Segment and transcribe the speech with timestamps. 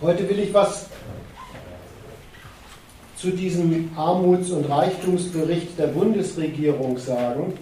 [0.00, 0.86] Heute will ich was
[3.16, 7.52] zu diesem Armuts- und Reichtumsbericht der Bundesregierung sagen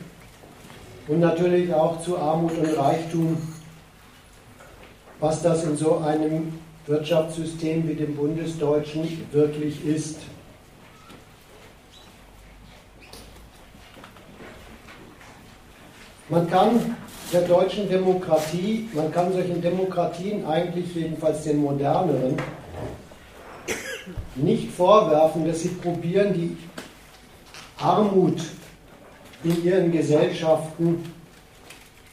[1.09, 3.39] und natürlich auch zu Armut und Reichtum,
[5.19, 6.53] was das in so einem
[6.87, 10.19] Wirtschaftssystem wie dem bundesdeutschen wirklich ist.
[16.29, 16.97] Man kann
[17.37, 22.37] der deutschen Demokratie, man kann solchen Demokratien eigentlich, jedenfalls den moderneren,
[24.37, 26.57] nicht vorwerfen, dass sie probieren, die
[27.79, 28.41] Armut
[29.45, 31.05] in ihren Gesellschaften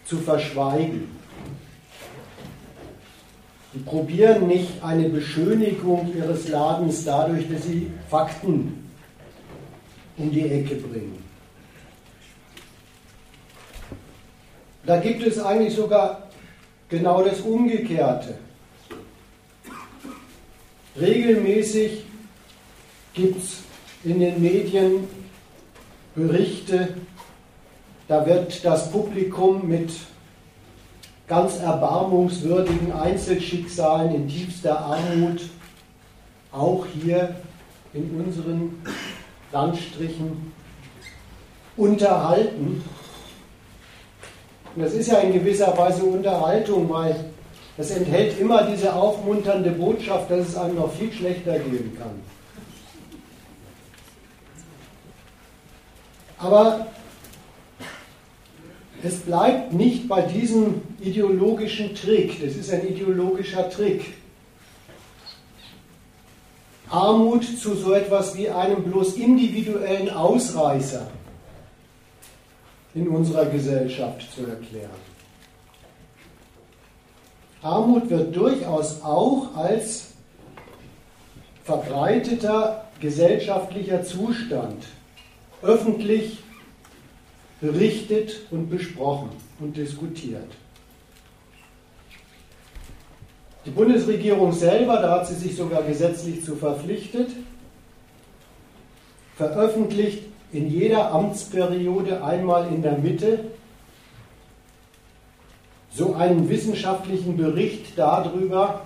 [0.04, 1.08] zu verschweigen.
[3.74, 8.90] Sie probieren nicht eine Beschönigung ihres Ladens dadurch, dass sie Fakten
[10.18, 11.23] um die Ecke bringen.
[14.86, 16.24] Da gibt es eigentlich sogar
[16.90, 18.36] genau das Umgekehrte.
[21.00, 22.04] Regelmäßig
[23.14, 23.64] gibt es
[24.04, 25.08] in den Medien
[26.16, 26.90] Berichte,
[28.08, 29.92] da wird das Publikum mit
[31.28, 35.42] ganz erbarmungswürdigen Einzelschicksalen in tiefster Armut
[36.52, 37.36] auch hier
[37.94, 38.84] in unseren
[39.52, 40.52] Landstrichen
[41.78, 42.84] unterhalten.
[44.76, 47.16] Und das ist ja in gewisser Weise Unterhaltung, weil
[47.78, 52.22] es enthält immer diese aufmunternde Botschaft, dass es einem noch viel schlechter gehen kann.
[56.38, 56.88] Aber
[59.04, 62.44] es bleibt nicht bei diesem ideologischen Trick.
[62.44, 64.14] Das ist ein ideologischer Trick.
[66.90, 71.08] Armut zu so etwas wie einem bloß individuellen Ausreißer
[72.96, 74.90] in unserer Gesellschaft zu erklären.
[77.62, 80.10] Armut wird durchaus auch als
[81.64, 84.86] verbreiteter gesellschaftlicher Zustand
[85.62, 86.40] öffentlich
[87.62, 89.30] berichtet und besprochen
[89.60, 90.52] und diskutiert.
[93.66, 97.30] Die Bundesregierung selber, da hat sie sich sogar gesetzlich zu verpflichtet,
[99.38, 100.24] veröffentlicht
[100.54, 103.52] in jeder Amtsperiode einmal in der Mitte
[105.92, 108.82] so einen wissenschaftlichen Bericht darüber,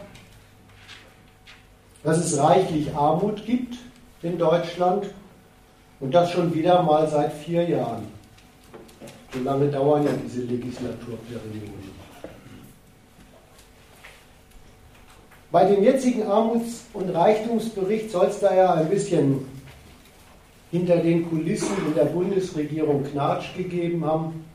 [2.04, 3.78] dass es reichlich Armut gibt
[4.22, 5.08] in Deutschland
[6.00, 8.08] und das schon wieder mal seit vier Jahren.
[9.34, 11.98] So lange dauern ja diese Legislaturperioden.
[15.52, 19.46] Bei dem jetzigen Armuts- und Reichtumsbericht soll es da ja ein bisschen
[20.72, 24.46] hinter den Kulissen in der Bundesregierung Knatsch gegeben haben.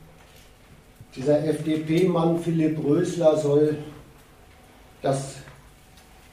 [1.15, 3.77] Dieser FDP-Mann Philipp Rösler soll
[5.01, 5.37] das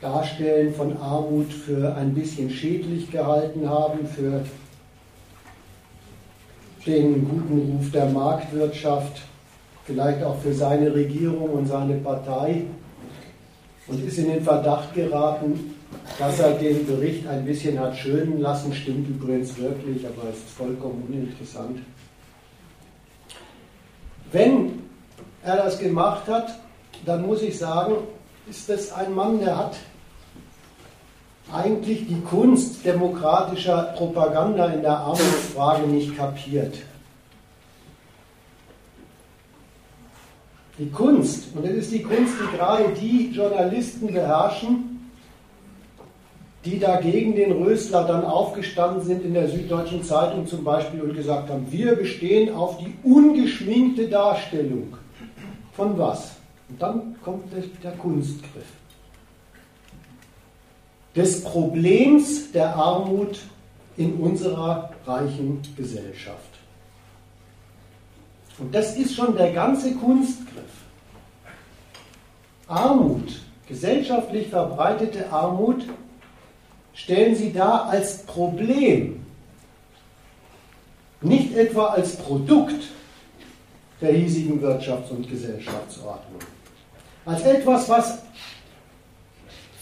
[0.01, 4.45] Darstellen von Armut für ein bisschen schädlich gehalten haben, für
[6.87, 9.21] den guten Ruf der Marktwirtschaft,
[9.85, 12.63] vielleicht auch für seine Regierung und seine Partei
[13.87, 15.75] und ist in den Verdacht geraten,
[16.19, 20.51] dass er den Bericht ein bisschen hat schönen lassen, stimmt übrigens wirklich, aber es ist
[20.51, 21.81] vollkommen uninteressant.
[24.33, 24.83] Wenn
[25.43, 26.59] er das gemacht hat,
[27.07, 27.95] dann muss ich sagen,
[28.49, 29.77] ist das ein Mann, der hat
[31.53, 36.75] eigentlich die Kunst demokratischer Propaganda in der Armutsfrage nicht kapiert.
[40.79, 44.90] Die Kunst, und das ist die Kunst, die gerade die Journalisten beherrschen,
[46.65, 51.49] die dagegen den Rösler dann aufgestanden sind in der Süddeutschen Zeitung zum Beispiel und gesagt
[51.49, 54.97] haben, wir bestehen auf die ungeschminkte Darstellung
[55.73, 56.33] von was?
[56.69, 57.45] Und dann kommt
[57.83, 58.67] der Kunstgriff.
[61.17, 63.41] Des Problems der Armut
[63.97, 66.39] in unserer reichen Gesellschaft.
[68.59, 70.65] Und das ist schon der ganze Kunstgriff.
[72.69, 75.87] Armut, gesellschaftlich verbreitete Armut
[76.95, 79.25] stellen sie dar als Problem,
[81.21, 82.89] nicht etwa als Produkt
[84.01, 86.41] der hiesigen Wirtschafts- und Gesellschaftsordnung,
[87.27, 88.19] als etwas, was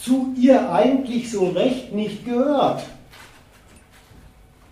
[0.01, 2.83] zu ihr eigentlich so recht nicht gehört,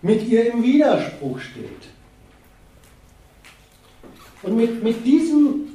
[0.01, 1.67] mit ihr im Widerspruch steht.
[4.43, 5.66] Und mit, mit diesem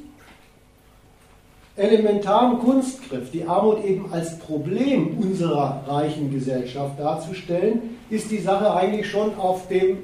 [1.75, 9.09] elementaren Kunstgriff, die Armut eben als Problem unserer reichen Gesellschaft darzustellen, ist die Sache eigentlich
[9.09, 9.97] schon auf dem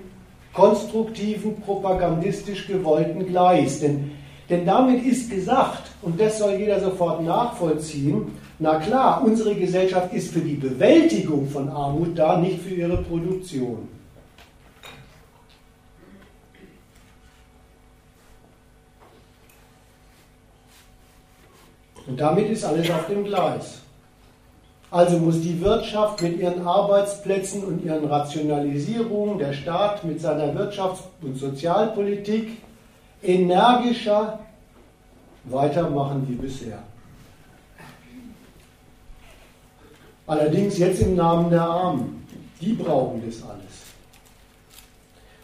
[0.54, 3.82] konstruktiven, propagandistisch gewollten Gleis.
[3.82, 4.12] Denn,
[4.50, 8.32] denn damit ist gesagt, und das soll jeder sofort nachvollziehen,
[8.62, 13.88] Na klar, unsere Gesellschaft ist für die Bewältigung von Armut da, nicht für ihre Produktion.
[22.10, 23.82] Und damit ist alles auf dem Gleis.
[24.90, 31.04] Also muss die Wirtschaft mit ihren Arbeitsplätzen und ihren Rationalisierungen, der Staat mit seiner Wirtschafts-
[31.22, 32.58] und Sozialpolitik
[33.22, 34.40] energischer
[35.44, 36.80] weitermachen wie bisher.
[40.26, 42.26] Allerdings jetzt im Namen der Armen.
[42.60, 43.86] Die brauchen das alles.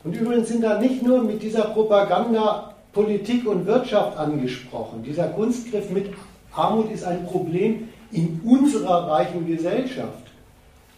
[0.03, 5.03] Und übrigens sind da nicht nur mit dieser Propaganda Politik und Wirtschaft angesprochen.
[5.03, 6.11] Dieser Kunstgriff mit
[6.55, 10.23] Armut ist ein Problem in unserer reichen Gesellschaft.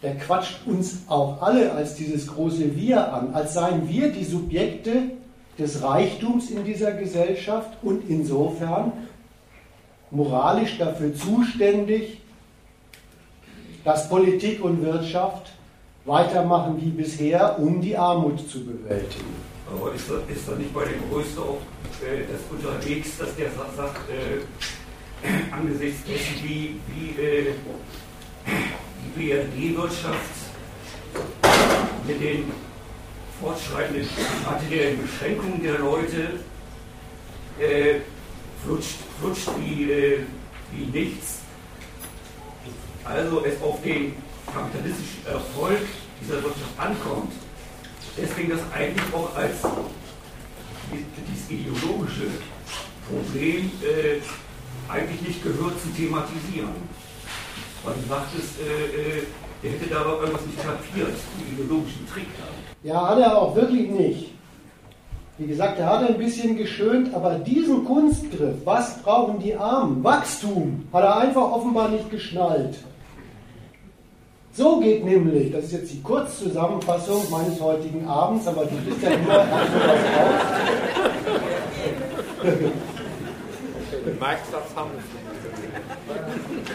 [0.02, 5.10] Der quatscht uns auch alle als dieses große Wir an, als seien wir die Subjekte
[5.58, 8.92] des Reichtums in dieser Gesellschaft und insofern
[10.10, 12.20] moralisch dafür zuständig,
[13.84, 15.50] dass Politik und Wirtschaft
[16.04, 19.34] weitermachen wie bisher, um die Armut zu bewältigen.
[19.70, 20.08] Aber ist
[20.48, 21.60] da nicht bei dem Größten auch
[22.02, 24.40] äh, das unterwegs, dass der sagt, äh,
[25.50, 27.54] angesichts dessen, wie, wie äh,
[29.16, 30.18] die BRD-Wirtschaft
[32.06, 32.52] mit den
[33.40, 34.06] fortschreitenden
[34.44, 36.40] materiellen Beschränkungen der Leute
[37.60, 38.00] äh,
[38.64, 40.18] flutscht, flutscht wie, äh,
[40.72, 41.40] wie nichts.
[43.04, 44.14] Also es auf den
[44.52, 45.80] kapitalistischen Erfolg
[46.20, 47.32] dieser Wirtschaft ankommt.
[48.16, 49.56] Deswegen das eigentlich auch als
[50.90, 52.26] dieses ideologische
[53.08, 54.20] Problem äh,
[54.88, 56.72] eigentlich nicht gehört zu thematisieren.
[57.84, 62.88] Weil du sagtest, äh, äh, hätte da aber irgendwas nicht kapiert, den ideologischen Trick da.
[62.88, 64.32] Ja, hat er auch wirklich nicht.
[65.38, 70.02] Wie gesagt, er hat ein bisschen geschönt, aber diesen Kunstgriff, was brauchen die Armen?
[70.02, 72.76] Wachstum, hat er einfach offenbar nicht geschnallt.
[74.52, 79.10] So geht nämlich, das ist jetzt die Kurzzusammenfassung meines heutigen Abends, aber du bist ja
[79.10, 79.44] nur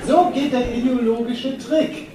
[0.07, 2.07] So geht der ideologische Trick.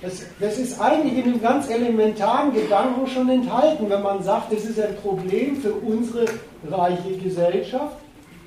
[0.00, 4.64] Das, das, ist eigentlich in einem ganz elementaren Gedanken schon enthalten, wenn man sagt, das
[4.64, 6.24] ist ein Problem für unsere
[6.70, 7.96] reiche Gesellschaft.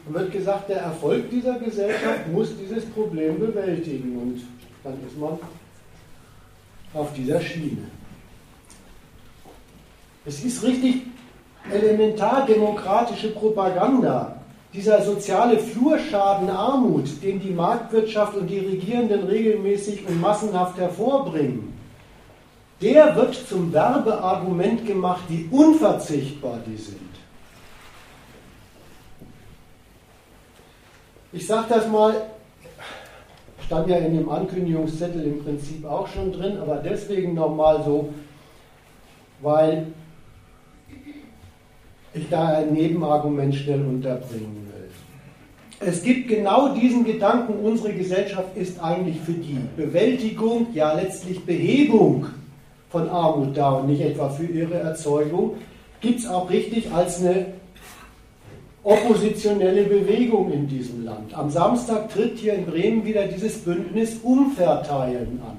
[0.06, 4.42] Dann wird gesagt, der Erfolg dieser Gesellschaft muss dieses Problem bewältigen und
[4.84, 5.38] dann ist man
[6.94, 7.84] auf dieser Schiene.
[10.26, 11.02] Es ist richtig
[11.70, 14.41] elementar demokratische Propaganda
[14.74, 21.74] dieser soziale Flurschaden Armut, den die Marktwirtschaft und die Regierenden regelmäßig und massenhaft hervorbringen,
[22.82, 27.00] der wird zum Werbeargument gemacht, wie unverzichtbar die sind.
[31.34, 32.14] Ich sage das mal,
[33.66, 38.14] stand ja in dem Ankündigungszettel im Prinzip auch schon drin, aber deswegen nochmal so,
[39.42, 39.88] weil
[42.14, 44.61] ich da ein Nebenargument schnell unterbringen.
[45.84, 52.28] Es gibt genau diesen Gedanken, unsere Gesellschaft ist eigentlich für die Bewältigung, ja letztlich Behebung
[52.92, 55.56] von Armut da und nicht etwa für ihre Erzeugung,
[56.00, 57.48] gibt es auch richtig als eine
[58.84, 61.36] oppositionelle Bewegung in diesem Land.
[61.36, 65.58] Am Samstag tritt hier in Bremen wieder dieses Bündnis Umverteilen an.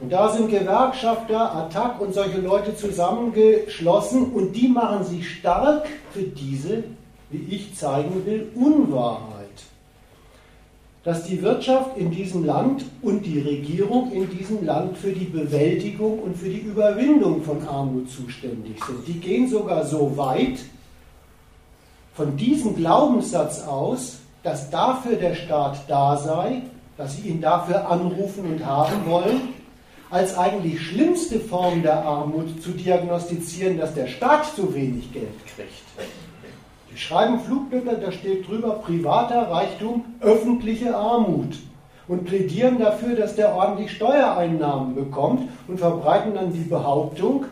[0.00, 6.22] Und da sind Gewerkschafter, Attac und solche Leute zusammengeschlossen und die machen sich stark für
[6.22, 6.84] diese,
[7.32, 9.48] wie ich zeigen will, Unwahrheit.
[11.04, 16.20] Dass die Wirtschaft in diesem Land und die Regierung in diesem Land für die Bewältigung
[16.20, 19.08] und für die Überwindung von Armut zuständig sind.
[19.08, 20.60] Die gehen sogar so weit
[22.14, 26.62] von diesem Glaubenssatz aus, dass dafür der Staat da sei,
[26.96, 29.54] dass sie ihn dafür anrufen und haben wollen,
[30.10, 35.72] als eigentlich schlimmste Form der Armut zu diagnostizieren, dass der Staat zu wenig Geld kriegt.
[36.92, 41.56] Die schreiben Flugblätter, da steht drüber privater Reichtum, öffentliche Armut
[42.06, 47.46] und plädieren dafür, dass der ordentlich Steuereinnahmen bekommt und verbreiten dann die Behauptung,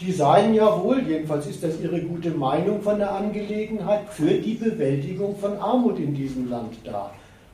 [0.00, 4.54] die seien ja wohl, jedenfalls ist das ihre gute Meinung von der Angelegenheit, für die
[4.54, 7.10] Bewältigung von Armut in diesem Land da.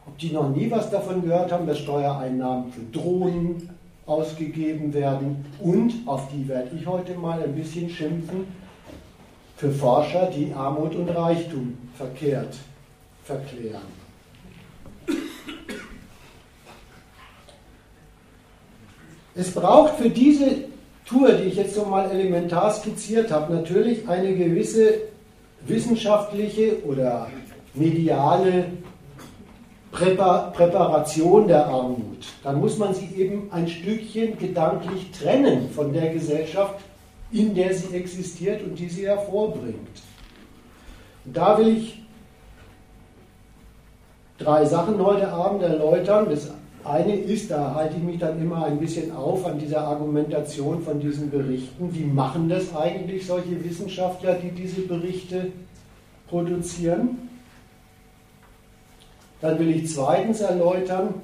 [0.07, 3.71] Ob die noch nie was davon gehört haben, dass Steuereinnahmen für Drohnen,
[4.05, 8.47] ausgegeben werden und, auf die werde ich heute mal ein bisschen schimpfen,
[9.63, 12.57] für Forscher, die Armut und Reichtum verkehrt
[13.23, 13.87] verklären.
[19.37, 20.65] Es braucht für diese
[21.07, 24.95] Tour, die ich jetzt so mal elementar skizziert habe, natürlich eine gewisse
[25.61, 27.29] wissenschaftliche oder
[27.73, 28.65] mediale
[29.93, 36.81] Präparation der Armut, dann muss man sie eben ein Stückchen gedanklich trennen von der Gesellschaft,
[37.33, 40.03] in der sie existiert und die sie hervorbringt.
[41.25, 42.03] Und da will ich
[44.39, 46.27] drei Sachen heute Abend erläutern.
[46.29, 46.51] Das
[46.85, 51.01] eine ist, da halte ich mich dann immer ein bisschen auf an dieser Argumentation von
[51.01, 51.95] diesen Berichten.
[51.95, 55.53] Wie machen das eigentlich solche Wissenschaftler, die diese Berichte
[56.29, 57.29] produzieren?
[59.41, 61.15] Dann will ich zweitens erläutern,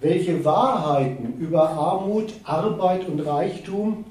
[0.00, 4.04] welche Wahrheiten über Armut, Arbeit und Reichtum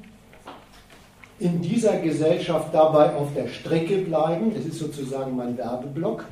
[1.43, 4.53] in dieser Gesellschaft dabei auf der Strecke bleiben.
[4.55, 6.23] Das ist sozusagen mein Werbeblock.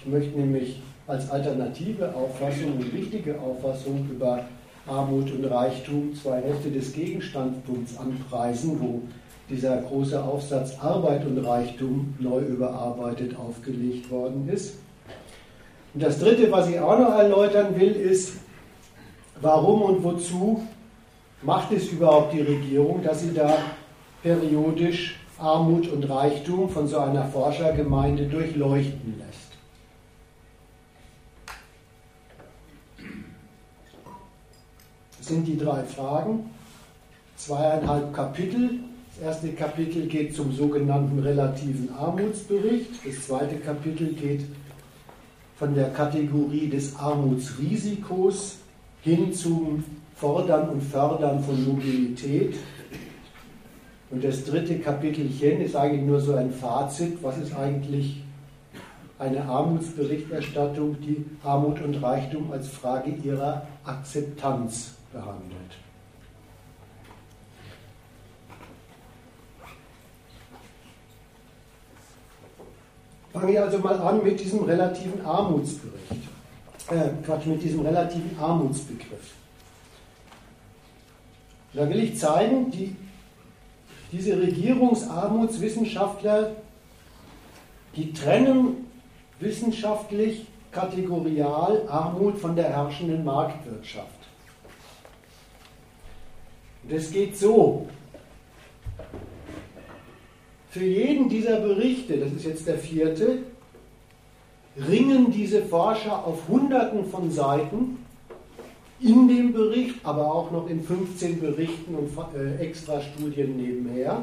[0.00, 4.44] Ich möchte nämlich als alternative Auffassung und richtige Auffassung über
[4.86, 9.00] Armut und Reichtum zwei Hälfte des Gegenstandpunkts anpreisen, wo
[9.48, 14.74] dieser große Aufsatz Arbeit und Reichtum neu überarbeitet aufgelegt worden ist.
[15.94, 18.34] Und das Dritte, was ich auch noch erläutern will, ist,
[19.40, 20.62] warum und wozu
[21.40, 23.56] macht es überhaupt die Regierung, dass sie da
[24.22, 29.48] periodisch Armut und Reichtum von so einer Forschergemeinde durchleuchten lässt.
[35.28, 36.50] sind die drei Fragen,
[37.36, 38.80] zweieinhalb Kapitel.
[39.14, 42.90] Das erste Kapitel geht zum sogenannten relativen Armutsbericht.
[43.04, 44.46] Das zweite Kapitel geht
[45.58, 48.56] von der Kategorie des Armutsrisikos
[49.02, 49.84] hin zum
[50.16, 52.54] Fordern und Fördern von Mobilität.
[54.10, 58.22] Und das dritte Kapitelchen ist eigentlich nur so ein Fazit, was ist eigentlich
[59.18, 65.76] eine Armutsberichterstattung, die Armut und Reichtum als Frage ihrer Akzeptanz behandelt.
[73.32, 76.28] Fange ich also mal an mit diesem relativen Armutsbericht.
[76.90, 79.34] Äh, Quatsch, mit diesem relativen Armutsbegriff.
[81.74, 82.96] Da will ich zeigen, die,
[84.12, 86.52] diese Regierungsarmutswissenschaftler,
[87.96, 88.86] die trennen
[89.40, 94.08] wissenschaftlich kategorial Armut von der herrschenden Marktwirtschaft.
[96.88, 97.88] Das geht so.
[100.70, 103.40] Für jeden dieser Berichte, das ist jetzt der vierte,
[104.76, 108.04] ringen diese Forscher auf Hunderten von Seiten
[109.00, 114.22] in dem Bericht, aber auch noch in 15 Berichten und äh, Extrastudien nebenher,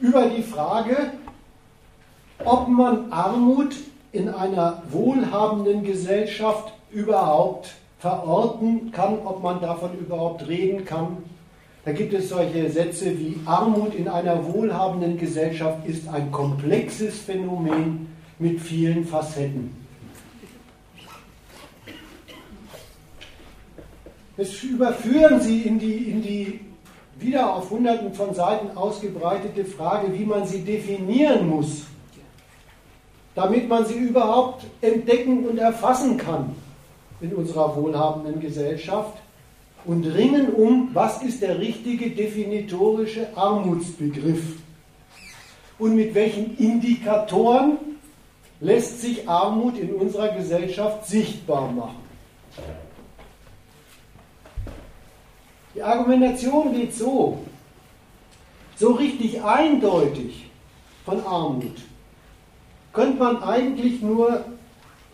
[0.00, 1.12] über die Frage,
[2.44, 3.74] ob man Armut
[4.12, 11.18] in einer wohlhabenden Gesellschaft überhaupt verorten kann, ob man davon überhaupt reden kann.
[11.84, 18.08] Da gibt es solche Sätze wie Armut in einer wohlhabenden Gesellschaft ist ein komplexes Phänomen
[18.38, 19.83] mit vielen Facetten.
[24.36, 26.60] Das überführen Sie in die, in die
[27.18, 31.84] wieder auf hunderten von Seiten ausgebreitete Frage, wie man sie definieren muss,
[33.34, 36.54] damit man sie überhaupt entdecken und erfassen kann
[37.20, 39.18] in unserer wohlhabenden Gesellschaft
[39.84, 44.56] und ringen um, was ist der richtige definitorische Armutsbegriff
[45.78, 47.78] und mit welchen Indikatoren
[48.60, 51.96] lässt sich Armut in unserer Gesellschaft sichtbar machen.
[55.74, 57.40] Die Argumentation geht so,
[58.76, 60.50] so richtig eindeutig
[61.04, 61.76] von Armut
[62.94, 64.44] könnte man eigentlich nur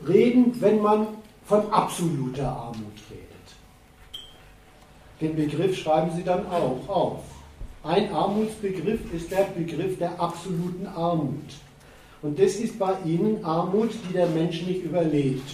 [0.07, 1.09] reden, wenn man
[1.47, 3.26] von absoluter Armut redet.
[5.21, 7.23] Den Begriff schreiben Sie dann auch auf.
[7.83, 11.38] Ein Armutsbegriff ist der Begriff der absoluten Armut.
[12.23, 15.50] Und das ist bei Ihnen Armut, die der Mensch nicht überlebt.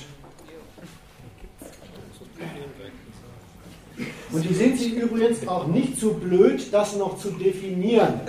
[4.33, 8.21] Und die sind Sie übrigens auch nicht zu blöd, das noch zu definieren.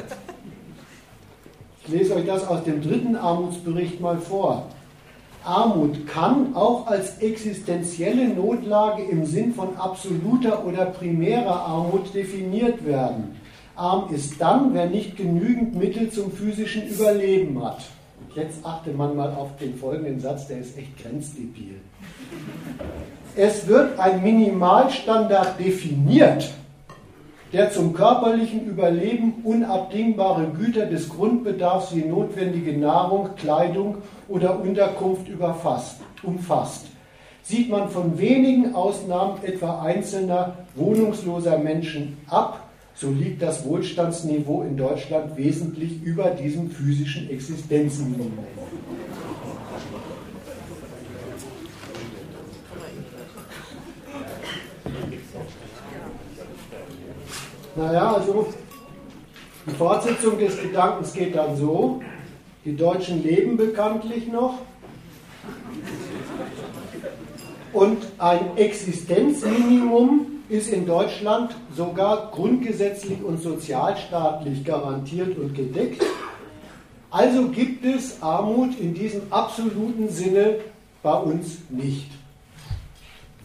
[1.83, 4.67] Ich lese euch das aus dem dritten Armutsbericht mal vor.
[5.43, 13.37] Armut kann auch als existenzielle Notlage im Sinn von absoluter oder primärer Armut definiert werden.
[13.77, 17.83] Arm ist dann, wer nicht genügend Mittel zum physischen Überleben hat.
[18.19, 21.75] Und jetzt achte man mal auf den folgenden Satz, der ist echt grenzdebil.
[23.39, 26.49] Es wird ein Minimalstandard definiert,
[27.53, 35.27] der zum körperlichen Überleben unabdingbare Güter des Grundbedarfs wie notwendige Nahrung, Kleidung oder Unterkunft
[36.23, 36.87] umfasst.
[37.43, 44.77] Sieht man von wenigen Ausnahmen etwa einzelner wohnungsloser Menschen ab, so liegt das Wohlstandsniveau in
[44.77, 48.33] Deutschland wesentlich über diesem physischen Existenzniveau.
[57.77, 58.47] Naja, also
[59.67, 62.01] die Fortsetzung des Gedankens geht dann so,
[62.65, 64.55] die Deutschen leben bekanntlich noch
[67.73, 76.01] und ein Existenzminimum ist in Deutschland sogar grundgesetzlich und sozialstaatlich garantiert und gedeckt.
[77.11, 80.61] Also gibt es Armut in diesem absoluten Sinne
[81.03, 82.09] bei uns nicht.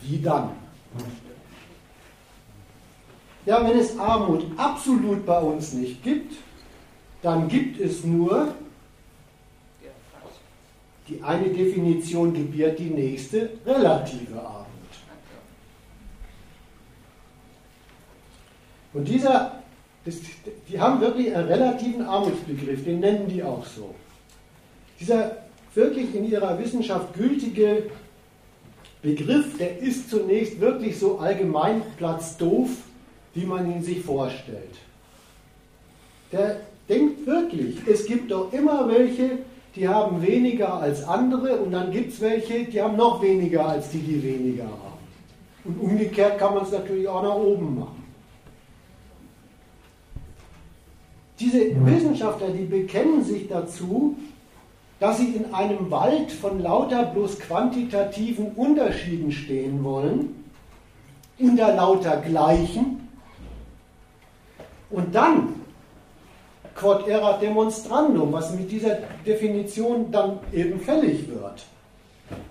[0.01, 0.62] Wie dann?
[3.45, 6.37] Ja, wenn es Armut absolut bei uns nicht gibt,
[7.23, 8.55] dann gibt es nur,
[11.09, 14.69] die eine Definition gebiert die nächste, relative Armut.
[18.93, 19.63] Und dieser,
[20.05, 20.17] das,
[20.69, 23.95] die haben wirklich einen relativen Armutsbegriff, den nennen die auch so.
[25.01, 25.39] Dieser
[25.75, 27.91] wirklich in ihrer Wissenschaft gültige
[29.01, 32.71] Begriff, der ist zunächst wirklich so allgemein platzdoof,
[33.35, 34.77] wie man ihn sich vorstellt.
[36.31, 39.39] Der denkt wirklich, es gibt doch immer welche,
[39.75, 43.91] die haben weniger als andere und dann gibt es welche, die haben noch weniger als
[43.91, 44.93] die, die weniger haben.
[45.65, 48.03] Und umgekehrt kann man es natürlich auch nach oben machen.
[51.41, 54.17] Diese Wissenschaftler, die bekennen sich dazu,
[55.01, 60.45] dass sie in einem Wald von lauter bloß quantitativen Unterschieden stehen wollen,
[61.41, 63.02] unter lauter Gleichen,
[64.93, 65.55] und dann
[66.75, 71.65] quod erat demonstrandum, was mit dieser Definition dann eben fällig wird.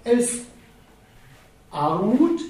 [0.04, 0.42] Es
[1.72, 2.42] Armut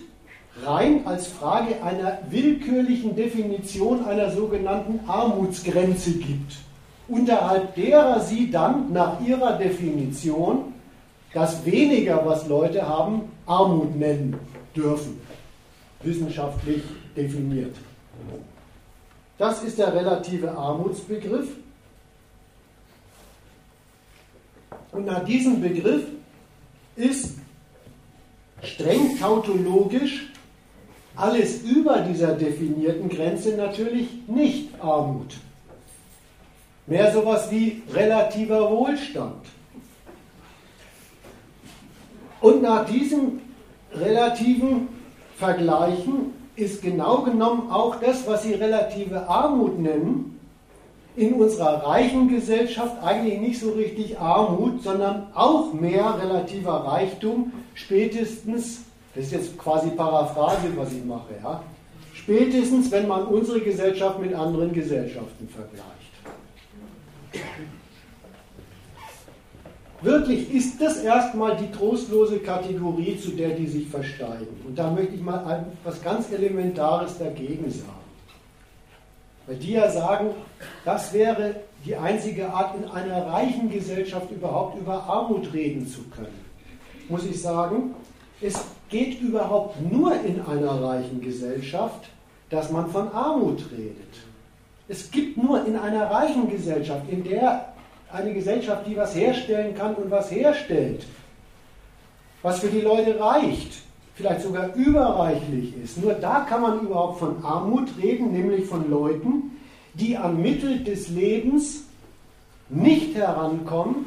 [0.64, 6.58] rein als Frage einer willkürlichen Definition einer sogenannten Armutsgrenze gibt,
[7.08, 10.74] unterhalb derer sie dann nach ihrer Definition
[11.34, 14.36] das weniger, was Leute haben, Armut nennen
[14.76, 15.22] dürfen,
[16.04, 16.84] wissenschaftlich
[17.16, 17.76] definiert.
[19.42, 21.48] Das ist der relative Armutsbegriff.
[24.92, 26.04] Und nach diesem Begriff
[26.96, 27.38] ist
[28.62, 30.32] streng tautologisch
[31.16, 35.34] alles über dieser definierten Grenze natürlich nicht Armut.
[36.86, 39.44] Mehr sowas wie relativer Wohlstand.
[42.42, 43.40] Und nach diesem
[43.92, 44.88] relativen
[45.38, 50.40] Vergleichen ist genau genommen auch das, was Sie relative Armut nennen,
[51.16, 58.82] in unserer reichen Gesellschaft eigentlich nicht so richtig Armut, sondern auch mehr relativer Reichtum, spätestens
[59.14, 61.34] das ist jetzt quasi Paraphrase, was ich mache.
[61.44, 61.62] Ja?
[62.14, 65.86] Spätestens, wenn man unsere Gesellschaft mit anderen Gesellschaften vergleicht.
[70.02, 74.48] Wirklich ist das erstmal die trostlose Kategorie, zu der die sich versteigen.
[74.68, 78.02] Und da möchte ich mal etwas ganz Elementares dagegen sagen.
[79.46, 80.32] Weil die ja sagen,
[80.86, 86.46] das wäre die einzige Art, in einer reichen Gesellschaft überhaupt über Armut reden zu können.
[87.08, 87.94] Muss ich sagen,
[88.42, 88.56] es
[88.90, 92.10] geht überhaupt nur in einer reichen Gesellschaft,
[92.50, 93.96] dass man von Armut redet.
[94.88, 97.71] Es gibt nur in einer reichen Gesellschaft, in der
[98.14, 101.06] eine Gesellschaft, die was herstellen kann und was herstellt,
[102.42, 103.82] was für die Leute reicht,
[104.16, 105.98] vielleicht sogar überreichlich ist.
[105.98, 109.58] Nur da kann man überhaupt von Armut reden, nämlich von Leuten,
[109.94, 111.86] die an Mittel des Lebens
[112.70, 114.06] nicht herankommen,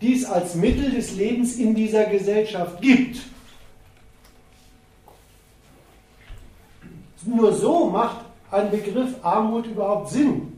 [0.00, 3.20] die es als Mittel des Lebens in dieser Gesellschaft gibt.
[7.24, 10.49] Nur so macht ein Begriff Armut überhaupt Sinn.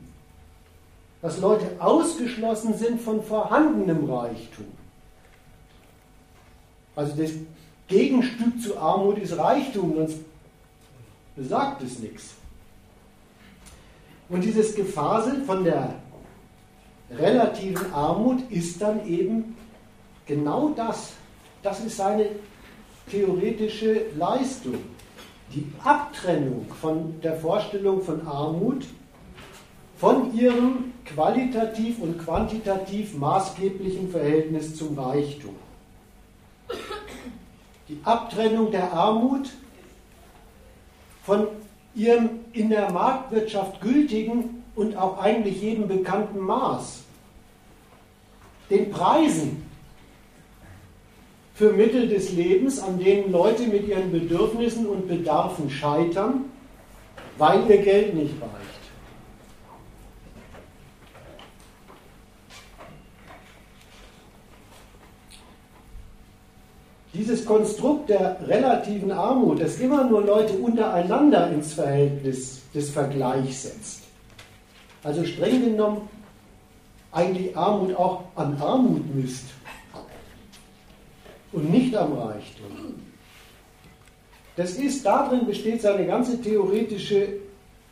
[1.23, 4.67] Dass Leute ausgeschlossen sind von vorhandenem Reichtum.
[6.95, 7.31] Also das
[7.89, 10.19] Gegenstück zu Armut ist Reichtum, sonst
[11.37, 12.35] besagt es nichts.
[14.29, 15.95] Und dieses Gefasel von der
[17.11, 19.57] relativen Armut ist dann eben
[20.27, 21.13] genau das.
[21.63, 22.27] Das ist seine
[23.11, 24.79] theoretische Leistung
[25.55, 28.85] die Abtrennung von der Vorstellung von Armut
[30.03, 35.55] von ihrem qualitativ und quantitativ maßgeblichen Verhältnis zum Reichtum.
[37.89, 39.51] Die Abtrennung der Armut
[41.23, 41.47] von
[41.95, 47.05] ihrem in der Marktwirtschaft gültigen und auch eigentlich jedem bekannten Maß,
[48.71, 49.63] den Preisen,
[51.55, 56.47] für Mittel des Lebens, an denen Leute mit ihren Bedürfnissen und Bedarfen scheitern,
[57.39, 58.82] weil ihr Geld nicht reicht.
[67.15, 74.03] Dieses Konstrukt der relativen Armut, das immer nur Leute untereinander ins Verhältnis des Vergleichs setzt.
[75.03, 76.09] Also streng genommen
[77.11, 79.45] eigentlich Armut auch an Armut misst
[81.53, 82.95] und nicht am Reichtum.
[84.57, 87.29] Das ist, darin besteht seine ganze theoretische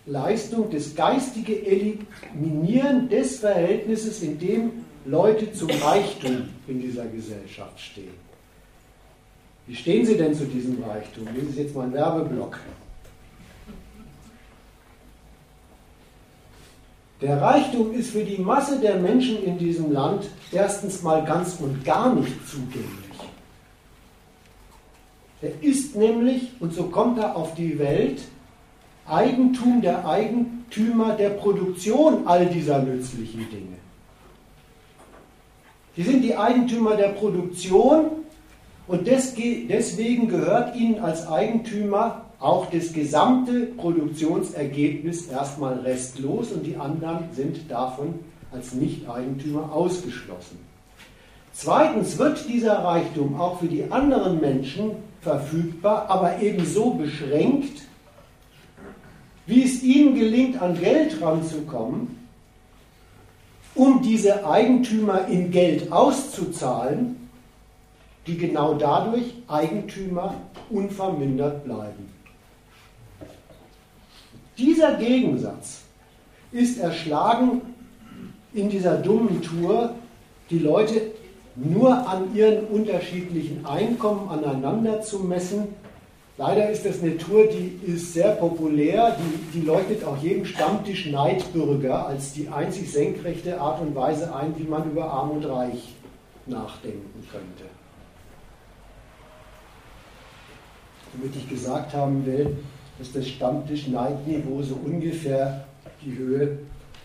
[0.07, 4.71] Leistung, das geistige Eliminieren des Verhältnisses, in dem
[5.05, 8.30] Leute zum Reichtum in dieser Gesellschaft stehen.
[9.71, 11.29] Wie stehen Sie denn zu diesem Reichtum?
[11.33, 12.59] Das ist jetzt mal ein Werbeblock.
[17.21, 21.85] Der Reichtum ist für die Masse der Menschen in diesem Land erstens mal ganz und
[21.85, 22.89] gar nicht zugänglich.
[25.41, 28.23] Er ist nämlich, und so kommt er auf die Welt,
[29.07, 33.77] Eigentum der Eigentümer der Produktion all dieser nützlichen Dinge.
[35.95, 38.21] Sie sind die Eigentümer der Produktion
[38.91, 47.29] und deswegen gehört ihnen als Eigentümer auch das gesamte Produktionsergebnis erstmal restlos und die anderen
[47.33, 48.19] sind davon
[48.51, 50.59] als Nicht-Eigentümer ausgeschlossen.
[51.53, 57.83] Zweitens wird dieser Reichtum auch für die anderen Menschen verfügbar, aber ebenso beschränkt,
[59.47, 62.19] wie es ihnen gelingt, an Geld ranzukommen,
[63.77, 67.20] um diese Eigentümer in Geld auszuzahlen,
[68.27, 70.35] die genau dadurch Eigentümer
[70.69, 72.13] unvermindert bleiben.
[74.59, 75.83] Dieser Gegensatz
[76.53, 77.63] ist erschlagen
[78.53, 79.95] in dieser dummen Tour,
[80.51, 81.01] die Leute
[81.57, 85.69] nur an ihren unterschiedlichen Einkommen aneinander zu messen.
[86.37, 91.07] Leider ist das eine Tour, die ist sehr populär, die, die leuchtet auch jedem Stammtisch
[91.07, 95.95] Neidbürger als die einzig senkrechte Art und Weise ein, wie man über Arm und Reich
[96.47, 97.80] nachdenken könnte.
[101.13, 102.57] Damit ich gesagt haben will,
[102.99, 105.65] dass das Stammtisch-Neidniveau so ungefähr
[106.05, 106.59] die Höhe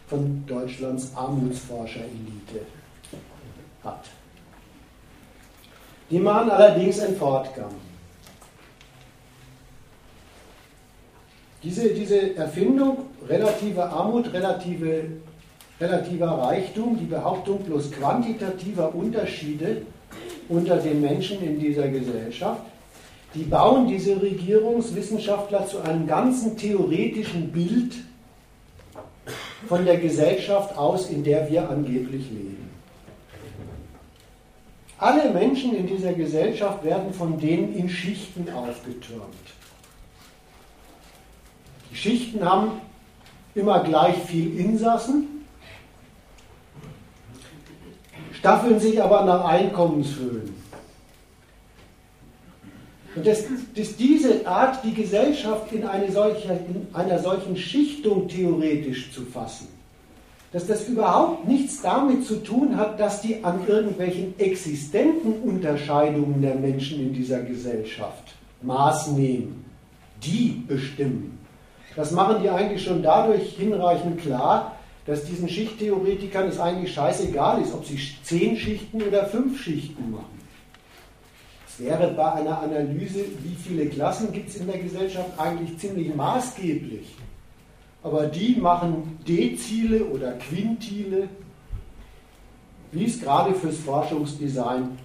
[0.07, 2.65] von Deutschlands Armutsforscher-Elite
[3.83, 4.05] hat.
[6.09, 7.71] Die machen allerdings einen Fortgang.
[11.63, 15.05] Diese, diese Erfindung, relative Armut, relative,
[15.81, 19.81] relativer Reichtum, die Behauptung bloß quantitativer Unterschiede
[20.47, 22.61] unter den Menschen in dieser Gesellschaft,
[23.35, 27.95] die bauen diese Regierungswissenschaftler zu einem ganzen theoretischen Bild
[29.67, 32.69] von der Gesellschaft aus, in der wir angeblich leben.
[34.97, 39.25] Alle Menschen in dieser Gesellschaft werden von denen in Schichten aufgetürmt.
[41.91, 42.71] Die Schichten haben
[43.53, 45.45] immer gleich viel Insassen,
[48.31, 50.64] staffeln sich aber nach Einkommenshöhen.
[53.15, 53.43] Und dass,
[53.75, 59.67] dass diese Art, die Gesellschaft in, eine solche, in einer solchen Schichtung theoretisch zu fassen,
[60.51, 66.55] dass das überhaupt nichts damit zu tun hat, dass die an irgendwelchen existenten Unterscheidungen der
[66.55, 69.65] Menschen in dieser Gesellschaft Maß nehmen.
[70.23, 71.37] Die bestimmen.
[71.95, 74.75] Das machen die eigentlich schon dadurch hinreichend klar,
[75.05, 80.34] dass diesen Schichttheoretikern es eigentlich scheißegal ist, ob sie zehn Schichten oder fünf Schichten machen
[81.79, 87.15] wäre bei einer Analyse, wie viele Klassen gibt es in der Gesellschaft, eigentlich ziemlich maßgeblich.
[88.03, 91.27] Aber die machen Dezile oder Quintile,
[92.91, 94.97] wie es gerade fürs Forschungsdesign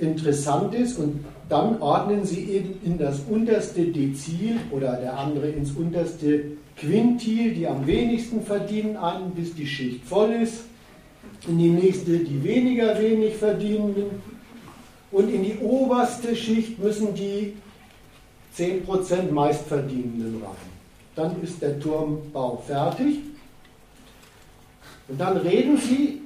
[0.00, 0.98] interessant ist.
[0.98, 6.42] Und dann ordnen sie eben in das unterste Dezil oder der andere ins unterste
[6.76, 10.62] Quintil, die am wenigsten verdienen, an, bis die Schicht voll ist.
[11.46, 14.06] In die nächste die weniger wenig verdienenden
[15.12, 17.56] und in die oberste Schicht müssen die
[18.56, 20.70] 10% meistverdienenden rein.
[21.16, 23.18] Dann ist der Turmbau fertig.
[25.08, 26.22] Und dann reden sie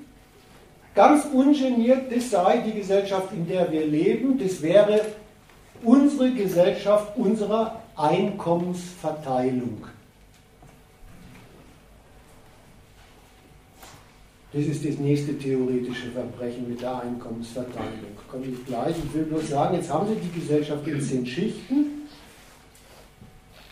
[0.94, 5.01] ganz ungeniert, das sei die Gesellschaft, in der wir leben, das wäre
[5.83, 9.87] unsere Gesellschaft unserer Einkommensverteilung.
[14.55, 18.14] Das ist das nächste theoretische Verbrechen mit der Einkommensverteilung.
[18.31, 18.95] Komme ich gleich.
[19.05, 21.87] Ich will bloß sagen, jetzt haben Sie die Gesellschaft in zehn Schichten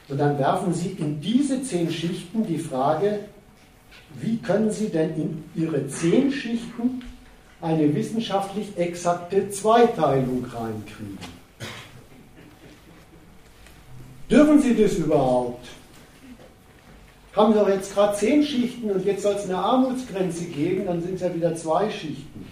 [0.09, 3.21] und dann werfen Sie in diese zehn Schichten die Frage,
[4.21, 7.03] wie können Sie denn in Ihre zehn Schichten
[7.61, 11.19] eine wissenschaftlich exakte Zweiteilung reinkriegen?
[14.29, 15.65] Dürfen Sie das überhaupt?
[17.35, 21.15] Haben doch jetzt gerade zehn Schichten und jetzt soll es eine Armutsgrenze geben, dann sind
[21.15, 22.47] es ja wieder zwei Schichten.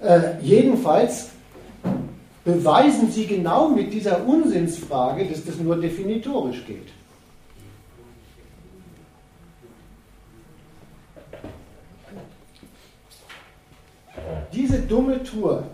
[0.00, 1.30] Äh, jedenfalls
[2.44, 6.88] beweisen Sie genau mit dieser Unsinnsfrage, dass das nur definitorisch geht.
[14.52, 15.64] Diese dumme Tour,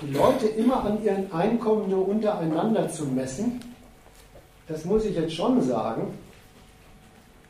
[0.00, 3.60] die Leute immer an ihren Einkommen nur untereinander zu messen,
[4.68, 6.14] das muss ich jetzt schon sagen,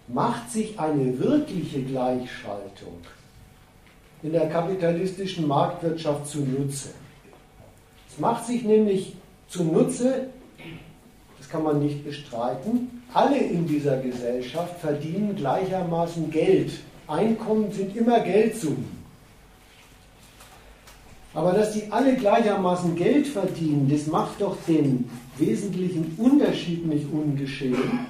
[0.08, 2.98] macht sich eine wirkliche Gleichschaltung
[4.22, 6.90] in der kapitalistischen Marktwirtschaft zunutze.
[8.08, 9.14] Es macht sich nämlich
[9.48, 10.28] zunutze,
[11.38, 16.72] das kann man nicht bestreiten, alle in dieser Gesellschaft verdienen gleichermaßen Geld.
[17.06, 18.96] Einkommen sind immer Geldsummen.
[21.34, 28.06] Aber dass die alle gleichermaßen Geld verdienen, das macht doch den wesentlichen Unterschied nicht ungeschehen.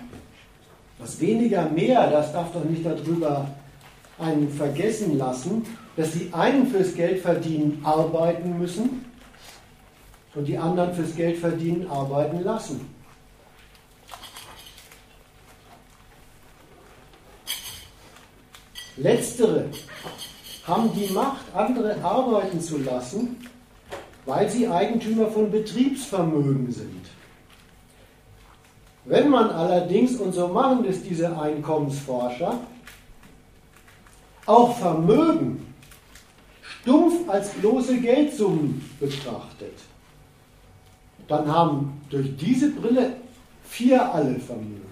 [0.99, 3.49] Das weniger mehr, das darf doch nicht darüber
[4.19, 5.65] einen vergessen lassen,
[5.97, 9.05] dass die einen fürs Geld verdienen arbeiten müssen
[10.35, 12.81] und die anderen fürs Geld verdienen arbeiten lassen.
[18.97, 19.67] Letztere
[20.67, 23.37] haben die Macht, andere arbeiten zu lassen,
[24.25, 27.06] weil sie Eigentümer von Betriebsvermögen sind.
[29.07, 32.59] Wenn man allerdings, und so machen es diese Einkommensforscher,
[34.47, 35.75] auch Vermögen
[36.61, 39.79] stumpf als bloße Geldsummen betrachtet,
[41.29, 43.14] dann haben durch diese Brille
[43.64, 44.83] vier alle Vermögen.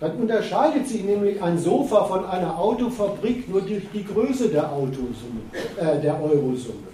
[0.00, 5.40] Dann unterscheidet sich nämlich ein Sofa von einer Autofabrik nur durch die Größe der, Autosumme,
[5.78, 6.88] äh, der Eurosumme.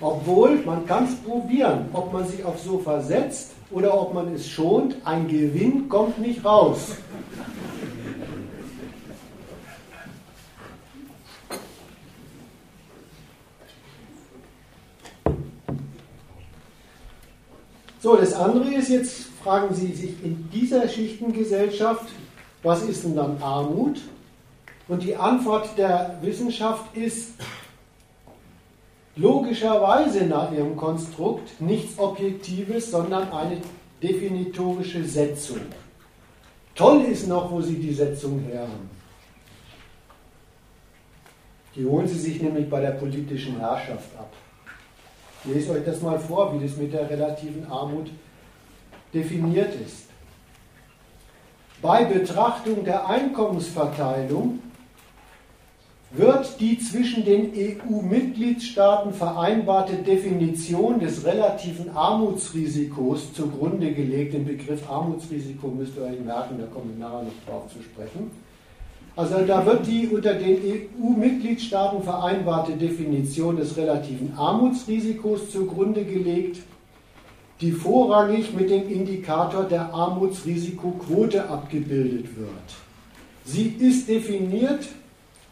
[0.00, 4.48] Obwohl, man kann es probieren, ob man sich aufs Sofa setzt oder ob man es
[4.48, 6.96] schont, ein Gewinn kommt nicht raus.
[18.00, 22.06] So, das andere ist jetzt, fragen Sie sich in dieser Schichtengesellschaft,
[22.62, 24.00] was ist denn dann Armut?
[24.88, 27.34] Und die Antwort der Wissenschaft ist
[29.16, 33.58] logischerweise nach ihrem Konstrukt nichts Objektives, sondern eine
[34.02, 35.60] definitorische Setzung.
[36.74, 38.90] Toll ist noch, wo Sie die Setzung her haben.
[41.74, 44.32] Die holen Sie sich nämlich bei der politischen Herrschaft ab.
[45.44, 48.10] Lese euch das mal vor, wie das mit der relativen Armut
[49.12, 50.06] definiert ist.
[51.80, 54.60] Bei Betrachtung der Einkommensverteilung
[56.14, 64.34] wird die zwischen den EU-Mitgliedstaaten vereinbarte Definition des relativen Armutsrisikos zugrunde gelegt.
[64.34, 68.30] Den Begriff Armutsrisiko müsst ihr euch merken, da kommen wir nachher noch drauf zu sprechen.
[69.16, 70.58] Also da wird die unter den
[71.02, 76.60] EU-Mitgliedstaaten vereinbarte Definition des relativen Armutsrisikos zugrunde gelegt,
[77.60, 82.48] die vorrangig mit dem Indikator der Armutsrisikoquote abgebildet wird.
[83.44, 84.88] Sie ist definiert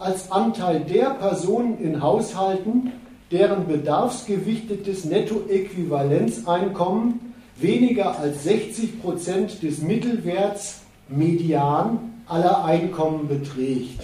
[0.00, 2.90] als Anteil der Personen in Haushalten,
[3.30, 14.00] deren bedarfsgewichtetes Nettoäquivalenzeinkommen weniger als 60 Prozent des Mittelwerts median aller Einkommen beträgt.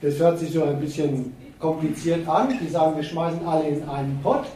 [0.00, 2.56] Das hört sich so ein bisschen kompliziert an.
[2.62, 4.46] Die sagen, wir schmeißen alle in einen Pott.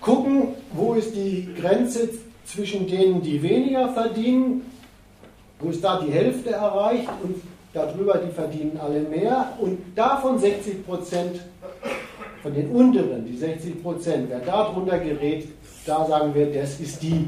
[0.00, 2.10] Gucken, wo ist die Grenze
[2.44, 4.69] zwischen denen, die weniger verdienen,
[5.60, 7.36] wo ist da die Hälfte erreicht und
[7.72, 11.40] darüber, die verdienen alle mehr und davon 60 Prozent
[12.42, 15.48] von den unteren, die 60 Prozent, wer darunter gerät,
[15.84, 17.26] da sagen wir, das ist die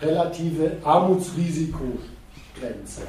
[0.00, 3.02] relative Armutsrisikogrenze.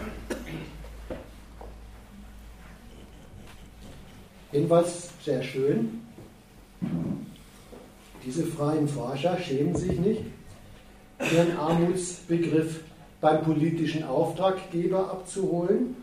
[4.52, 6.02] Jedenfalls sehr schön.
[8.26, 10.22] Diese freien Forscher schämen sich nicht,
[11.32, 12.80] ihren Armutsbegriff
[13.26, 15.96] beim politischen Auftraggeber abzuholen.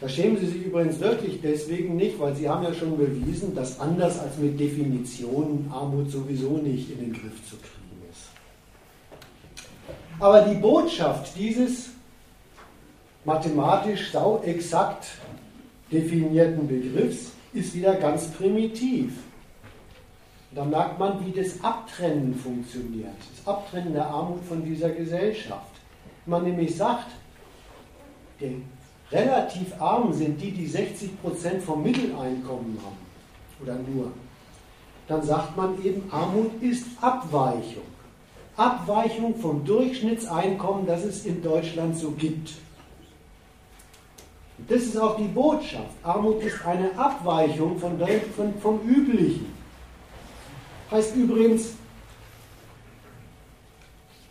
[0.00, 3.78] Da schämen Sie sich übrigens wirklich deswegen nicht, weil Sie haben ja schon bewiesen, dass
[3.78, 7.76] anders als mit Definitionen Armut sowieso nicht in den Griff zu kriegen
[10.18, 11.90] aber die Botschaft dieses
[13.24, 15.08] mathematisch sau exakt
[15.92, 19.12] definierten Begriffs ist wieder ganz primitiv.
[20.56, 25.70] Da merkt man, wie das Abtrennen funktioniert, das Abtrennen der Armut von dieser Gesellschaft.
[26.24, 27.08] Wenn man nämlich sagt,
[28.40, 28.62] die
[29.12, 32.96] relativ arm sind die, die 60% vom Mitteleinkommen haben,
[33.62, 34.12] oder nur,
[35.08, 37.84] dann sagt man eben, Armut ist Abweichung.
[38.56, 42.52] Abweichung vom Durchschnittseinkommen, das es in Deutschland so gibt.
[44.68, 45.90] Das ist auch die Botschaft.
[46.02, 48.00] Armut ist eine Abweichung von,
[48.34, 49.55] von, vom Üblichen.
[50.90, 51.74] Heißt übrigens,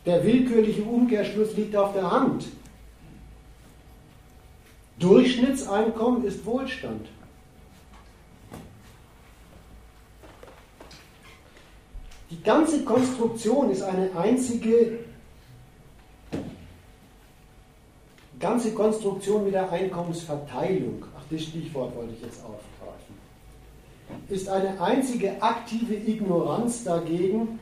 [0.06, 2.46] der willkürliche Umkehrschluss liegt auf der Hand.
[5.00, 7.08] Durchschnittseinkommen ist Wohlstand.
[12.30, 15.00] Die ganze Konstruktion ist eine einzige
[18.40, 22.75] ganze Konstruktion mit der Einkommensverteilung, ach das Stichwort wollte ich jetzt aufgreifen,
[24.30, 27.60] ist eine einzige aktive Ignoranz dagegen,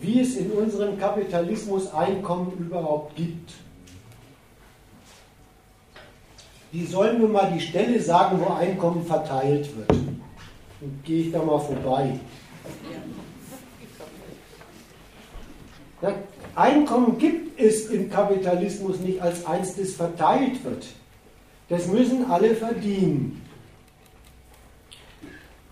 [0.00, 3.52] wie es in unserem Kapitalismus Einkommen überhaupt gibt.
[6.72, 9.90] Die sollen mir mal die Stelle sagen, wo Einkommen verteilt wird.
[10.80, 12.18] Und gehe ich da mal vorbei.
[16.00, 16.14] Ja,
[16.54, 20.86] Einkommen gibt es im Kapitalismus nicht als eins, das verteilt wird.
[21.68, 23.39] Das müssen alle verdienen.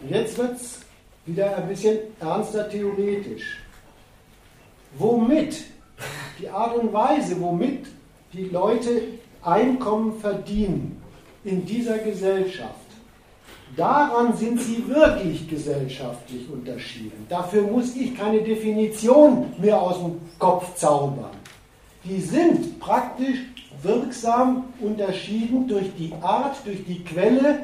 [0.00, 0.80] Und jetzt wird es
[1.26, 3.58] wieder ein bisschen ernster theoretisch.
[4.96, 5.64] Womit,
[6.40, 7.86] die Art und Weise, womit
[8.32, 9.02] die Leute
[9.42, 11.00] Einkommen verdienen
[11.44, 12.88] in dieser Gesellschaft,
[13.76, 17.26] Daran sind sie wirklich gesellschaftlich unterschieden.
[17.28, 21.30] Dafür muss ich keine Definition mehr aus dem Kopf zaubern.
[22.04, 23.38] Die sind praktisch
[23.82, 27.60] wirksam unterschieden durch die Art, durch die Quelle,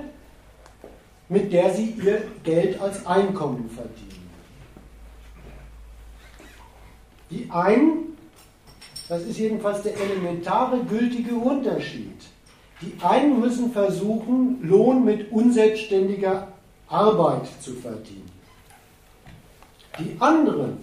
[1.28, 4.30] mit der sie ihr Geld als Einkommen verdienen.
[7.30, 8.16] Die einen,
[9.08, 12.20] das ist jedenfalls der elementare gültige Unterschied,
[12.80, 16.48] die einen müssen versuchen, Lohn mit unselbstständiger
[16.88, 18.30] Arbeit zu verdienen.
[19.98, 20.78] Die anderen,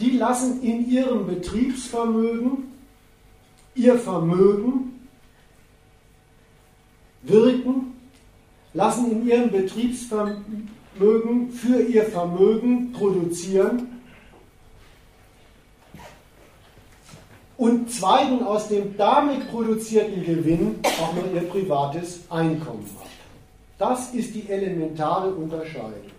[0.00, 2.72] die lassen in ihrem Betriebsvermögen
[3.74, 5.06] ihr Vermögen
[7.22, 7.93] wirken,
[8.74, 14.00] lassen in ihrem Betriebsvermögen für ihr Vermögen produzieren
[17.56, 23.06] und zweigen aus dem damit produzierten Gewinn auch noch ihr privates Einkommen ab.
[23.78, 26.10] Das ist die elementare Unterscheidung.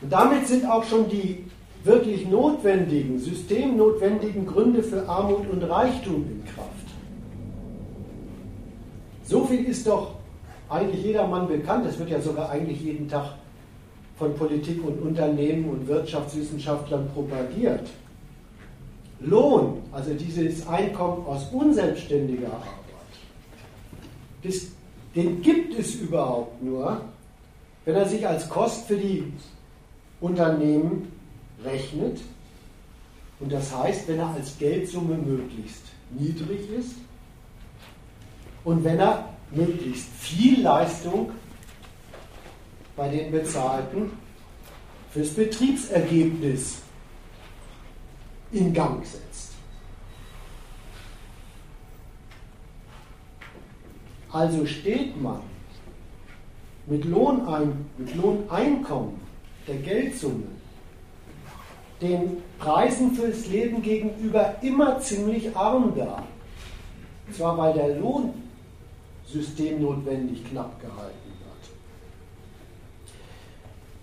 [0.00, 1.44] Und damit sind auch schon die
[1.84, 6.68] wirklich notwendigen, systemnotwendigen Gründe für Armut und Reichtum in Kraft.
[9.24, 10.14] So viel ist doch
[10.68, 13.34] eigentlich jedermann bekannt, es wird ja sogar eigentlich jeden Tag
[14.18, 17.88] von Politik und Unternehmen und Wirtschaftswissenschaftlern propagiert.
[19.20, 22.68] Lohn, also dieses Einkommen aus unselbstständiger Arbeit,
[24.42, 24.66] das,
[25.14, 27.00] den gibt es überhaupt nur,
[27.84, 29.24] wenn er sich als Kost für die
[30.20, 31.12] Unternehmen
[31.64, 32.20] rechnet.
[33.40, 36.94] Und das heißt, wenn er als Geldsumme möglichst niedrig ist
[38.64, 41.32] und wenn er möglichst viel Leistung
[42.96, 44.12] bei den Bezahlten
[45.10, 46.78] fürs Betriebsergebnis
[48.52, 49.52] in Gang setzt.
[54.30, 55.40] Also steht man
[56.86, 59.20] mit, Lohnein, mit Lohneinkommen
[59.66, 60.46] der Geldsumme
[62.02, 66.22] den Preisen fürs Leben gegenüber immer ziemlich arm da.
[67.32, 71.32] Zwar weil der Lohnsystem notwendig knapp gehalten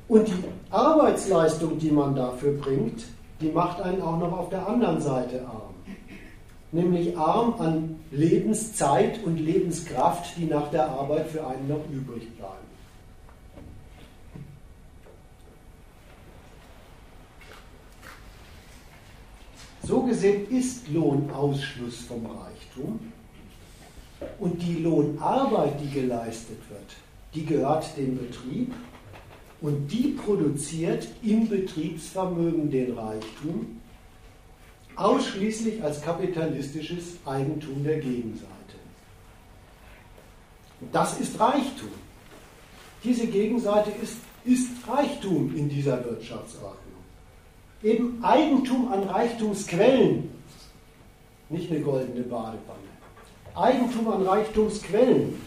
[0.10, 0.34] und die
[0.72, 3.06] Arbeitsleistung, die man dafür bringt,
[3.40, 5.76] die macht einen auch noch auf der anderen Seite arm.
[6.72, 12.59] Nämlich arm an Lebenszeit und Lebenskraft, die nach der Arbeit für einen noch übrig bleiben.
[19.90, 23.00] So gesehen ist Lohnausschluss vom Reichtum
[24.38, 26.96] und die Lohnarbeit, die geleistet wird,
[27.34, 28.72] die gehört dem Betrieb
[29.62, 33.82] und die produziert im Betriebsvermögen den Reichtum
[34.96, 38.46] ausschließlich als kapitalistisches Eigentum der Gegenseite.
[40.92, 41.90] Das ist Reichtum.
[43.04, 46.89] Diese Gegenseite ist, ist Reichtum in dieser Wirtschaftsordnung.
[47.82, 50.30] Eben Eigentum an Reichtumsquellen,
[51.50, 52.90] nicht eine goldene Badewanne.
[53.56, 55.40] Eigentum an Reichtumsquellen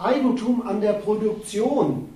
[0.00, 2.08] Eigentum an der Produktion,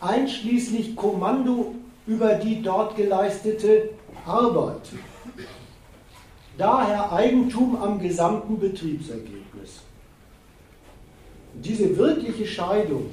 [0.00, 1.74] einschließlich Kommando
[2.06, 3.90] über die dort geleistete
[4.26, 4.90] Arbeit.
[6.58, 9.80] Daher Eigentum am gesamten Betriebsergebnis.
[11.54, 13.10] Diese wirkliche Scheidung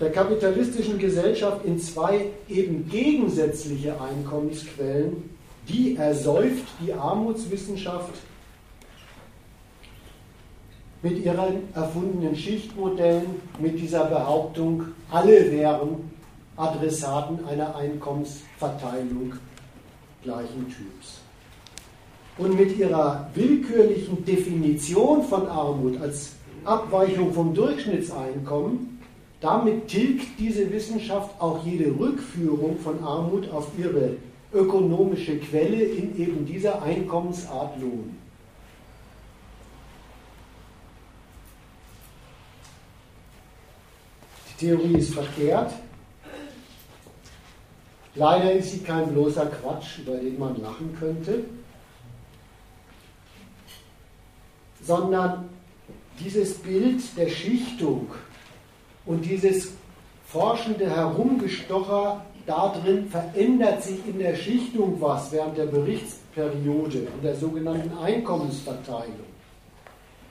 [0.00, 5.30] der kapitalistischen Gesellschaft in zwei eben gegensätzliche Einkommensquellen,
[5.68, 8.14] die ersäuft die Armutswissenschaft
[11.02, 13.26] mit ihren erfundenen Schichtmodellen,
[13.58, 16.10] mit dieser Behauptung, alle wären
[16.56, 19.34] Adressaten einer Einkommensverteilung
[20.22, 21.20] gleichen Typs.
[22.38, 26.32] Und mit ihrer willkürlichen Definition von Armut als
[26.64, 28.99] Abweichung vom Durchschnittseinkommen
[29.40, 34.16] damit tilgt diese Wissenschaft auch jede Rückführung von Armut auf ihre
[34.52, 38.16] ökonomische Quelle in eben dieser Einkommensart Lohn.
[44.50, 45.72] Die Theorie ist verkehrt.
[48.14, 51.44] Leider ist sie kein bloßer Quatsch, über den man lachen könnte,
[54.82, 55.48] sondern
[56.18, 58.10] dieses Bild der Schichtung
[59.06, 59.72] und dieses
[60.26, 67.96] forschende Herumgestocher darin verändert sich in der Schichtung was während der Berichtsperiode, in der sogenannten
[67.98, 69.30] Einkommensverteilung.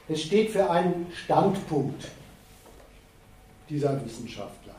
[0.08, 2.08] Es steht für einen Standpunkt
[3.70, 4.76] dieser Wissenschaftler.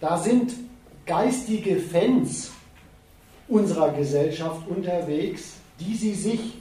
[0.00, 0.54] Da sind
[1.06, 2.52] geistige Fans
[3.48, 6.54] unserer Gesellschaft unterwegs, die sie sich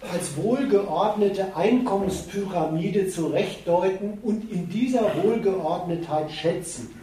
[0.00, 6.94] als wohlgeordnete Einkommenspyramide zurechtdeuten und in dieser Wohlgeordnetheit schätzen.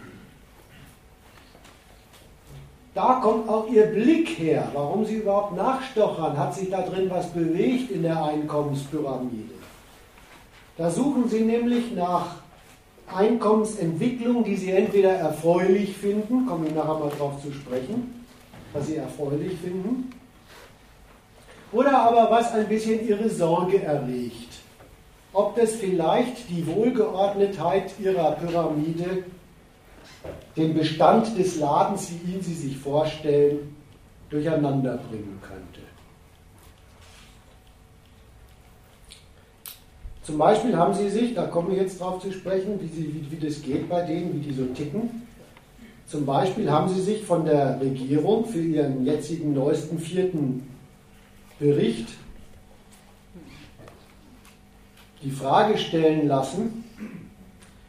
[2.95, 6.35] Da kommt auch ihr Blick her, warum sie überhaupt nachstochern.
[6.35, 9.53] Hat sich da drin was bewegt in der Einkommenspyramide?
[10.77, 12.37] Da suchen sie nämlich nach
[13.13, 18.25] Einkommensentwicklung, die sie entweder erfreulich finden, kommen wir nachher mal darauf zu sprechen,
[18.73, 20.09] was sie erfreulich finden,
[21.71, 24.53] oder aber was ein bisschen ihre Sorge erregt.
[25.33, 29.23] Ob das vielleicht die Wohlgeordnetheit ihrer Pyramide,
[30.55, 33.75] den Bestand des Ladens, wie ihn sie sich vorstellen,
[34.29, 35.81] durcheinander bringen könnte.
[40.23, 43.31] Zum Beispiel haben sie sich, da kommen wir jetzt drauf zu sprechen, wie, sie, wie,
[43.31, 45.21] wie das geht bei denen, wie die so ticken.
[46.05, 50.67] Zum Beispiel haben sie sich von der Regierung für ihren jetzigen neuesten vierten
[51.59, 52.09] Bericht
[55.23, 56.83] die Frage stellen lassen,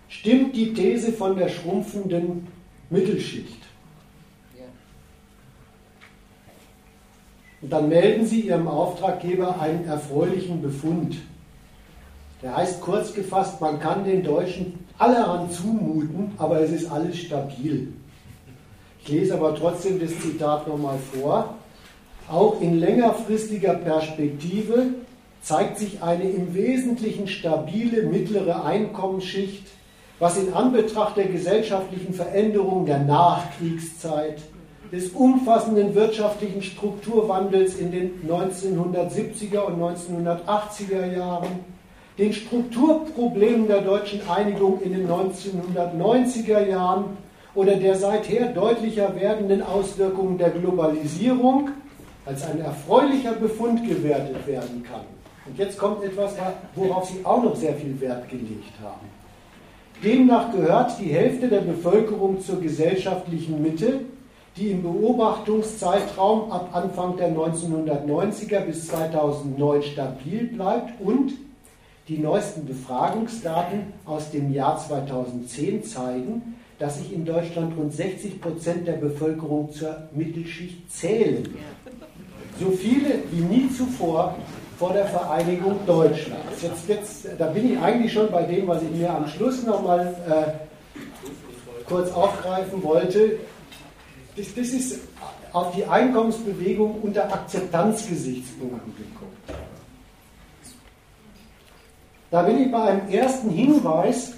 [0.08, 2.46] stimmt die These von der schrumpfenden
[2.90, 3.58] Mittelschicht?
[7.60, 11.16] Und dann melden Sie Ihrem Auftraggeber einen erfreulichen Befund.
[12.40, 17.92] Der heißt kurz gefasst, man kann den Deutschen allerhand zumuten, aber es ist alles stabil.
[19.00, 21.56] Ich lese aber trotzdem das Zitat nochmal vor.
[22.30, 24.88] Auch in längerfristiger Perspektive
[25.40, 29.64] zeigt sich eine im Wesentlichen stabile mittlere Einkommensschicht,
[30.18, 34.40] was in Anbetracht der gesellschaftlichen Veränderungen der Nachkriegszeit,
[34.92, 41.48] des umfassenden wirtschaftlichen Strukturwandels in den 1970er und 1980er Jahren,
[42.18, 47.04] den Strukturproblemen der deutschen Einigung in den 1990er Jahren
[47.54, 51.70] oder der seither deutlicher werdenden Auswirkungen der Globalisierung
[52.28, 55.06] als ein erfreulicher Befund gewertet werden kann.
[55.46, 56.34] Und jetzt kommt etwas,
[56.74, 59.06] worauf Sie auch noch sehr viel Wert gelegt haben.
[60.04, 64.00] Demnach gehört die Hälfte der Bevölkerung zur gesellschaftlichen Mitte,
[64.56, 71.32] die im Beobachtungszeitraum ab Anfang der 1990er bis 2009 stabil bleibt und
[72.08, 78.86] die neuesten Befragungsdaten aus dem Jahr 2010 zeigen, dass sich in Deutschland rund 60 Prozent
[78.86, 81.48] der Bevölkerung zur Mittelschicht zählen
[82.58, 84.36] so viele wie nie zuvor
[84.78, 86.62] vor der Vereinigung Deutschlands.
[86.62, 90.14] Jetzt, jetzt, da bin ich eigentlich schon bei dem, was ich mir am Schluss nochmal
[90.28, 90.52] äh,
[91.88, 93.38] kurz aufgreifen wollte.
[94.36, 95.00] Das, das ist
[95.52, 99.62] auf die Einkommensbewegung unter Akzeptanzgesichtspunkten geguckt.
[102.30, 104.34] Da bin ich bei einem ersten Hinweis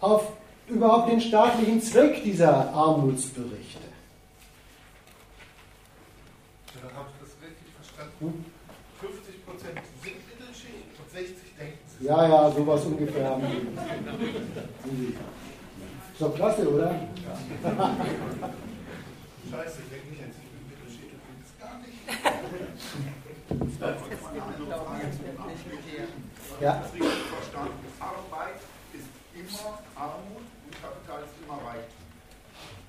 [0.00, 0.32] auf
[0.68, 3.85] überhaupt den staatlichen Zweck dieser Armutsberichte.
[8.18, 12.06] 50 Prozent sind Mittelschicht und 60 denken sie.
[12.06, 13.60] Ja, ja, sowas ungefähr haben wir.
[15.08, 16.92] Ist doch klasse, oder?
[16.92, 17.00] Ja.
[19.50, 22.00] Scheiße, ich denke nicht an sich mit Mittelschicht und bin es gar nicht.
[26.60, 26.80] Ja.
[26.80, 27.84] Das richtig verstanden.
[28.00, 28.60] Arbeit
[28.94, 31.95] ist immer Armut und Kapital ist immer Reichtum.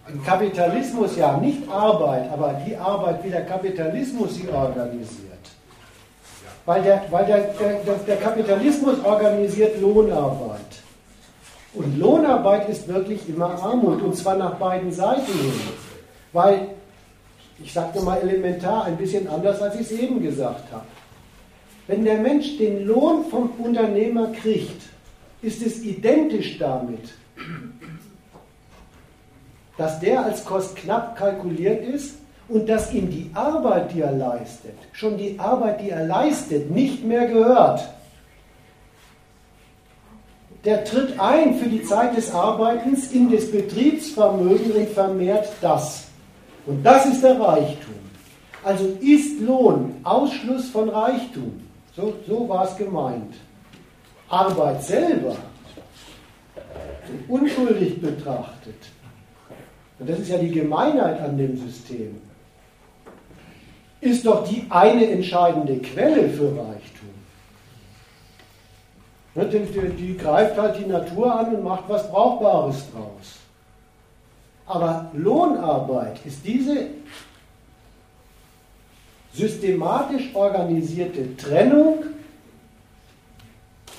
[0.10, 5.28] Im Kapitalismus ja, nicht Arbeit, aber die Arbeit, wie der Kapitalismus sie organisiert.
[6.66, 10.60] Weil der, weil der, der, der Kapitalismus organisiert Lohnarbeit.
[11.74, 15.54] Und Lohnarbeit ist wirklich immer Armut und zwar nach beiden Seiten hin.
[16.34, 16.70] Weil,
[17.64, 20.86] ich sage mal elementar, ein bisschen anders, als ich es eben gesagt habe.
[21.88, 24.82] Wenn der Mensch den Lohn vom Unternehmer kriegt,
[25.42, 27.14] ist es identisch damit,
[29.78, 32.16] dass der als Kost knapp kalkuliert ist
[32.50, 37.04] und dass ihm die Arbeit, die er leistet, schon die Arbeit, die er leistet, nicht
[37.04, 37.88] mehr gehört.
[40.66, 46.06] Der tritt ein für die Zeit des Arbeitens in das Betriebsvermögen und vermehrt das.
[46.66, 47.96] Und das ist der Reichtum.
[48.64, 51.62] Also ist Lohn Ausschluss von Reichtum.
[51.96, 53.36] So, so war es gemeint.
[54.30, 55.38] Arbeit selber,
[57.30, 58.76] unschuldig betrachtet,
[60.00, 62.22] und das ist ja die Gemeinheit an dem System,
[64.00, 67.08] ist doch die eine entscheidende Quelle für Reichtum.
[69.36, 73.38] Die, die, die, greift halt die Natur an und macht was Brauchbares draus.
[74.66, 76.88] Aber Lohnarbeit ist diese
[79.32, 82.04] systematisch organisierte Trennung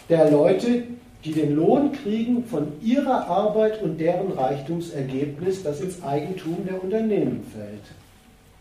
[0.08, 0.84] der Leute,
[1.24, 7.44] die den Lohn kriegen von ihrer Arbeit und deren Reichtumsergebnis, das ins Eigentum der Unternehmen
[7.52, 7.84] fällt.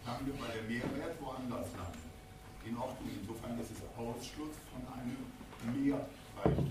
[0.06, 2.00] Haben wir bei der Mehrwert woanders landen.
[2.66, 6.68] In Ordnung, insofern ist es Ausschluss von einem Mehrreichtum.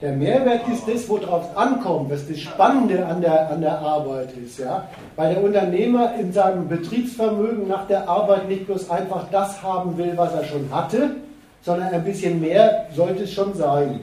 [0.00, 4.32] Der Mehrwert ist das, worauf es ankommt, was das Spannende an der, an der Arbeit
[4.36, 4.60] ist.
[4.60, 4.88] Ja?
[5.16, 10.12] Weil der Unternehmer in seinem Betriebsvermögen nach der Arbeit nicht bloß einfach das haben will,
[10.14, 11.16] was er schon hatte,
[11.62, 14.00] sondern ein bisschen mehr sollte es schon sein.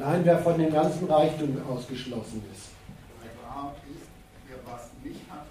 [0.00, 2.70] Nein, wer von dem ganzen Reichtum ausgeschlossen ist.
[3.54, 4.08] Arm ist,
[4.48, 5.44] wer was nicht hat,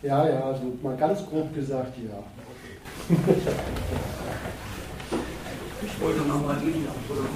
[0.00, 2.22] Ja, ja, also mal ganz grob gesagt, ja.
[2.52, 3.16] Okay.
[5.86, 6.86] Ich wollte noch mal eben,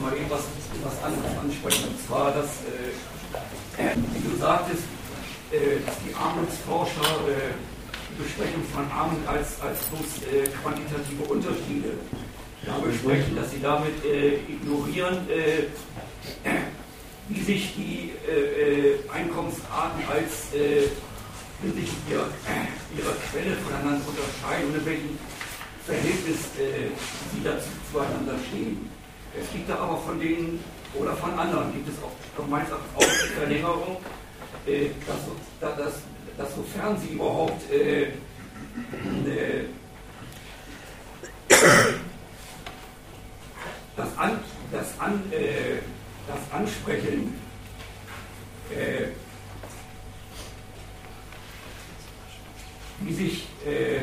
[0.01, 0.45] mal eben was,
[0.83, 1.89] was anderes ansprechen.
[1.89, 4.85] Und zwar, dass, äh, wie du sagtest,
[5.53, 7.53] äh, dass die Armutsforscher äh,
[8.09, 11.93] die Besprechung von Armut als, als bloß äh, quantitative Unterschiede
[12.69, 15.65] darüber sprechen, dass sie damit äh, ignorieren, äh,
[17.29, 20.89] wie sich die äh, äh Einkommensarten als äh,
[21.63, 22.29] hinsichtlich ihrer,
[22.97, 25.19] ihrer Quelle voneinander unterscheiden und in welchem
[25.85, 26.93] Verhältnis äh,
[27.33, 28.89] sie dazu zueinander stehen.
[29.39, 30.63] Es gibt da aber von denen
[30.95, 33.97] oder von anderen gibt es auch meines auch die Verlängerung,
[34.65, 35.95] dass, dass,
[36.37, 37.63] dass, sofern sie überhaupt
[43.99, 44.39] das, An,
[44.71, 45.81] das, An, äh,
[46.27, 47.35] das Ansprechen
[48.71, 49.09] äh,
[53.01, 54.01] wie sich äh,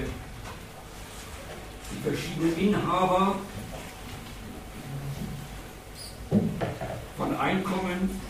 [1.91, 3.35] die verschiedenen Inhaber
[7.17, 8.21] von Einkommen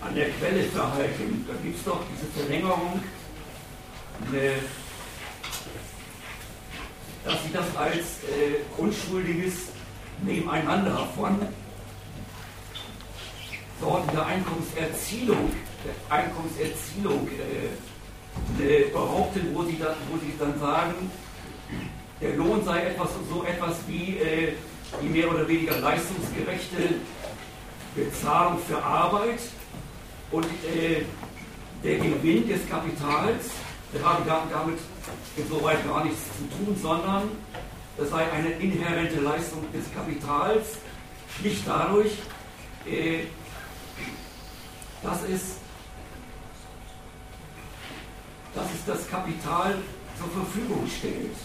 [0.00, 1.44] an der Quelle verhalten.
[1.48, 3.02] Da gibt es doch diese Verlängerung,
[4.28, 4.54] eine
[7.24, 9.68] dass sie das als äh, unschuldiges
[10.22, 11.38] Nebeneinander von
[13.80, 15.52] dort der Einkommenserzielung,
[15.84, 21.10] der Einkommenserzielung äh, äh, behaupten, wo sie, dann, wo sie dann sagen,
[22.20, 24.52] der Lohn sei etwas so etwas wie äh,
[25.02, 26.94] die mehr oder weniger leistungsgerechte
[27.94, 29.40] Bezahlung für Arbeit
[30.30, 31.04] und äh,
[31.82, 33.50] der Gewinn des Kapitals
[34.02, 34.78] habe damit
[35.36, 37.22] insoweit gar nichts zu tun, sondern
[37.96, 40.78] das sei eine inhärente Leistung des Kapitals,
[41.38, 42.12] schlicht dadurch,
[42.86, 43.24] äh,
[45.02, 45.56] dass, es,
[48.54, 49.76] dass es das Kapital
[50.18, 51.36] zur Verfügung stellt.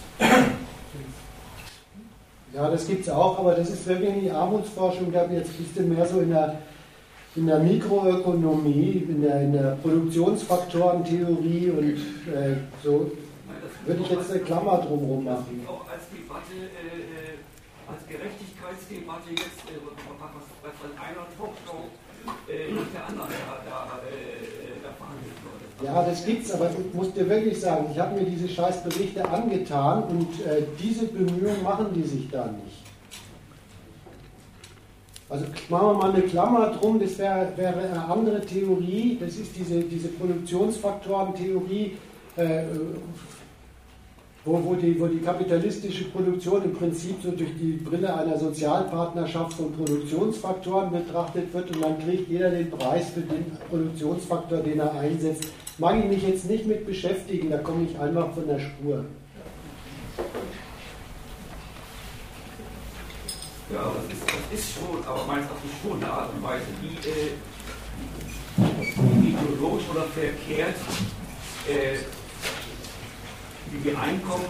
[2.54, 5.10] Ja, das gibt es auch, aber das ist wirklich die Armutsforschung.
[5.10, 6.58] Glaube, jetzt bist du mehr so in der
[7.36, 11.96] in der Mikroökonomie, in der, in der Produktionsfaktorentheorie und
[12.34, 13.12] äh, so
[13.88, 15.66] würde ich jetzt eine Klammer drumherum machen.
[15.66, 21.88] Auch als Debatte, äh, äh, als Gerechtigkeitsdebatte jetzt, äh, was, was von einer Tochter
[22.48, 25.64] äh, nach der anderen da, da, äh, da verhandelt wurde.
[25.80, 29.26] Ja, das gibt's, aber ich muss dir wirklich sagen, ich habe mir diese scheiß Berichte
[29.26, 32.82] angetan und äh, diese Bemühungen machen die sich da nicht.
[35.30, 39.54] Also machen wir mal eine Klammer drum, das wäre wär eine andere Theorie, das ist
[39.54, 41.98] diese, diese Produktionsfaktoren-Theorie,
[42.36, 42.62] äh,
[44.48, 49.52] wo, wo, die, wo die kapitalistische Produktion im Prinzip so durch die Brille einer Sozialpartnerschaft
[49.52, 54.92] von Produktionsfaktoren betrachtet wird und dann kriegt jeder den Preis für den Produktionsfaktor, den er
[54.94, 55.52] einsetzt.
[55.76, 59.04] Mag ich mich jetzt nicht mit beschäftigen, da komme ich einfach von der Spur.
[63.70, 66.96] Ja, das ist, das ist schon, aber meines Erachtens schon eine Art und Weise, wie,
[67.06, 67.32] äh,
[69.28, 70.74] ideologisch oder verkehrt,
[71.68, 71.98] äh,
[73.70, 74.44] wie wir Einkommen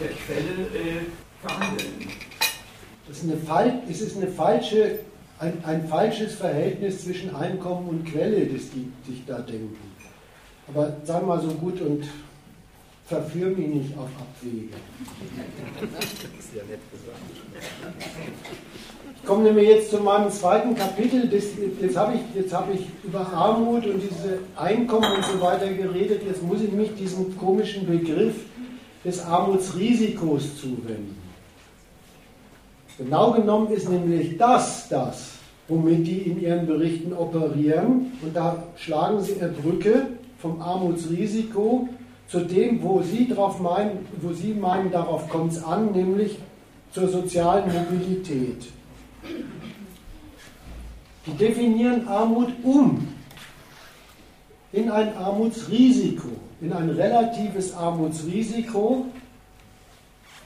[0.00, 1.06] der Quelle äh,
[1.42, 2.08] verhandeln.
[3.08, 5.00] Das ist, eine, es ist eine falsche,
[5.38, 9.76] ein, ein falsches Verhältnis zwischen Einkommen und Quelle, das die sich da denken.
[10.68, 12.08] Aber sei mal so gut und
[13.06, 14.68] verführ mich nicht auf Abwege.
[15.80, 17.18] Das ist ja nett gesagt.
[19.20, 21.28] Ich komme nämlich jetzt zu meinem zweiten Kapitel.
[21.28, 21.44] Das,
[21.80, 26.22] jetzt habe ich, hab ich über Armut und diese Einkommen und so weiter geredet.
[26.26, 28.34] Jetzt muss ich mich diesem komischen Begriff
[29.04, 31.16] des Armutsrisikos zuwenden.
[32.98, 35.32] Genau genommen ist nämlich das das,
[35.68, 38.12] womit die in ihren Berichten operieren.
[38.22, 40.08] Und da schlagen sie eine Brücke
[40.38, 41.88] vom Armutsrisiko
[42.26, 46.38] zu dem, wo Sie, drauf meinen, wo Sie meinen, darauf kommt es an, nämlich
[46.92, 48.66] zur sozialen Mobilität.
[51.26, 53.08] Die definieren Armut um
[54.72, 56.28] in ein Armutsrisiko,
[56.60, 59.06] in ein relatives Armutsrisiko.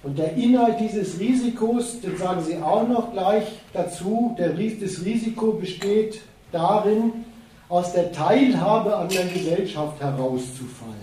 [0.03, 5.53] Und der Inhalt dieses Risikos, den sagen Sie auch noch gleich dazu, der, das Risiko
[5.53, 6.21] besteht
[6.53, 7.25] darin,
[7.69, 10.95] aus der Teilhabe an der Gesellschaft herauszufallen.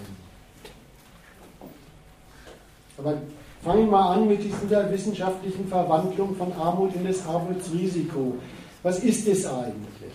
[2.98, 3.18] Aber
[3.64, 8.36] fangen wir mal an mit dieser wissenschaftlichen Verwandlung von Armut in das Armutsrisiko.
[8.84, 10.14] Was ist es eigentlich?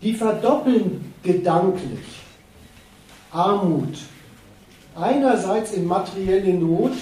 [0.00, 2.22] Die verdoppeln gedanklich
[3.32, 3.98] Armut
[4.94, 6.92] einerseits in materielle Not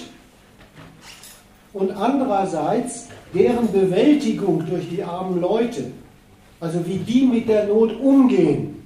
[1.72, 5.92] und andererseits deren Bewältigung durch die armen Leute,
[6.60, 8.80] also wie die mit der Not umgehen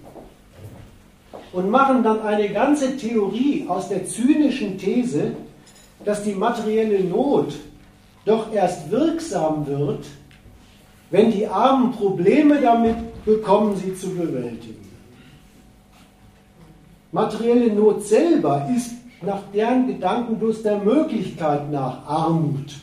[1.54, 5.32] und machen dann eine ganze Theorie aus der zynischen These,
[6.04, 7.54] dass die materielle Not
[8.24, 10.06] doch erst wirksam wird,
[11.10, 14.88] wenn die Armen Probleme damit bekommen, sie zu bewältigen.
[17.12, 18.92] Materielle Not selber ist
[19.22, 22.74] nach deren Gedanken bloß der Möglichkeit nach Armut.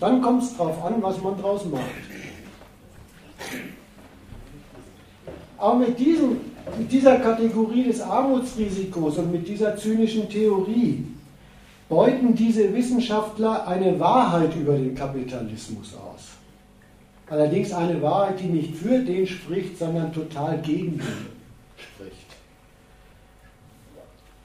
[0.00, 1.82] Dann kommt es darauf an, was man daraus macht.
[5.58, 6.40] Aber mit diesem
[6.78, 11.04] mit dieser Kategorie des Armutsrisikos und mit dieser zynischen Theorie
[11.92, 16.30] beuten diese Wissenschaftler eine Wahrheit über den Kapitalismus aus.
[17.28, 21.26] Allerdings eine Wahrheit, die nicht für den spricht, sondern total gegen den
[21.76, 22.16] spricht.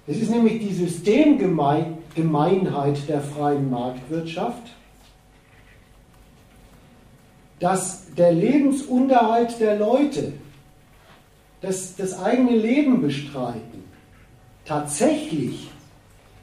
[0.07, 4.75] Es ist nämlich die Systemgemeinheit der freien Marktwirtschaft,
[7.61, 10.33] dass der Lebensunterhalt der Leute
[11.61, 13.85] das, das eigene Leben bestreiten,
[14.65, 15.69] tatsächlich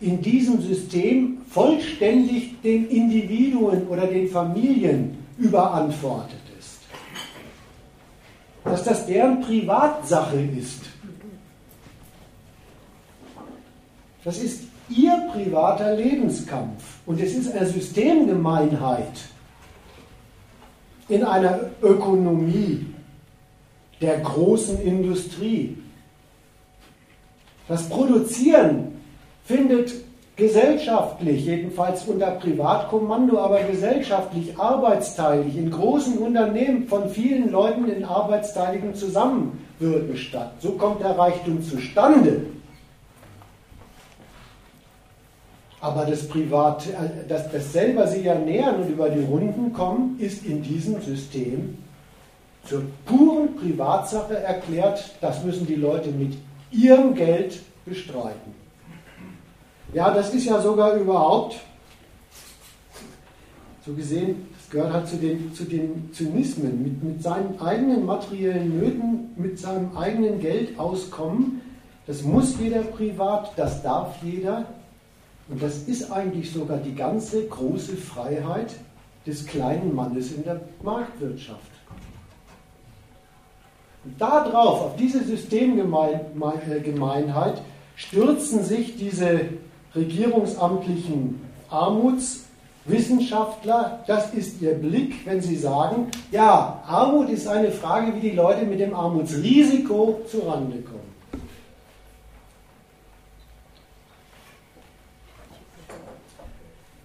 [0.00, 6.80] in diesem System vollständig den Individuen oder den Familien überantwortet ist.
[8.64, 10.80] Dass das deren Privatsache ist.
[14.24, 19.12] Das ist ihr privater Lebenskampf und es ist eine Systemgemeinheit
[21.08, 22.86] in einer Ökonomie,
[24.00, 25.78] der großen Industrie.
[27.68, 28.93] Das Produzieren
[29.44, 29.92] findet
[30.36, 38.94] gesellschaftlich, jedenfalls unter Privatkommando, aber gesellschaftlich, arbeitsteilig, in großen Unternehmen von vielen Leuten in arbeitsteiligen
[38.94, 40.54] Zusammenwirken statt.
[40.58, 42.46] So kommt der Reichtum zustande.
[45.80, 50.44] Aber das Privat, äh, das, das selber sich ernähren und über die Runden kommen, ist
[50.44, 51.76] in diesem System
[52.64, 56.38] zur puren Privatsache erklärt, das müssen die Leute mit
[56.70, 58.63] ihrem Geld bestreiten.
[59.94, 61.60] Ja, das ist ja sogar überhaupt,
[63.86, 68.80] so gesehen, das gehört halt zu den, zu den Zynismen, mit, mit seinen eigenen materiellen
[68.80, 71.60] Nöten, mit seinem eigenen Geld auskommen.
[72.08, 74.66] Das muss jeder privat, das darf jeder.
[75.48, 78.74] Und das ist eigentlich sogar die ganze große Freiheit
[79.26, 81.70] des kleinen Mannes in der Marktwirtschaft.
[84.04, 87.62] Und darauf, auf diese Systemgemeinheit,
[87.96, 89.40] stürzen sich diese
[89.94, 91.40] regierungsamtlichen
[91.70, 94.04] Armutswissenschaftler.
[94.06, 98.64] Das ist ihr Blick, wenn sie sagen, ja, Armut ist eine Frage, wie die Leute
[98.64, 101.14] mit dem Armutsrisiko zurande kommen.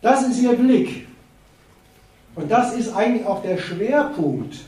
[0.02, 1.08] Das ist ihr Blick.
[2.36, 4.60] Und das ist eigentlich auch der Schwerpunkt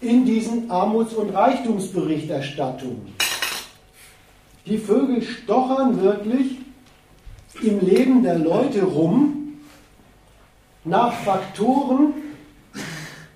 [0.00, 3.14] in diesen Armuts- und Reichtumsberichterstattungen.
[4.66, 6.58] Die Vögel stochern wirklich
[7.62, 9.54] im Leben der Leute rum
[10.84, 12.14] nach Faktoren,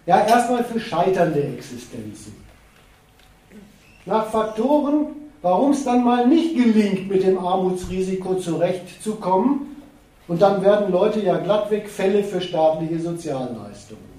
[0.06, 2.34] ja erstmal für scheiternde Existenzen.
[4.06, 5.06] Nach Faktoren,
[5.42, 9.76] warum es dann mal nicht gelingt, mit dem Armutsrisiko zurechtzukommen.
[10.26, 14.09] Und dann werden Leute ja glattweg Fälle für staatliche Sozialleistungen.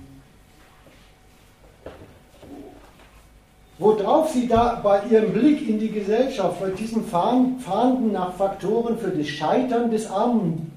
[3.82, 9.10] Worauf Sie da bei Ihrem Blick in die Gesellschaft, bei diesem Fahnden nach Faktoren für
[9.10, 10.08] das Scheitern des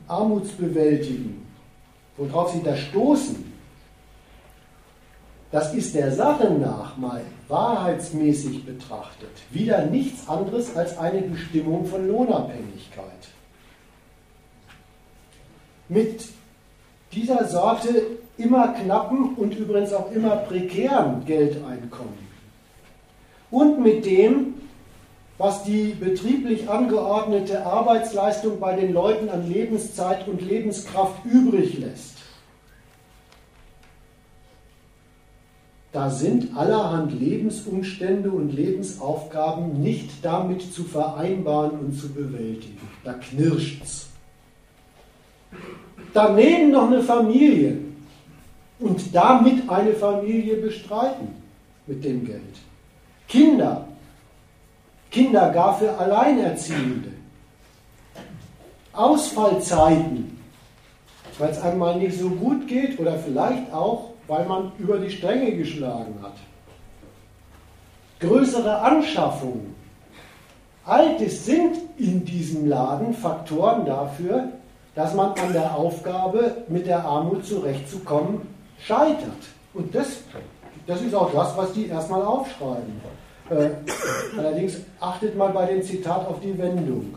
[0.09, 1.47] Armutsbewältigen,
[2.17, 3.53] worauf Sie da stoßen,
[5.53, 12.09] das ist der Sache nach mal wahrheitsmäßig betrachtet wieder nichts anderes als eine Bestimmung von
[12.09, 13.05] Lohnabhängigkeit.
[15.91, 16.25] Mit
[17.13, 18.03] dieser Sorte
[18.39, 22.24] immer knappen und übrigens auch immer prekären Geldeinkommen
[23.55, 24.55] und mit dem,
[25.39, 32.15] was die betrieblich angeordnete Arbeitsleistung bei den Leuten an Lebenszeit und Lebenskraft übrig lässt.
[35.93, 42.81] Da sind allerhand Lebensumstände und Lebensaufgaben nicht damit zu vereinbaren und zu bewältigen.
[43.05, 44.09] Da knirscht's.
[46.13, 47.79] Daneben noch eine Familie
[48.81, 51.29] und damit eine Familie bestreiten
[51.87, 52.43] mit dem Geld.
[53.29, 53.87] Kinder,
[55.11, 57.13] Kinder gar für Alleinerziehende.
[58.93, 60.39] Ausfallzeiten,
[61.39, 65.53] weil es einmal nicht so gut geht oder vielleicht auch, weil man über die Stränge
[65.57, 66.35] geschlagen hat.
[68.21, 69.75] Größere Anschaffungen.
[70.85, 74.49] All das sind in diesem Laden Faktoren dafür,
[74.95, 78.43] dass man an der Aufgabe, mit der Armut zurechtzukommen,
[78.79, 79.33] scheitert.
[79.73, 80.19] Und das,
[80.87, 83.01] das ist auch das, was die erstmal aufschreiben.
[83.51, 83.71] Äh,
[84.39, 87.17] allerdings achtet mal bei dem Zitat auf die Wendung.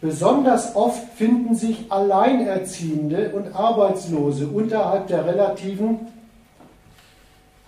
[0.00, 6.08] Besonders oft finden sich Alleinerziehende und Arbeitslose unterhalb der relativen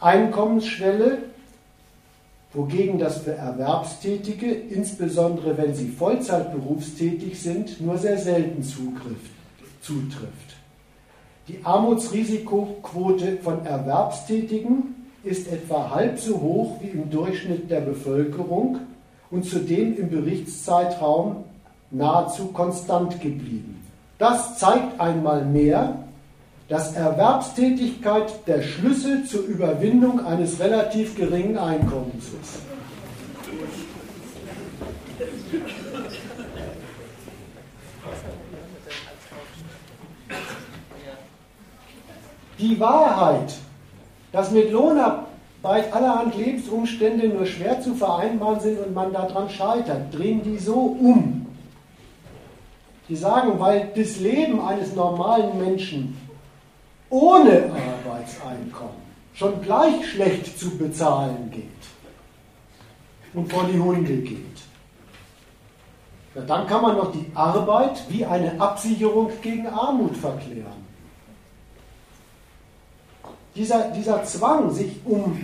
[0.01, 1.19] Einkommensschwelle,
[2.55, 10.52] wogegen das für Erwerbstätige, insbesondere wenn sie Vollzeitberufstätig sind, nur sehr selten zutrifft.
[11.49, 18.79] Die Armutsrisikoquote von Erwerbstätigen ist etwa halb so hoch wie im Durchschnitt der Bevölkerung
[19.31, 21.45] und zudem im Berichtszeitraum
[21.91, 23.83] nahezu konstant geblieben.
[24.19, 25.97] Das zeigt einmal mehr,
[26.69, 32.61] dass Erwerbstätigkeit der Schlüssel zur Überwindung eines relativ geringen Einkommens ist.
[42.63, 43.53] Die Wahrheit
[44.33, 50.43] dass mit Lohnarbeit allerhand Lebensumstände nur schwer zu vereinbaren sind und man daran scheitert, drehen
[50.43, 51.47] die so um.
[53.09, 56.17] Die sagen, weil das Leben eines normalen Menschen
[57.11, 59.03] ohne Arbeitseinkommen
[59.35, 61.67] schon gleich schlecht zu bezahlen geht
[63.35, 64.39] und vor die Hunde geht.
[66.35, 70.82] Ja, dann kann man noch die Arbeit wie eine Absicherung gegen Armut verklären
[73.55, 75.39] dieser, dieser Zwang, sich um,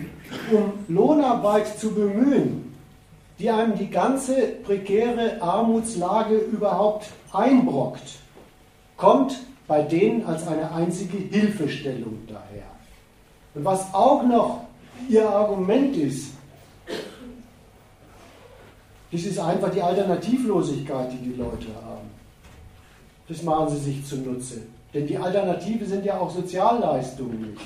[0.52, 2.74] um Lohnarbeit zu bemühen,
[3.38, 4.34] die einem die ganze
[4.64, 8.18] prekäre Armutslage überhaupt einbrockt,
[8.96, 12.64] kommt bei denen als eine einzige Hilfestellung daher.
[13.54, 14.64] Und was auch noch
[15.09, 16.32] ihr Argument ist,
[19.12, 22.09] das ist einfach die Alternativlosigkeit, die die Leute haben.
[23.28, 24.62] Das machen sie sich zunutze.
[24.92, 27.61] Denn die Alternative sind ja auch Sozialleistungen nicht.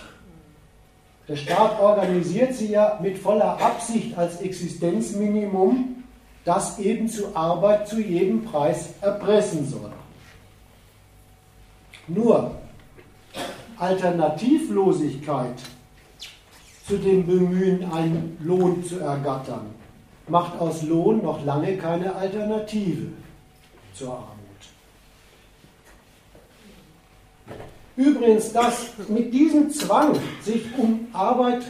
[1.29, 6.05] Der Staat organisiert sie ja mit voller Absicht als Existenzminimum,
[6.45, 9.93] das eben zu Arbeit zu jedem Preis erpressen soll.
[12.09, 12.57] Nur
[13.79, 15.55] Alternativlosigkeit
[16.87, 19.75] zu dem Bemühen, einen Lohn zu ergattern,
[20.27, 23.13] macht aus Lohn noch lange keine Alternative
[23.95, 24.33] zur Arbeit.
[27.97, 31.63] Übrigens, dass mit diesem Zwang, sich um Arbeit,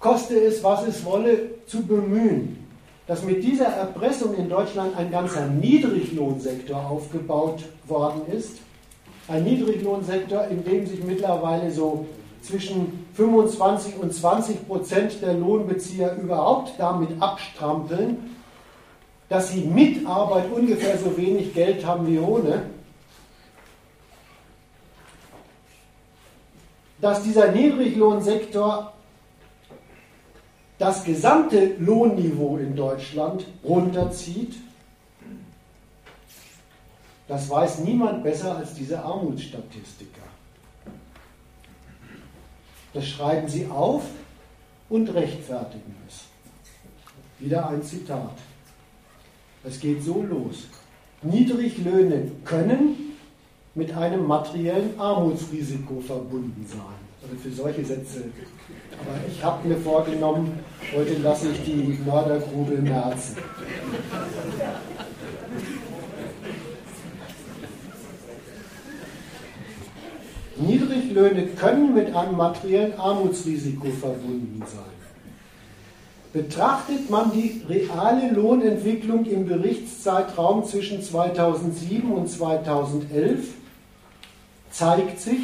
[0.00, 2.66] koste es, was es wolle, zu bemühen,
[3.06, 8.58] dass mit dieser Erpressung in Deutschland ein ganzer Niedriglohnsektor aufgebaut worden ist.
[9.28, 12.06] Ein Niedriglohnsektor, in dem sich mittlerweile so
[12.42, 18.36] zwischen 25 und 20 Prozent der Lohnbezieher überhaupt damit abstrampeln,
[19.28, 22.62] dass sie mit Arbeit ungefähr so wenig Geld haben wie ohne
[27.06, 28.92] dass dieser Niedriglohnsektor
[30.76, 34.56] das gesamte Lohnniveau in Deutschland runterzieht
[37.28, 40.26] Das weiß niemand besser als diese Armutsstatistiker.
[42.92, 44.02] Das schreiben sie auf
[44.88, 46.24] und rechtfertigen es.
[47.38, 48.36] Wieder ein Zitat.
[49.62, 50.66] Es geht so los.
[51.22, 53.15] Niedriglöhne können
[53.76, 56.80] mit einem materiellen Armutsrisiko verbunden sein.
[57.22, 58.24] Also für solche Sätze.
[58.92, 60.58] Aber ich habe mir vorgenommen,
[60.96, 63.36] heute lasse ich die Mördergrube merzen.
[70.56, 74.96] Niedriglöhne können mit einem materiellen Armutsrisiko verbunden sein.
[76.32, 83.55] Betrachtet man die reale Lohnentwicklung im Berichtszeitraum zwischen 2007 und 2011,
[84.76, 85.40] zeigt sich,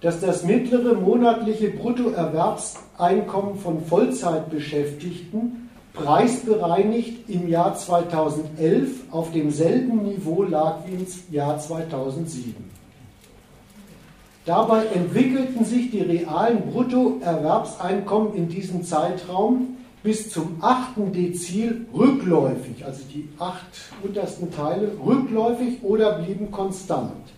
[0.00, 10.80] dass das mittlere monatliche Bruttoerwerbseinkommen von Vollzeitbeschäftigten preisbereinigt im Jahr 2011 auf demselben Niveau lag
[10.86, 12.54] wie im Jahr 2007.
[14.44, 23.02] Dabei entwickelten sich die realen Bruttoerwerbseinkommen in diesem Zeitraum bis zum achten Dezil rückläufig, also
[23.12, 23.66] die acht
[24.04, 27.35] untersten Teile rückläufig oder blieben konstant.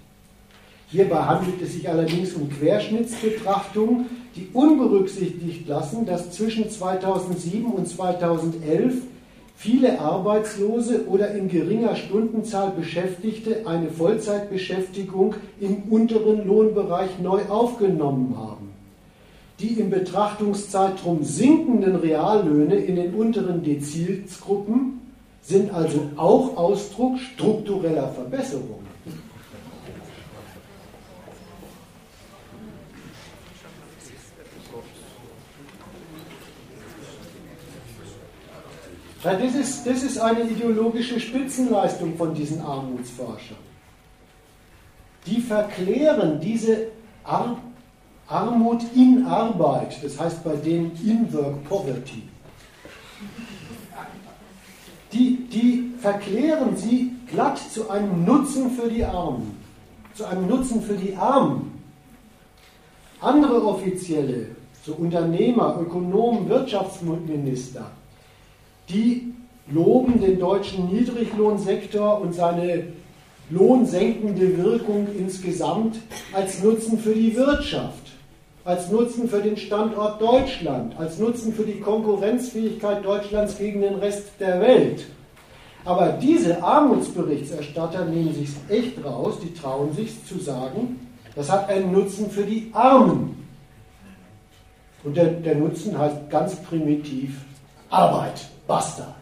[0.91, 8.95] Hierbei handelt es sich allerdings um Querschnittsbetrachtungen, die unberücksichtigt lassen, dass zwischen 2007 und 2011
[9.55, 18.69] viele Arbeitslose oder in geringer Stundenzahl Beschäftigte eine Vollzeitbeschäftigung im unteren Lohnbereich neu aufgenommen haben.
[19.61, 25.01] Die im Betrachtungszeitraum sinkenden Reallöhne in den unteren Dezilsgruppen
[25.43, 28.88] sind also auch Ausdruck struktureller Verbesserungen.
[39.23, 43.57] Das ist, das ist eine ideologische Spitzenleistung von diesen Armutsforschern.
[45.27, 46.89] Die verklären diese
[47.25, 47.57] Ar
[48.29, 52.23] Armut in Arbeit, das heißt bei denen In-Work Poverty.
[55.13, 59.57] Die, die verklären sie glatt zu einem Nutzen für die Armen,
[60.15, 61.83] zu einem Nutzen für die Armen.
[63.21, 64.49] Andere Offizielle,
[64.85, 67.91] so Unternehmer, Ökonomen, Wirtschaftsminister,
[68.89, 69.35] die
[69.71, 72.85] loben den deutschen Niedriglohnsektor und seine
[73.51, 75.97] lohnsenkende Wirkung insgesamt
[76.33, 78.13] als Nutzen für die Wirtschaft,
[78.65, 84.25] als Nutzen für den Standort Deutschland, als Nutzen für die Konkurrenzfähigkeit Deutschlands gegen den Rest
[84.41, 85.07] der Welt.
[85.85, 91.01] Aber diese Armutsberichterstatter nehmen sich echt raus, die trauen sich zu sagen,
[91.35, 93.47] das hat einen Nutzen für die Armen.
[95.05, 97.31] Und der, der Nutzen heißt ganz primitiv
[97.89, 98.49] Arbeit.
[98.69, 99.17] Basta.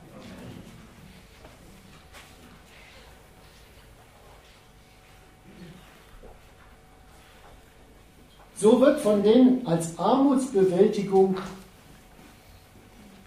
[8.57, 11.37] So wird von denen als Armutsbewältigung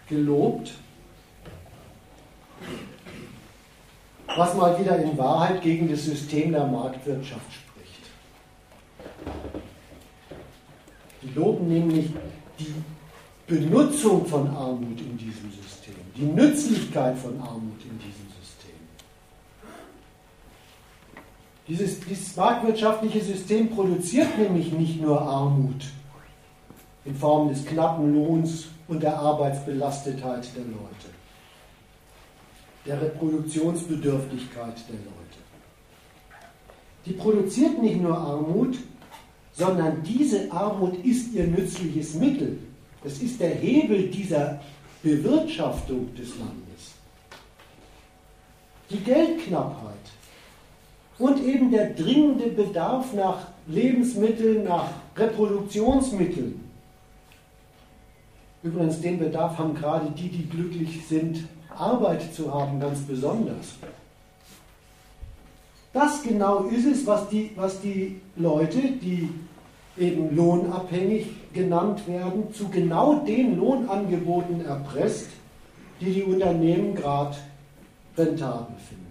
[0.10, 0.74] gelobt,
[4.36, 8.04] was mal wieder in Wahrheit gegen das System der Marktwirtschaft spricht.
[11.22, 12.10] Die loben nämlich
[12.60, 12.74] die
[13.48, 15.69] Benutzung von Armut in diesem System,
[16.16, 18.80] die Nützlichkeit von Armut in diesem System.
[21.68, 25.86] Dieses, dieses marktwirtschaftliche System produziert nämlich nicht nur Armut
[27.06, 31.10] in Form des knappen Lohns und der Arbeitsbelastetheit der Leute,
[32.86, 35.16] der Reproduktionsbedürftigkeit der Leute.
[37.06, 38.78] Die produziert nicht nur Armut,
[39.54, 42.60] sondern diese Armut ist ihr nützliches Mittel
[43.04, 44.60] das ist der Hebel dieser
[45.02, 46.94] Bewirtschaftung des Landes.
[48.90, 49.96] Die Geldknappheit
[51.20, 56.64] und eben der dringende Bedarf nach Lebensmitteln, nach Reproduktionsmitteln.
[58.64, 61.46] Übrigens, den Bedarf haben gerade die, die glücklich sind,
[61.78, 63.76] Arbeit zu haben, ganz besonders.
[65.94, 69.30] Das genau ist es, was die, was die Leute, die
[69.98, 75.30] eben lohnabhängig genannt werden, zu genau den Lohnangeboten erpresst,
[76.00, 77.36] die die Unternehmen gerade
[78.18, 79.10] rentabel finden.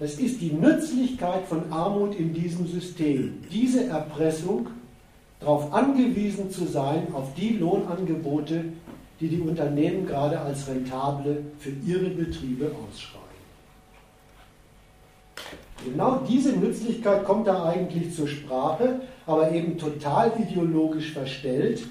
[0.00, 3.42] Das ist die Nützlichkeit von Armut in diesem System.
[3.50, 4.68] Diese Erpressung,
[5.40, 8.64] darauf angewiesen zu sein, auf die Lohnangebote,
[9.20, 13.27] die die Unternehmen gerade als rentable für ihre Betriebe ausschreiben.
[15.84, 21.86] Genau diese Nützlichkeit kommt da eigentlich zur Sprache, aber eben total ideologisch verstellt,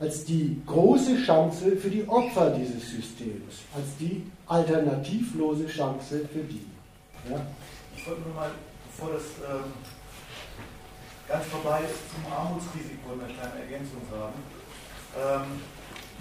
[0.00, 6.64] als die große Chance für die Opfer dieses Systems, als die alternativlose Chance für die.
[7.28, 7.44] Ja?
[7.96, 8.50] Ich wollte nur mal,
[8.86, 9.72] bevor das ähm,
[11.26, 14.38] ganz vorbei ist, zum Armutsrisiko eine kleine Ergänzung sagen.
[15.18, 15.60] Ähm,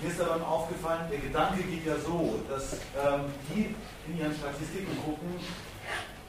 [0.02, 3.74] mir ist daran aufgefallen, der Gedanke geht ja so, dass ähm, die
[4.10, 5.38] in ihren Statistiken gucken,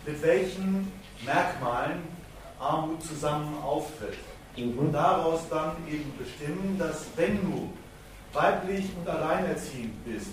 [0.09, 0.90] mit welchen
[1.24, 2.02] Merkmalen
[2.59, 4.16] Armut zusammen auftritt.
[4.56, 4.78] Mhm.
[4.78, 7.72] Und daraus dann eben bestimmen, dass wenn du
[8.32, 10.30] weiblich und alleinerziehend bist,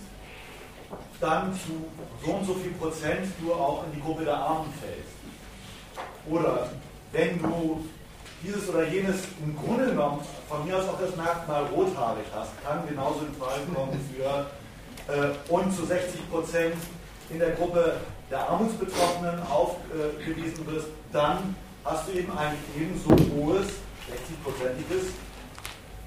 [1.20, 1.86] dann zu
[2.24, 5.16] so und so viel Prozent du auch in die Gruppe der Armen fällst.
[6.30, 6.70] Oder
[7.12, 7.86] wenn du
[8.44, 12.88] dieses oder jenes im Grunde genommen von mir aus auch das Merkmal rothaarig hast, kann
[12.88, 14.52] genauso in Frage kommen für
[15.12, 16.76] äh, und zu 60 Prozent
[17.30, 17.98] in der Gruppe
[18.30, 23.68] der Armutsbetroffenen aufgewiesen wirst, dann hast du eben ein ebenso hohes,
[24.10, 25.12] 60-prozentiges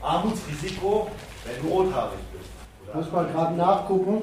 [0.03, 1.09] Armutsrisiko,
[1.45, 2.51] wenn du rothaarig bist.
[2.89, 4.23] Ich muss mal gerade nachgucken.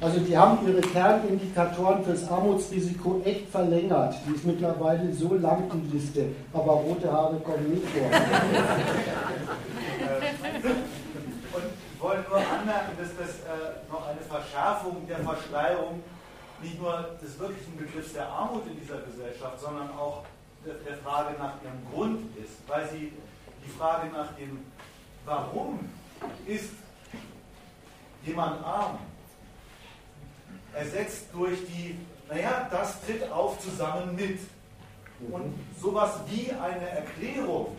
[0.00, 4.16] Also die haben ihre Kernindikatoren fürs Armutsrisiko echt verlängert.
[4.26, 6.26] Die ist mittlerweile so lang, die Liste.
[6.52, 8.02] Aber rote Haare kommen nicht vor.
[11.54, 11.64] Und
[11.94, 16.02] ich wollte nur anmerken, dass das äh, noch eine Verschärfung der Verschleierung
[16.64, 20.24] nicht nur des wirklichen Begriffs der Armut in dieser Gesellschaft, sondern auch
[20.64, 23.12] der Frage nach ihrem Grund ist, weil sie
[23.64, 24.64] die Frage nach dem
[25.26, 25.88] Warum
[26.46, 26.70] ist
[28.24, 28.98] jemand arm
[30.74, 31.98] ersetzt durch die,
[32.28, 34.40] naja, das tritt auf zusammen mit.
[35.30, 37.76] Und sowas wie eine Erklärung,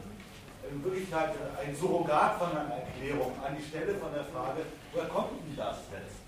[0.71, 1.31] in Wirklichkeit
[1.61, 4.61] ein Surrogat von einer Erklärung an die Stelle von der Frage,
[4.93, 6.24] woher kommt denn das jetzt?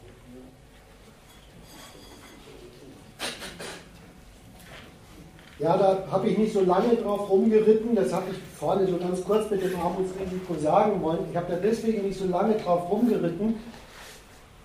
[5.59, 7.95] Ja, da habe ich nicht so lange drauf rumgeritten.
[7.95, 11.19] Das habe ich vorne so ganz kurz mit dem Armutsrisiko sagen wollen.
[11.31, 13.55] Ich habe da deswegen nicht so lange drauf rumgeritten,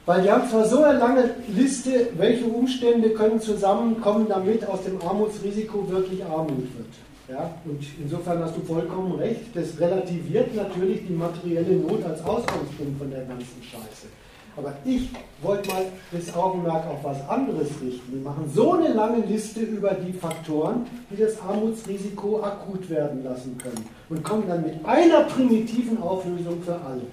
[0.05, 5.01] weil wir haben zwar so eine lange Liste, welche Umstände können zusammenkommen, damit aus dem
[5.01, 6.93] Armutsrisiko wirklich Armut wird.
[7.29, 9.41] Ja, und insofern hast du vollkommen recht.
[9.55, 14.09] Das relativiert natürlich die materielle Not als Ausgangspunkt von der ganzen Scheiße.
[14.57, 18.13] Aber ich wollte mal das Augenmerk auf was anderes richten.
[18.13, 23.57] Wir machen so eine lange Liste über die Faktoren, die das Armutsrisiko akut werden lassen
[23.57, 27.07] können und kommen dann mit einer primitiven Auflösung für alle.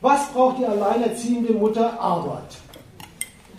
[0.00, 1.98] Was braucht die alleinerziehende Mutter?
[1.98, 2.56] Arbeit.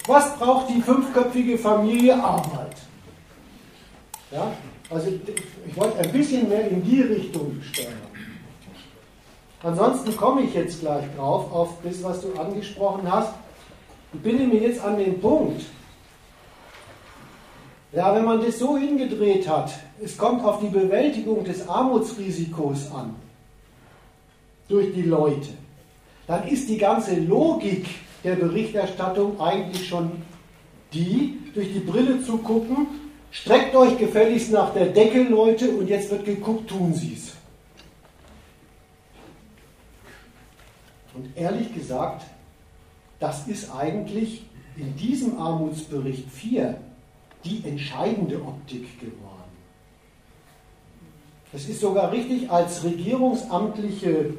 [0.05, 2.15] Was braucht die fünfköpfige Familie?
[2.15, 2.77] Arbeit.
[4.31, 4.53] Ja?
[4.89, 5.07] Also
[5.67, 8.06] ich wollte ein bisschen mehr in die Richtung steuern.
[9.63, 13.33] Ansonsten komme ich jetzt gleich drauf, auf das, was du angesprochen hast.
[14.13, 15.63] Ich bin mir jetzt an den Punkt.
[17.91, 19.71] Ja, wenn man das so hingedreht hat,
[20.03, 23.15] es kommt auf die Bewältigung des Armutsrisikos an,
[24.67, 25.49] durch die Leute,
[26.27, 27.87] dann ist die ganze Logik
[28.23, 30.11] der Berichterstattung eigentlich schon
[30.93, 32.87] die, durch die Brille zu gucken,
[33.31, 37.36] streckt euch gefälligst nach der Decke, Leute, und jetzt wird geguckt, tun sie es.
[41.17, 42.25] Und ehrlich gesagt,
[43.19, 44.45] das ist eigentlich
[44.75, 46.77] in diesem Armutsbericht 4
[47.43, 49.23] die entscheidende Optik geworden.
[51.51, 54.35] Es ist sogar richtig als regierungsamtliche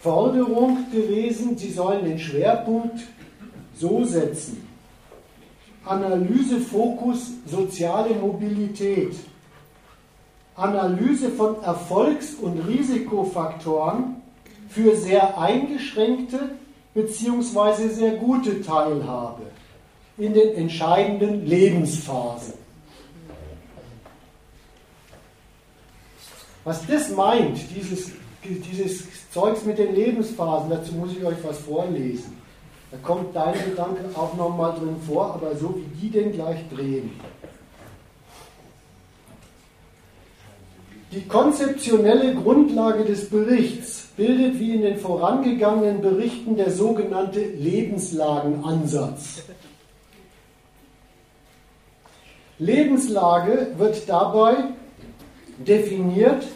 [0.00, 3.00] Forderung gewesen, sie sollen den Schwerpunkt
[3.76, 4.66] so setzen.
[5.84, 9.14] Analysefokus soziale Mobilität.
[10.56, 14.25] Analyse von Erfolgs- und Risikofaktoren
[14.68, 16.50] für sehr eingeschränkte
[16.94, 17.88] bzw.
[17.88, 19.42] sehr gute Teilhabe
[20.18, 22.54] in den entscheidenden Lebensphasen.
[26.64, 28.10] Was das meint, dieses,
[28.42, 32.36] dieses Zeugs mit den Lebensphasen, dazu muss ich euch was vorlesen.
[32.90, 37.10] Da kommt dein Gedanke auch nochmal drin vor, aber so wie die den gleich drehen.
[41.12, 49.42] Die konzeptionelle Grundlage des Berichts bildet wie in den vorangegangenen Berichten der sogenannte Lebenslagenansatz.
[52.58, 54.54] Lebenslage wird dabei
[55.58, 56.46] definiert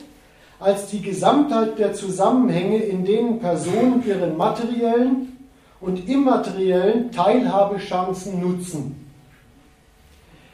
[0.58, 5.36] als die Gesamtheit der Zusammenhänge, in denen Personen ihren materiellen
[5.80, 8.96] und immateriellen Teilhabechancen nutzen.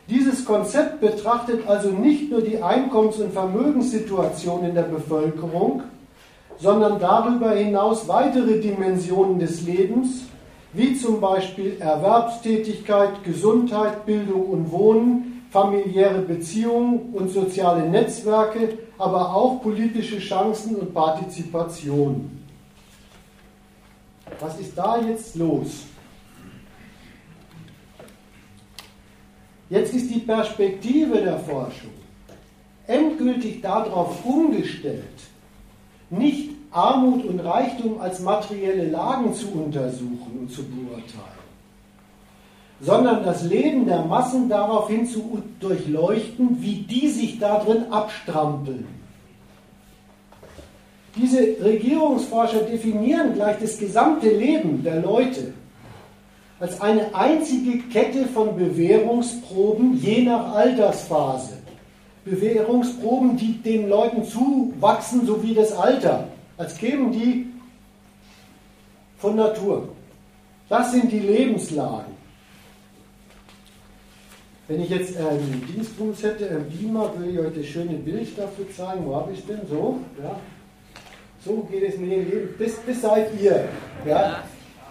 [0.09, 5.83] Dieses Konzept betrachtet also nicht nur die Einkommens- und Vermögenssituation in der Bevölkerung,
[6.59, 10.25] sondern darüber hinaus weitere Dimensionen des Lebens,
[10.73, 19.63] wie zum Beispiel Erwerbstätigkeit, Gesundheit, Bildung und Wohnen, familiäre Beziehungen und soziale Netzwerke, aber auch
[19.63, 22.31] politische Chancen und Partizipation.
[24.41, 25.85] Was ist da jetzt los?
[29.69, 31.91] Jetzt ist die Perspektive der Forschung
[32.87, 35.03] endgültig darauf umgestellt,
[36.11, 41.37] nicht Armut und Reichtum als materielle Lagen zu untersuchen und zu beurteilen,
[42.81, 48.87] sondern das Leben der Massen daraufhin zu durchleuchten, wie die sich darin abstrampeln.
[51.17, 55.55] Diese Regierungsforscher definieren gleich das gesamte Leben der Leute
[56.61, 61.56] als eine einzige Kette von Bewährungsproben je nach Altersphase.
[62.27, 67.47] Bewährungsproben, die den Leuten zuwachsen, so wie das Alter, als kämen die
[69.19, 69.89] von Natur.
[70.69, 72.17] Das sind die Lebenslagen.
[74.67, 78.67] Wenn ich jetzt einen Dienstbums hätte, einen Beamer, würde ich euch das schöne Bild dafür
[78.77, 79.07] zeigen.
[79.07, 79.61] Wo habe ich denn?
[79.71, 80.37] So, ja.
[81.45, 82.49] So geht es mit dem Leben.
[82.59, 83.69] Das, das seid ihr.
[84.05, 84.43] Ja.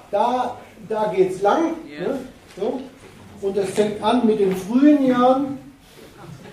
[0.09, 0.57] Da,
[0.87, 1.71] da geht es lang.
[1.99, 2.19] Ne?
[2.55, 2.79] So.
[3.41, 5.57] Und das fängt an mit den frühen Jahren,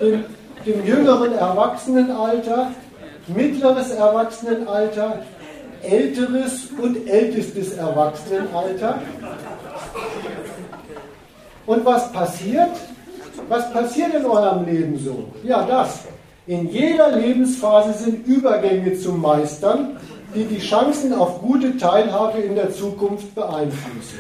[0.01, 0.25] dem,
[0.67, 2.73] dem jüngeren Erwachsenenalter,
[3.27, 5.23] mittleres Erwachsenenalter,
[5.83, 9.03] älteres und ältestes Erwachsenenalter.
[11.67, 12.71] Und was passiert?
[13.49, 15.25] Was passiert in eurem Leben so?
[15.43, 16.01] Ja, das.
[16.47, 19.97] In jeder Lebensphase sind Übergänge zu meistern,
[20.35, 24.19] die die Chancen auf gute Teilhabe in der Zukunft beeinflussen.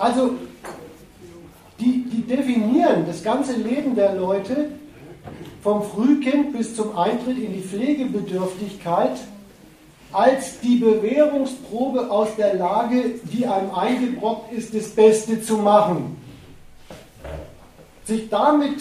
[0.00, 0.30] Also,
[1.78, 4.70] die, die definieren das ganze Leben der Leute
[5.62, 9.18] vom Frühkind bis zum Eintritt in die Pflegebedürftigkeit
[10.10, 16.16] als die Bewährungsprobe aus der Lage, die einem eingebrockt ist, das Beste zu machen.
[18.04, 18.80] Sich damit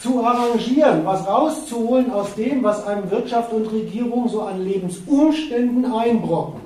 [0.00, 6.65] zu arrangieren, was rauszuholen aus dem, was einem Wirtschaft und Regierung so an Lebensumständen einbrocken.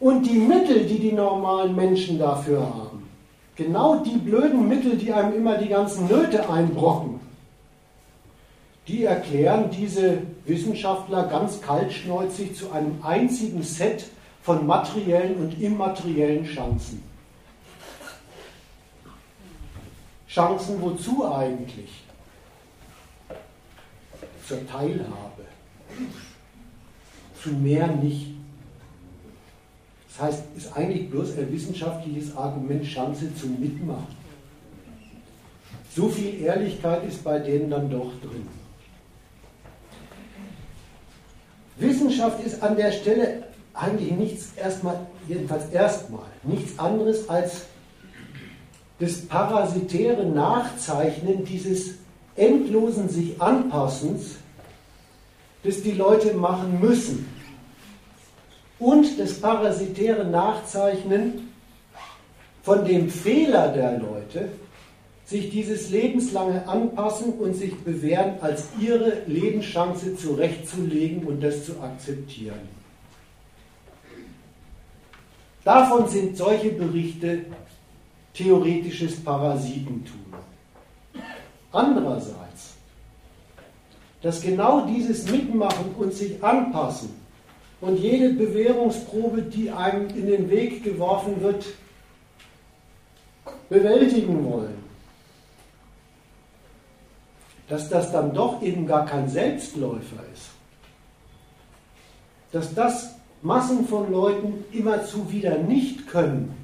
[0.00, 3.08] Und die Mittel, die die normalen Menschen dafür haben,
[3.56, 7.20] genau die blöden Mittel, die einem immer die ganzen Nöte einbrocken,
[8.86, 14.06] die erklären diese Wissenschaftler ganz kaltschneuzig zu einem einzigen Set
[14.42, 17.02] von materiellen und immateriellen Chancen.
[20.26, 21.90] Chancen wozu eigentlich?
[24.46, 25.44] Zur Teilhabe.
[27.42, 28.37] Zu mehr nicht.
[30.18, 34.16] Das heißt, ist eigentlich bloß ein wissenschaftliches Argument Chance zum Mitmachen.
[35.94, 38.46] So viel Ehrlichkeit ist bei denen dann doch drin.
[41.76, 43.44] Wissenschaft ist an der Stelle
[43.74, 47.66] eigentlich nichts erstmal, jedenfalls erstmal, nichts anderes als
[48.98, 51.94] das parasitäre Nachzeichnen dieses
[52.34, 54.36] endlosen sich Anpassens,
[55.62, 57.37] das die Leute machen müssen.
[58.78, 61.48] Und das parasitäre Nachzeichnen
[62.62, 64.50] von dem Fehler der Leute,
[65.24, 72.68] sich dieses lebenslange Anpassen und sich bewähren als ihre Lebenschance zurechtzulegen und das zu akzeptieren.
[75.64, 77.44] Davon sind solche Berichte
[78.32, 80.32] theoretisches Parasitentum.
[81.72, 82.74] Andererseits,
[84.22, 87.17] dass genau dieses Mitmachen und sich anpassen
[87.80, 91.64] und jede Bewährungsprobe, die einem in den Weg geworfen wird,
[93.68, 94.78] bewältigen wollen,
[97.68, 100.48] dass das dann doch eben gar kein Selbstläufer ist.
[102.50, 106.56] Dass das Massen von Leuten immerzu wieder nicht können.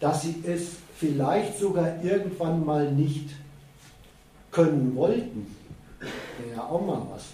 [0.00, 3.30] Dass sie es vielleicht sogar irgendwann mal nicht
[4.50, 5.54] können wollten.
[6.38, 7.24] Wäre ja auch mal was.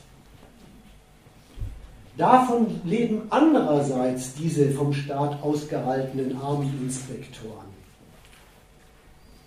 [2.21, 7.71] Davon leben andererseits diese vom Staat ausgehaltenen Armeeinspektoren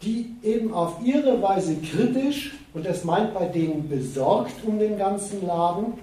[0.03, 5.45] die eben auf ihre Weise kritisch, und das meint bei denen besorgt um den ganzen
[5.45, 5.93] Laden,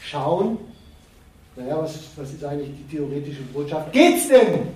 [0.00, 0.58] schauen,
[1.56, 3.92] naja, was, was ist eigentlich die theoretische Botschaft?
[3.92, 4.68] Geht's denn?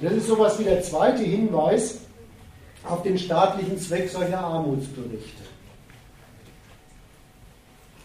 [0.00, 1.98] Das ist sowas wie der zweite Hinweis
[2.84, 5.37] auf den staatlichen Zweck solcher Armutsberichte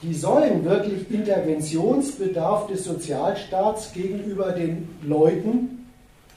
[0.03, 5.87] die sollen wirklich Interventionsbedarf des Sozialstaats gegenüber den Leuten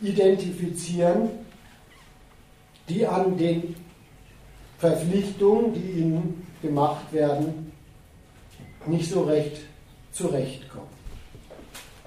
[0.01, 1.31] identifizieren,
[2.89, 3.75] die an den
[4.79, 7.73] Verpflichtungen, die ihnen gemacht werden,
[8.87, 9.59] nicht so recht
[10.13, 10.87] zurechtkommen.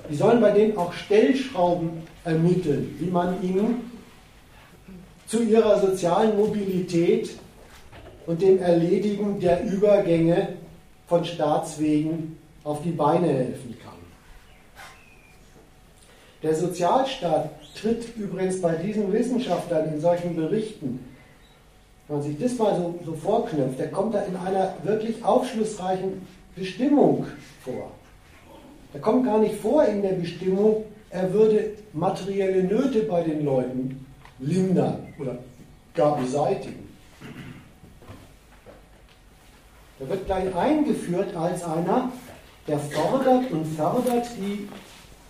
[0.09, 1.89] Die sollen bei denen auch Stellschrauben
[2.23, 3.91] ermitteln, wie man ihnen
[5.27, 7.31] zu ihrer sozialen Mobilität
[8.25, 10.58] und dem Erledigen der Übergänge
[11.09, 13.93] von Staatswegen auf die Beine helfen kann.
[16.43, 21.05] Der Sozialstaat tritt übrigens bei diesen Wissenschaftlern in solchen Berichten,
[22.07, 26.25] wenn man sich das mal so, so vorknöpft, der kommt da in einer wirklich aufschlussreichen
[26.55, 27.25] Bestimmung
[27.63, 27.91] vor.
[28.93, 34.05] Da kommt gar nicht vor in der Bestimmung, er würde materielle Nöte bei den Leuten
[34.39, 35.37] lindern oder
[35.93, 36.88] gar beseitigen.
[39.99, 42.11] Er wird gleich eingeführt als einer,
[42.67, 44.69] der fordert und fördert die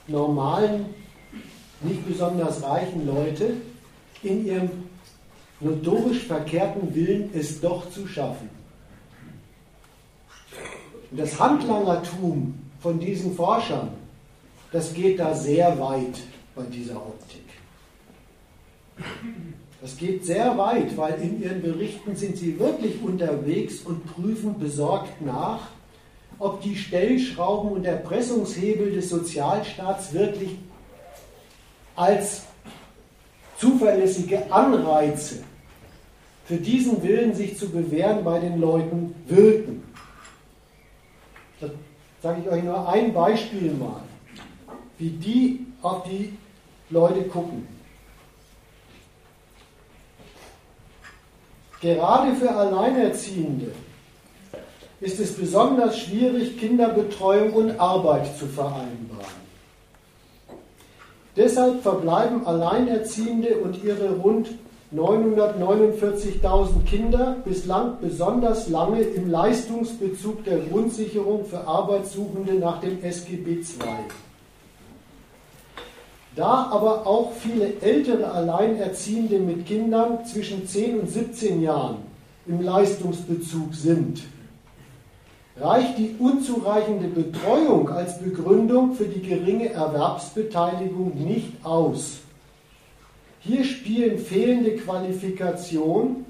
[0.07, 0.85] normalen,
[1.81, 3.53] nicht besonders reichen Leute
[4.21, 4.69] in ihrem
[5.59, 8.49] notorisch verkehrten Willen, es doch zu schaffen.
[11.09, 13.89] Und das Handlangertum von diesen Forschern,
[14.71, 16.19] das geht da sehr weit
[16.55, 17.45] bei dieser Optik.
[19.81, 25.21] Das geht sehr weit, weil in ihren Berichten sind sie wirklich unterwegs und prüfen besorgt
[25.21, 25.69] nach,
[26.37, 30.57] ob die Stellschrauben und Erpressungshebel des Sozialstaats wirklich
[31.95, 32.43] als
[33.57, 35.43] zuverlässige Anreize
[36.45, 39.83] für diesen Willen, sich zu bewähren, bei den Leuten wirken.
[41.61, 41.69] Da
[42.23, 44.01] sage ich euch nur ein Beispiel mal,
[44.97, 46.33] wie die auf die
[46.89, 47.78] Leute gucken.
[51.81, 53.71] Gerade für Alleinerziehende
[54.99, 59.39] ist es besonders schwierig, Kinderbetreuung und Arbeit zu vereinbaren.
[61.37, 64.49] Deshalb verbleiben Alleinerziehende und ihre rund
[64.93, 73.63] 949.000 Kinder bislang besonders lange im Leistungsbezug der Grundsicherung für Arbeitssuchende nach dem SGB II.
[76.35, 81.97] Da aber auch viele ältere Alleinerziehende mit Kindern zwischen 10 und 17 Jahren
[82.45, 84.21] im Leistungsbezug sind,
[85.59, 92.19] reicht die unzureichende Betreuung als Begründung für die geringe Erwerbsbeteiligung nicht aus.
[93.41, 96.25] Hier spielen fehlende Qualifikation,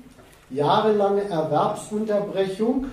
[0.50, 2.86] jahrelange Erwerbsunterbrechung,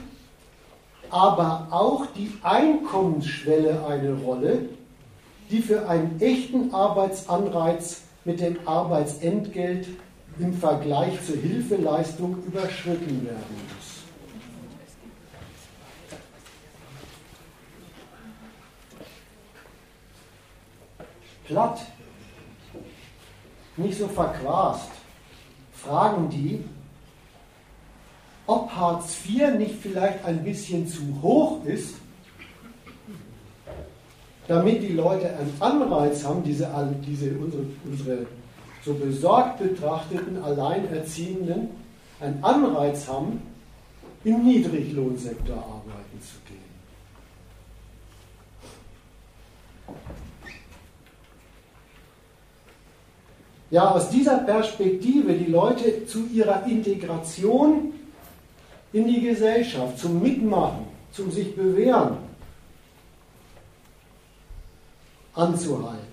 [1.11, 4.69] aber auch die Einkommensschwelle eine Rolle,
[5.51, 9.89] die für einen echten Arbeitsanreiz mit dem Arbeitsentgelt
[10.39, 13.97] im Vergleich zur Hilfeleistung überschritten werden muss.
[21.45, 21.81] Platt,
[23.77, 24.91] nicht so verquast,
[25.73, 26.65] fragen die,
[28.49, 31.95] ob Hartz IV nicht vielleicht ein bisschen zu hoch ist
[34.49, 36.69] damit die Leute einen Anreiz haben, diese,
[37.07, 38.27] diese unsere, unsere
[38.85, 41.69] so besorgt betrachteten Alleinerziehenden
[42.21, 43.43] einen Anreiz haben,
[44.25, 46.67] im Niedriglohnsektor arbeiten zu gehen.
[53.71, 57.93] Ja, aus dieser Perspektive die Leute zu ihrer Integration
[58.93, 62.19] in die Gesellschaft, zum Mitmachen, zum sich bewähren,
[65.37, 66.07] anzuhalten.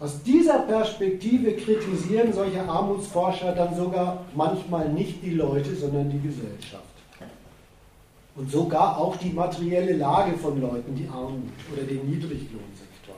[0.00, 6.84] Aus dieser Perspektive kritisieren solche Armutsforscher dann sogar manchmal nicht die Leute, sondern die Gesellschaft.
[8.36, 13.14] Und sogar auch die materielle Lage von Leuten, die Armut oder den Niedriglohnsektor.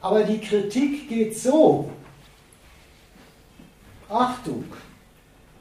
[0.00, 1.88] Aber die Kritik geht so.
[4.08, 4.64] Achtung,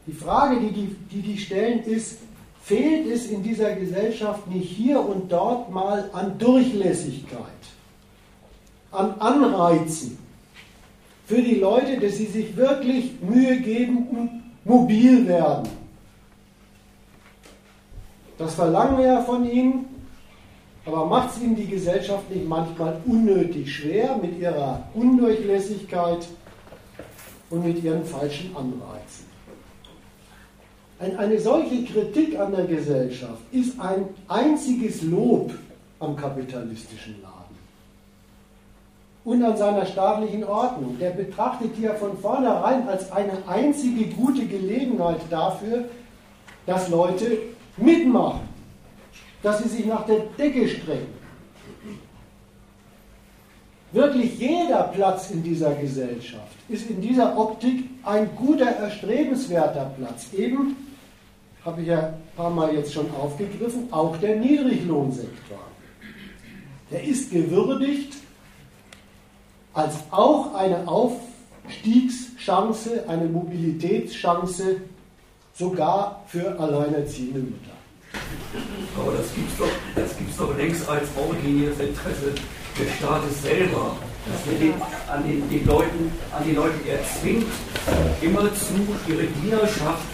[0.08, 2.20] die Frage, die die, die, die stellen, ist,
[2.66, 7.62] fehlt es in dieser Gesellschaft nicht hier und dort mal an Durchlässigkeit,
[8.92, 10.18] an Anreizen
[11.28, 15.70] für die Leute, dass sie sich wirklich Mühe geben und mobil werden.
[18.40, 19.86] Das verlangen wir ja von ihnen,
[20.88, 26.28] aber macht es ihnen die Gesellschaft nicht manchmal unnötig schwer mit ihrer Undurchlässigkeit
[27.52, 29.25] und mit ihren falschen Anreizen?
[30.98, 35.52] Eine solche Kritik an der Gesellschaft ist ein einziges Lob
[36.00, 37.36] am kapitalistischen Laden
[39.26, 40.98] und an seiner staatlichen Ordnung.
[41.00, 45.86] Der betrachtet die ja von vornherein als eine einzige gute Gelegenheit dafür,
[46.66, 47.40] dass Leute
[47.76, 48.48] mitmachen,
[49.44, 51.14] dass sie sich nach der Decke strecken.
[53.92, 60.34] Wirklich jeder Platz in dieser Gesellschaft ist in dieser Optik ein guter, erstrebenswerter Platz.
[60.34, 60.76] Eben
[61.66, 65.58] habe ich ja ein paar Mal jetzt schon aufgegriffen, auch der Niedriglohnsektor.
[66.92, 68.14] Der ist gewürdigt
[69.74, 74.76] als auch eine Aufstiegschance, eine Mobilitätschance
[75.56, 77.72] sogar für alleinerziehende Mütter.
[78.98, 79.68] Aber das gibt es doch,
[80.48, 82.36] doch längst als originäres Interesse
[82.80, 83.98] des Staates selber,
[84.28, 84.76] dass er den,
[85.10, 87.48] an, den, den Leuten, an die Leute erzwingt,
[88.22, 88.76] immerzu
[89.08, 90.06] ihre Dienerschaft,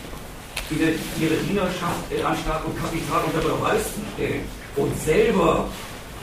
[0.71, 4.41] ihre, ihre Dienerschaft äh, an Staat und Kapital unter Beweis zu stellen
[4.75, 5.67] und selber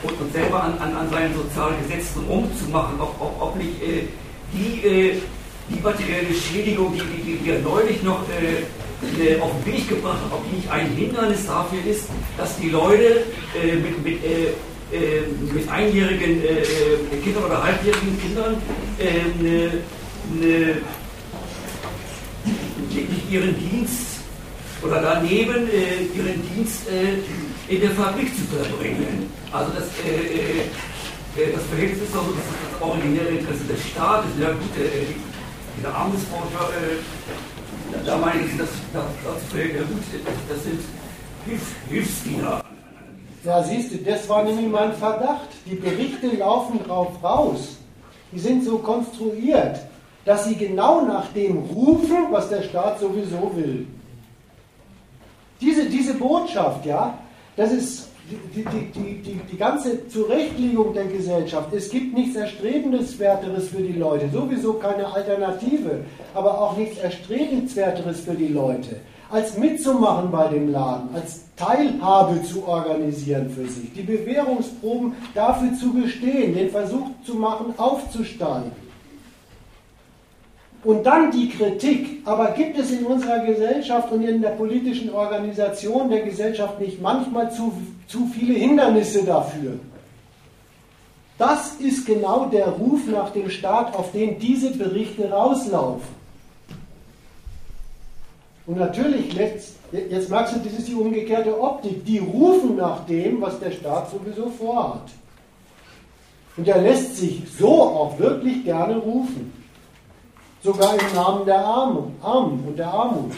[0.03, 4.03] und, und selber an, an, an seinen sozialen Gesetzen rumzumachen, ob, ob, ob nicht äh,
[4.53, 5.13] die, äh,
[5.69, 8.63] die materielle Schädigung, die, die, die wir neulich noch äh,
[9.21, 12.05] äh, auf den Weg gebracht haben, ob die nicht ein Hindernis dafür ist,
[12.37, 13.25] dass die Leute
[13.61, 14.53] äh, mit, mit, äh,
[14.91, 15.21] äh
[15.53, 18.61] mit einjährigen äh, äh, Kindern oder halbjährigen Kindern
[18.99, 19.71] eine,
[20.33, 20.81] eine,
[22.89, 24.08] nicht ihren Dienst
[24.83, 25.67] oder daneben
[26.15, 26.83] ihren Dienst
[27.67, 29.29] in der Fabrik zu verbringen.
[29.51, 29.85] Also das,
[31.35, 34.31] das Verhältnis ist also das, das originäre Interesse des Staates.
[34.39, 34.73] Ja gut,
[35.77, 36.69] dieser Armutsforscher
[38.05, 40.79] da meine ich, das, das, das sind
[41.45, 42.61] Hilf, Hilfsdiener.
[43.43, 45.49] Ja, siehst du, das war nämlich mein Verdacht.
[45.65, 47.77] Die Berichte laufen drauf raus.
[48.31, 49.79] Die sind so konstruiert,
[50.25, 53.87] dass sie genau nach dem rufen, was der Staat sowieso will.
[55.61, 57.17] Diese, diese Botschaft, ja,
[57.55, 58.09] das ist
[58.55, 61.73] die, die, die, die, ganze Zurechtlegung der Gesellschaft.
[61.73, 66.01] Es gibt nichts Erstrebenswerteres für die Leute, sowieso keine Alternative,
[66.33, 68.97] aber auch nichts Erstrebenswerteres für die Leute,
[69.31, 75.91] als mitzumachen bei dem Laden, als Teilhabe zu organisieren für sich, die Bewährungsproben dafür zu
[75.91, 78.71] bestehen, den Versuch zu machen, aufzusteigen.
[80.83, 82.21] Und dann die Kritik.
[82.25, 87.51] Aber gibt es in unserer Gesellschaft und in der politischen Organisation der Gesellschaft nicht manchmal
[87.51, 87.73] zu,
[88.07, 89.73] zu viele Hindernisse dafür?
[91.37, 96.19] Das ist genau der Ruf nach dem Staat, auf den diese Berichte rauslaufen.
[98.65, 102.05] Und natürlich, jetzt, jetzt merkst du, das ist die umgekehrte Optik.
[102.05, 105.09] Die rufen nach dem, was der Staat sowieso vorhat.
[106.55, 109.58] Und er lässt sich so auch wirklich gerne rufen.
[110.61, 113.31] Sogar im Namen der Armen, Armen und der Armut.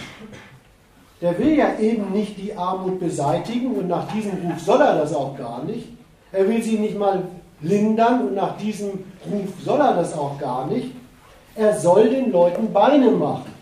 [1.22, 5.14] Der will ja eben nicht die Armut beseitigen und nach diesem Ruf soll er das
[5.14, 5.90] auch gar nicht.
[6.32, 7.24] Er will sie nicht mal
[7.62, 8.90] lindern und nach diesem
[9.32, 10.96] Ruf soll er das auch gar nicht.
[11.56, 13.54] Er soll den Leuten Beine machen.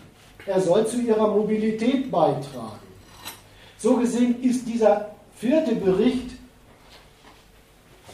[0.46, 2.80] Er soll zu ihrer Mobilität beitragen.
[3.76, 6.30] So gesehen ist dieser vierte Bericht,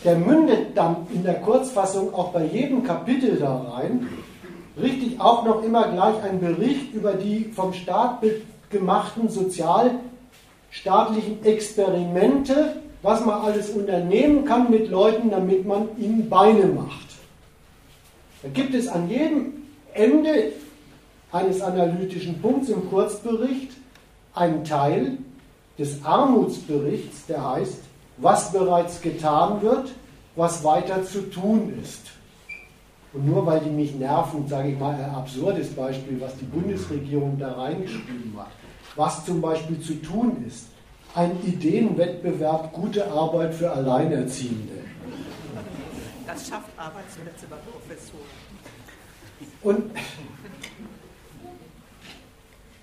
[0.04, 4.08] der mündet dann in der Kurzfassung auch bei jedem Kapitel da rein,
[4.80, 8.22] richtig auch noch immer gleich ein Bericht über die vom Staat
[8.70, 17.06] gemachten sozialstaatlichen Experimente, was man alles unternehmen kann mit Leuten, damit man ihnen Beine macht.
[18.42, 19.52] Da gibt es an jedem
[19.94, 20.52] Ende
[21.32, 23.72] eines analytischen Punkts im Kurzbericht
[24.34, 25.18] einen Teil
[25.78, 27.78] des Armutsberichts, der heißt,
[28.18, 29.92] was bereits getan wird,
[30.36, 32.02] was weiter zu tun ist.
[33.16, 37.38] Und nur weil die mich nerven, sage ich mal ein absurdes Beispiel, was die Bundesregierung
[37.38, 38.50] da reingeschrieben hat.
[38.94, 40.66] Was zum Beispiel zu tun ist.
[41.14, 44.74] Ein Ideenwettbewerb, gute Arbeit für Alleinerziehende.
[46.26, 48.22] Das schafft Arbeitsplätze bei Professoren.
[49.62, 49.90] Und,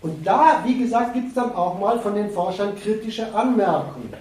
[0.02, 4.14] und da, wie gesagt, gibt es dann auch mal von den Forschern kritische Anmerkungen.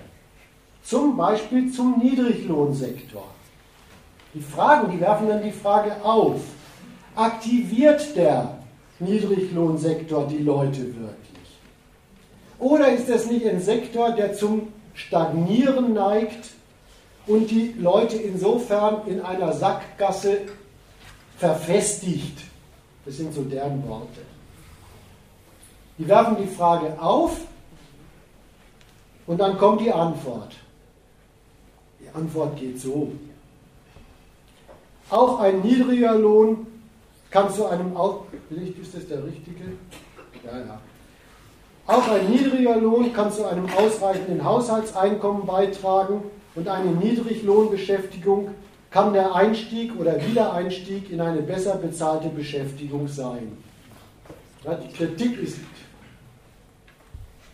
[0.83, 3.25] Zum Beispiel zum Niedriglohnsektor.
[4.35, 6.41] Die Fragen, die werfen dann die Frage auf,
[7.15, 8.59] aktiviert der
[8.99, 11.59] Niedriglohnsektor die Leute wirklich?
[12.59, 16.51] Oder ist das nicht ein Sektor, der zum Stagnieren neigt
[17.27, 20.43] und die Leute insofern in einer Sackgasse
[21.37, 22.39] verfestigt?
[23.05, 24.21] Das sind so deren Worte.
[25.99, 27.37] Die werfen die Frage auf
[29.27, 30.55] und dann kommt die Antwort.
[32.01, 33.13] Die Antwort geht so.
[35.13, 36.67] Auch ein niedriger Lohn
[37.31, 37.95] kann zu einem
[38.81, 39.65] ist das der richtige?
[40.43, 40.81] Ja, ja.
[41.87, 46.23] Auch ein niedriger Lohn kann zu einem ausreichenden Haushaltseinkommen beitragen
[46.55, 48.53] und eine Niedriglohnbeschäftigung
[48.91, 53.59] kann der Einstieg oder Wiedereinstieg in eine besser bezahlte Beschäftigung sein.
[54.65, 55.59] Die Kritik ist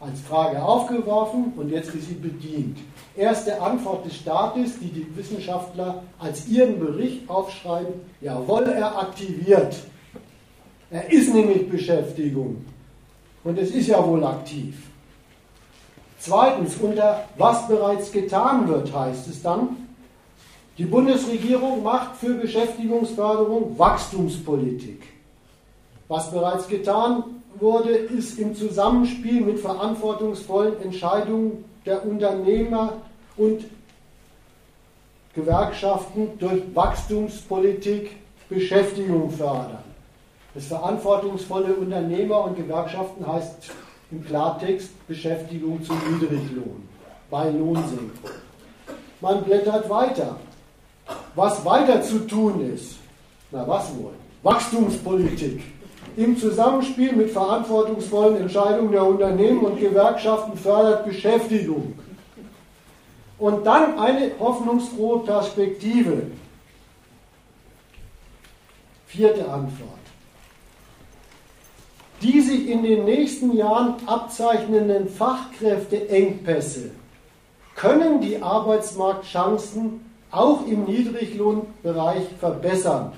[0.00, 2.78] als Frage aufgeworfen und jetzt ist sie bedient.
[3.16, 9.76] Erste Antwort des Staates, die die Wissenschaftler als ihren Bericht aufschreiben, jawohl, er aktiviert.
[10.90, 12.64] Er ist nämlich Beschäftigung.
[13.42, 14.76] Und es ist ja wohl aktiv.
[16.20, 19.88] Zweitens, unter was bereits getan wird, heißt es dann,
[20.76, 25.02] die Bundesregierung macht für Beschäftigungsförderung Wachstumspolitik.
[26.06, 32.94] Was bereits getan wurde, ist im Zusammenspiel mit verantwortungsvollen Entscheidungen der Unternehmer
[33.36, 33.64] und
[35.34, 38.16] Gewerkschaften durch Wachstumspolitik
[38.48, 39.84] Beschäftigung fördern.
[40.54, 43.70] Das verantwortungsvolle Unternehmer und Gewerkschaften heißt
[44.10, 46.88] im Klartext Beschäftigung zum Niedriglohn
[47.30, 48.30] bei Lohnsenkung.
[49.20, 50.36] Man blättert weiter.
[51.34, 52.96] Was weiter zu tun ist,
[53.50, 54.12] na was wohl?
[54.42, 55.62] Wachstumspolitik
[56.18, 61.96] im Zusammenspiel mit verantwortungsvollen Entscheidungen der Unternehmen und Gewerkschaften fördert Beschäftigung.
[63.38, 66.22] Und dann eine hoffnungsfrohe Perspektive.
[69.06, 69.92] Vierte Antwort.
[72.20, 76.90] Die sich in den nächsten Jahren abzeichnenden Fachkräfteengpässe
[77.76, 83.12] können die Arbeitsmarktchancen auch im Niedriglohnbereich verbessern.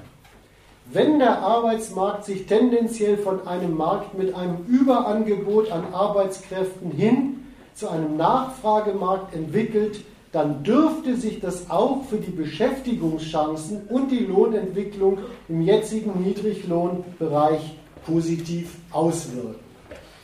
[0.92, 7.44] Wenn der Arbeitsmarkt sich tendenziell von einem Markt mit einem Überangebot an Arbeitskräften hin
[7.74, 10.00] zu einem Nachfragemarkt entwickelt,
[10.32, 15.18] dann dürfte sich das auch für die Beschäftigungschancen und die Lohnentwicklung
[15.48, 19.60] im jetzigen Niedriglohnbereich positiv auswirken.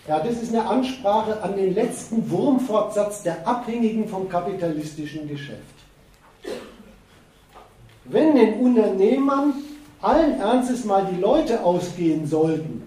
[0.08, 5.60] Ja, das ist eine Ansprache an den letzten Wurmfortsatz der Abhängigen vom kapitalistischen Geschäft.
[8.04, 9.54] Wenn den Unternehmern
[10.00, 12.82] allen Ernstes mal die Leute ausgehen sollten,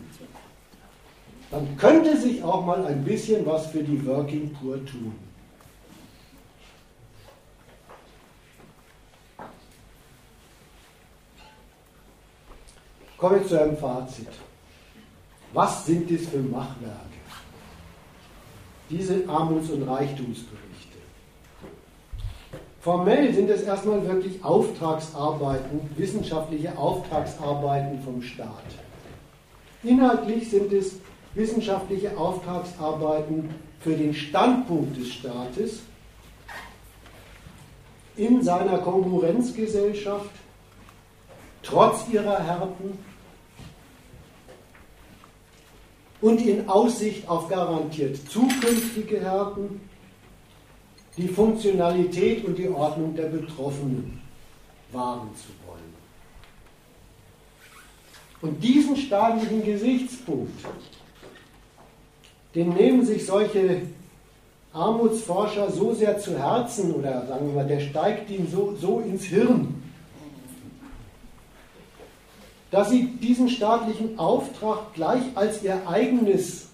[1.51, 5.15] dann könnte sich auch mal ein bisschen was für die Working Poor tun.
[13.17, 14.29] Kommen wir zu einem Fazit.
[15.51, 16.95] Was sind das für Machwerke?
[18.89, 20.68] Diese Armuts- und Reichtumsberichte.
[22.81, 28.63] Formell sind es erstmal wirklich Auftragsarbeiten, wissenschaftliche Auftragsarbeiten vom Staat.
[29.83, 30.93] Inhaltlich sind es
[31.33, 35.79] wissenschaftliche Auftragsarbeiten für den Standpunkt des Staates
[38.15, 40.31] in seiner Konkurrenzgesellschaft,
[41.63, 42.97] trotz ihrer Härten
[46.21, 49.88] und in Aussicht auf garantiert zukünftige Härten
[51.19, 54.21] die Funktionalität und die Ordnung der Betroffenen
[54.93, 55.93] wahren zu wollen.
[58.41, 60.65] Und diesen staatlichen Gesichtspunkt,
[62.55, 63.81] den nehmen sich solche
[64.71, 69.25] Armutsforscher so sehr zu Herzen oder sagen wir mal, der steigt ihnen so, so ins
[69.25, 69.83] Hirn,
[72.71, 76.68] dass sie diesen staatlichen Auftrag gleich als ihr eigenes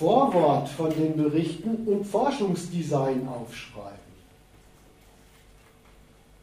[0.00, 3.98] Vorwort von den Berichten und Forschungsdesign aufschreiben.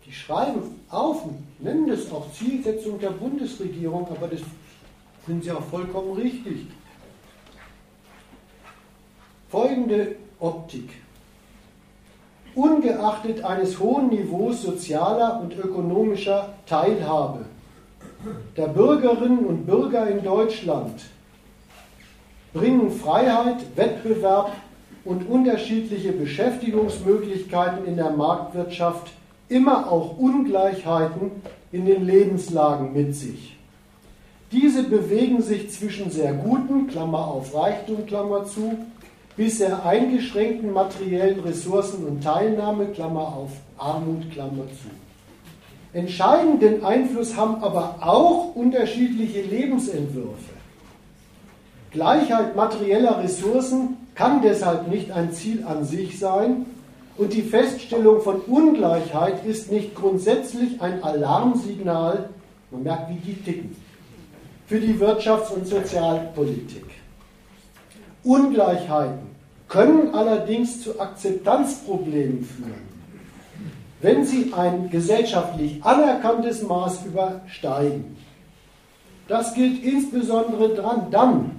[0.06, 1.24] Die schreiben auf,
[1.58, 4.42] nennen das auch Zielsetzung der Bundesregierung, aber das
[5.26, 6.68] sind sie auch vollkommen richtig.
[9.50, 10.92] Folgende Optik.
[12.54, 17.46] Ungeachtet eines hohen Niveaus sozialer und ökonomischer Teilhabe
[18.56, 21.02] der Bürgerinnen und Bürger in Deutschland
[22.54, 24.52] bringen Freiheit, Wettbewerb
[25.06, 29.12] und unterschiedliche Beschäftigungsmöglichkeiten in der Marktwirtschaft
[29.50, 31.32] immer auch Ungleichheiten
[31.72, 33.58] in den Lebenslagen mit sich.
[34.52, 38.78] Diese bewegen sich zwischen sehr guten, Klammer auf Reichtum, Klammer zu,
[39.36, 44.90] bis sehr eingeschränkten materiellen Ressourcen und Teilnahme, Klammer auf Armut, Klammer zu.
[45.94, 50.57] Entscheidenden Einfluss haben aber auch unterschiedliche Lebensentwürfe.
[51.98, 56.68] Gleichheit materieller Ressourcen kann deshalb nicht ein Ziel an sich sein
[57.18, 62.30] und die Feststellung von Ungleichheit ist nicht grundsätzlich ein Alarmsignal,
[62.70, 63.76] man merkt, wie die ticken,
[64.68, 66.86] für die Wirtschafts- und Sozialpolitik.
[68.24, 69.32] Ungleichheiten
[69.68, 72.88] können allerdings zu Akzeptanzproblemen führen,
[74.02, 78.18] wenn sie ein gesellschaftlich anerkanntes Maß übersteigen.
[79.28, 80.76] Das gilt insbesondere
[81.10, 81.58] dann,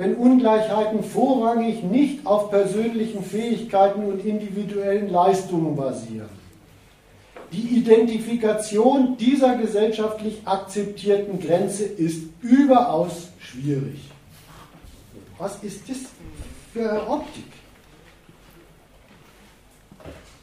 [0.00, 6.30] wenn Ungleichheiten vorrangig nicht auf persönlichen Fähigkeiten und individuellen Leistungen basieren.
[7.52, 14.00] Die Identifikation dieser gesellschaftlich akzeptierten Grenze ist überaus schwierig.
[15.36, 15.98] Was ist das
[16.72, 17.52] für eine Optik?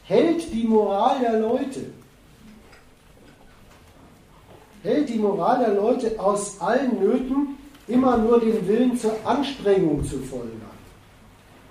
[0.04, 1.80] Hält die Moral der Leute,
[4.84, 7.58] hält die Moral der Leute aus allen Nöten
[7.88, 10.60] immer nur den Willen zur Anstrengung zu folgen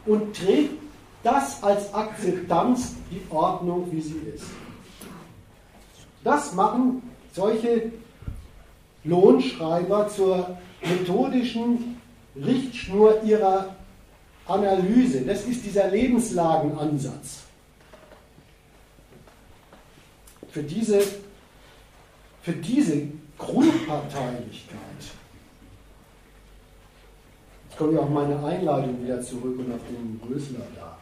[0.06, 0.74] und trägt
[1.24, 4.46] das als Akzeptanz die Ordnung, wie sie ist.
[6.24, 7.04] Das machen
[7.34, 7.92] solche
[9.04, 12.02] Lohnschreiber zur methodischen
[12.36, 13.76] Richtschnur ihrer
[14.48, 15.22] Analyse.
[15.22, 17.44] Das ist dieser Lebenslagenansatz.
[20.50, 21.02] Für diese,
[22.42, 23.04] für diese
[23.38, 24.78] Grundparteilichkeit,
[27.78, 30.98] jetzt komme ich auf meine Einleitung wieder zurück und auf den Rösler da.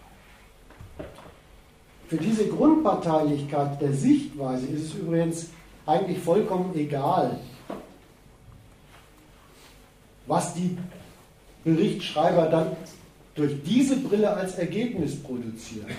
[2.07, 5.47] Für diese Grundparteilichkeit der Sichtweise ist es übrigens
[5.85, 7.39] eigentlich vollkommen egal,
[10.27, 10.77] was die
[11.63, 12.75] Berichtsschreiber dann
[13.35, 15.91] durch diese Brille als Ergebnis produzieren.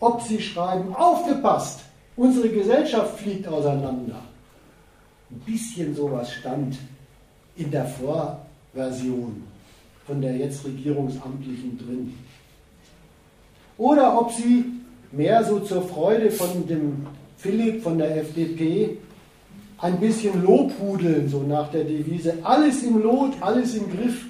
[0.00, 1.80] Ob sie schreiben, aufgepasst,
[2.16, 4.20] unsere Gesellschaft fliegt auseinander.
[5.30, 6.76] Ein bisschen sowas stand
[7.56, 9.49] in der Vorversion
[10.10, 12.14] von der jetzt Regierungsamtlichen drin.
[13.78, 14.64] Oder ob sie
[15.12, 17.06] mehr so zur Freude von dem
[17.36, 18.96] Philipp von der FDP
[19.78, 24.26] ein bisschen Lobhudeln, so nach der Devise, alles im Lot, alles im Griff.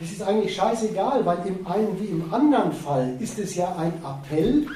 [0.00, 3.92] Das ist eigentlich scheißegal, weil im einen wie im anderen Fall ist es ja ein
[4.02, 4.66] Appell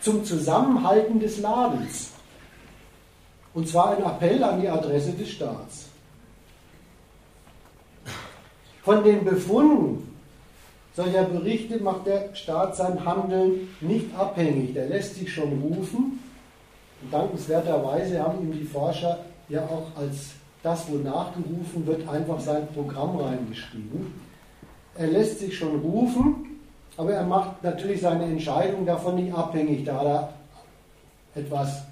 [0.00, 2.12] zum Zusammenhalten des Ladens.
[3.52, 5.89] Und zwar ein Appell an die Adresse des Staats.
[8.82, 10.10] Von den Befunden
[10.96, 14.74] solcher Berichte macht der Staat sein Handeln nicht abhängig.
[14.74, 16.18] Der lässt sich schon rufen.
[17.02, 20.30] Und dankenswerterweise haben ihm die Forscher ja auch als
[20.62, 24.12] das, wo nachgerufen wird, einfach sein Programm reingeschrieben.
[24.96, 26.58] Er lässt sich schon rufen,
[26.96, 29.84] aber er macht natürlich seine Entscheidung davon nicht abhängig.
[29.84, 30.32] Da er
[31.34, 31.82] etwas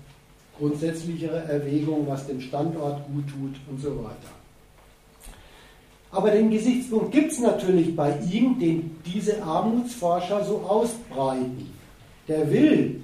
[0.58, 4.37] grundsätzlichere Erwägungen, was dem Standort gut tut und so weiter.
[6.10, 11.70] Aber den Gesichtspunkt gibt es natürlich bei ihm, den diese Armutsforscher so ausbreiten.
[12.26, 13.02] Der will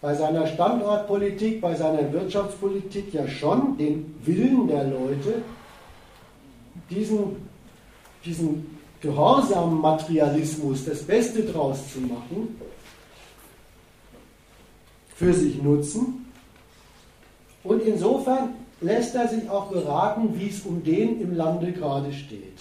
[0.00, 5.42] bei seiner Standortpolitik, bei seiner Wirtschaftspolitik ja schon den Willen der Leute,
[6.90, 7.48] diesen,
[8.24, 12.60] diesen gehorsamen Materialismus das Beste draus zu machen,
[15.14, 16.26] für sich nutzen.
[17.64, 18.50] Und insofern
[18.80, 22.60] lässt er sich auch beraten, wie es um den im Lande gerade steht.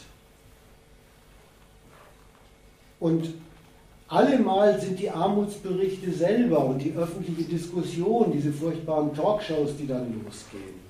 [3.00, 3.34] Und
[4.08, 10.86] allemal sind die Armutsberichte selber und die öffentliche Diskussion, diese furchtbaren Talkshows, die dann losgehen,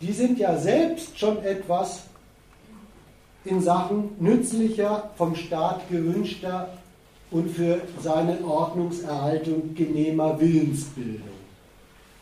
[0.00, 2.04] die sind ja selbst schon etwas
[3.44, 6.70] in Sachen nützlicher, vom Staat gewünschter
[7.30, 11.29] und für seine Ordnungserhaltung genehmer Willensbildung.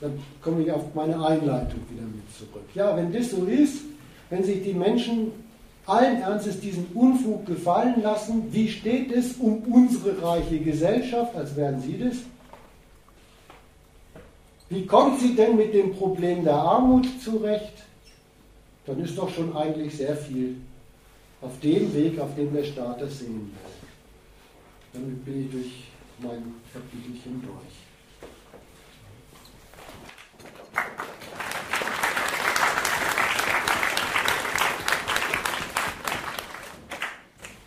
[0.01, 2.65] Dann komme ich auf meine Einleitung wieder mit zurück.
[2.75, 3.83] Ja, wenn das so ist,
[4.31, 5.33] wenn sich die Menschen
[5.87, 11.81] allen Ernstes diesen Unfug gefallen lassen, wie steht es um unsere reiche Gesellschaft, als wären
[11.81, 12.17] Sie das?
[14.71, 17.73] Wie kommt sie denn mit dem Problem der Armut zurecht?
[18.85, 20.57] Dann ist doch schon eigentlich sehr viel
[21.41, 23.79] auf dem Weg, auf dem der Staat das sehen will.
[24.93, 25.85] Damit bin ich durch
[26.19, 27.89] mein Kapitelchen durch.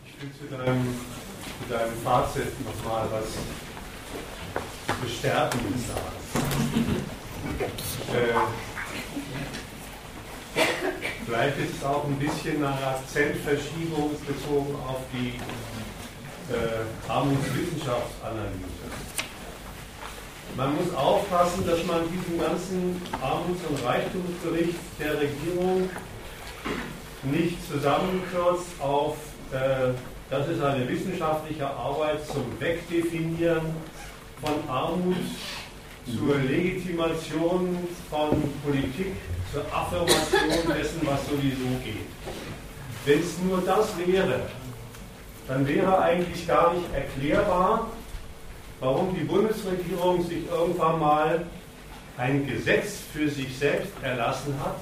[0.05, 0.95] Ich will zu deinem,
[1.61, 3.27] zu deinem Fazit nochmal was
[5.01, 6.21] Bestärkendes sagen.
[8.11, 8.33] Äh,
[11.25, 15.39] vielleicht ist es auch ein bisschen eine Akzentverschiebung bezogen auf die
[16.51, 18.89] äh, Armutswissenschaftsanalyse.
[20.57, 25.89] Man muss aufpassen, dass man diesen ganzen Armuts- und Reichtumsbericht der Regierung
[27.23, 29.15] nicht zusammenkürzt auf,
[29.53, 29.93] äh,
[30.31, 33.75] das ist eine wissenschaftliche Arbeit zum Wegdefinieren
[34.41, 35.17] von Armut,
[36.05, 37.77] zur Legitimation
[38.09, 38.29] von
[38.65, 39.13] Politik,
[39.51, 42.07] zur Affirmation dessen, was sowieso geht.
[43.05, 44.43] Wenn es nur das wäre,
[45.49, 47.87] dann wäre eigentlich gar nicht erklärbar,
[48.79, 51.45] warum die Bundesregierung sich irgendwann mal
[52.17, 54.77] ein Gesetz für sich selbst erlassen hat,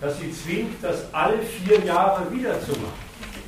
[0.00, 3.03] dass sie zwingt, das alle vier Jahre wieder zu machen.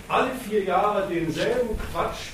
[0.08, 2.30] Alle vier Jahre denselben Quatsch,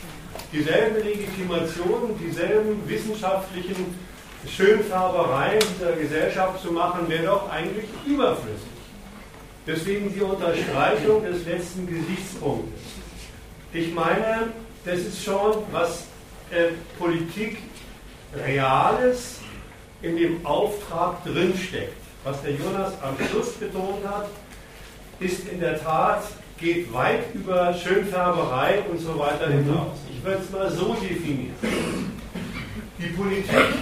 [0.53, 3.99] dieselben Legitimationen, dieselben wissenschaftlichen
[4.47, 8.69] Schönfärbereien dieser Gesellschaft zu machen, wäre doch eigentlich überflüssig.
[9.67, 12.81] Deswegen die Unterstreichung des letzten Gesichtspunktes.
[13.73, 14.49] Ich meine,
[14.85, 16.07] das ist schon, was
[16.51, 17.59] äh, Politik
[18.35, 19.39] Reales
[20.03, 21.97] in dem Auftrag drinsteckt.
[22.25, 24.29] Was der Jonas am Schluss betont hat,
[25.21, 26.25] ist in der Tat,
[26.63, 29.65] geht weit über Schönfärberei und so weiter Mhm.
[29.65, 29.99] hinaus.
[30.11, 31.55] Ich würde es mal so definieren.
[32.99, 33.75] Die Politik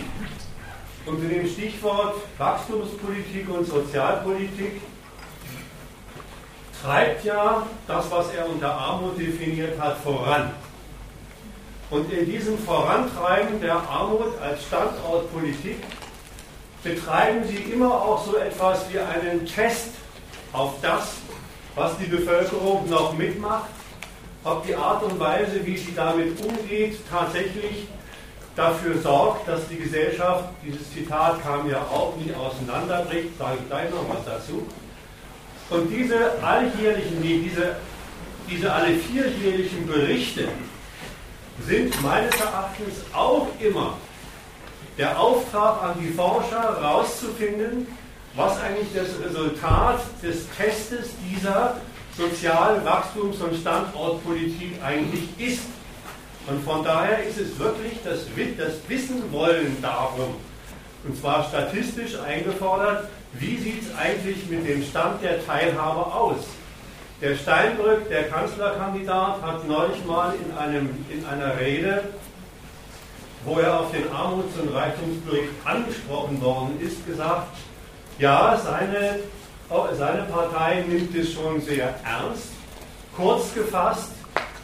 [1.05, 4.81] unter dem Stichwort Wachstumspolitik und Sozialpolitik
[6.83, 10.51] treibt ja das, was er unter Armut definiert hat, voran.
[11.91, 15.77] Und in diesem Vorantreiben der Armut als Standortpolitik
[16.83, 19.89] betreiben sie immer auch so etwas wie einen Test
[20.53, 21.17] auf das,
[21.81, 23.71] was die Bevölkerung noch mitmacht,
[24.45, 27.89] ob die Art und Weise, wie sie damit umgeht, tatsächlich
[28.55, 33.89] dafür sorgt, dass die Gesellschaft, dieses Zitat kam ja auch, nicht auseinanderbricht, sage ich gleich
[33.91, 34.67] noch was dazu.
[35.71, 37.77] Und diese alljährlichen, diese,
[38.51, 40.49] diese alle vierjährlichen Berichte
[41.67, 43.95] sind meines Erachtens auch immer
[44.99, 47.87] der Auftrag an die Forscher, herauszufinden,
[48.41, 51.77] was eigentlich das Resultat des Testes dieser
[52.17, 55.63] Sozial-, Wachstums- und Standortpolitik eigentlich ist.
[56.47, 58.21] Und von daher ist es wirklich das,
[58.57, 60.37] das Wissen wollen darum,
[61.05, 66.47] und zwar statistisch eingefordert, wie sieht es eigentlich mit dem Stand der Teilhabe aus.
[67.21, 72.05] Der Steinbrück, der Kanzlerkandidat, hat neulich mal in, einem, in einer Rede,
[73.45, 77.49] wo er auf den Armuts- und Reichtumsbericht angesprochen worden ist, gesagt,
[78.21, 79.21] ja, seine,
[79.97, 82.53] seine Partei nimmt es schon sehr ernst.
[83.17, 84.13] Kurz gefasst,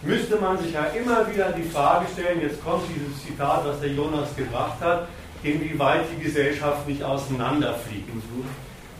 [0.02, 3.90] müsste man sich ja immer wieder die Frage stellen, jetzt kommt dieses Zitat, was der
[3.90, 5.08] Jonas gebracht hat,
[5.42, 8.08] inwieweit die Gesellschaft nicht auseinanderfliegt.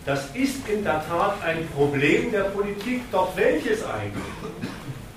[0.06, 4.24] Das ist in der Tat ein Problem der Politik, doch welches eigentlich?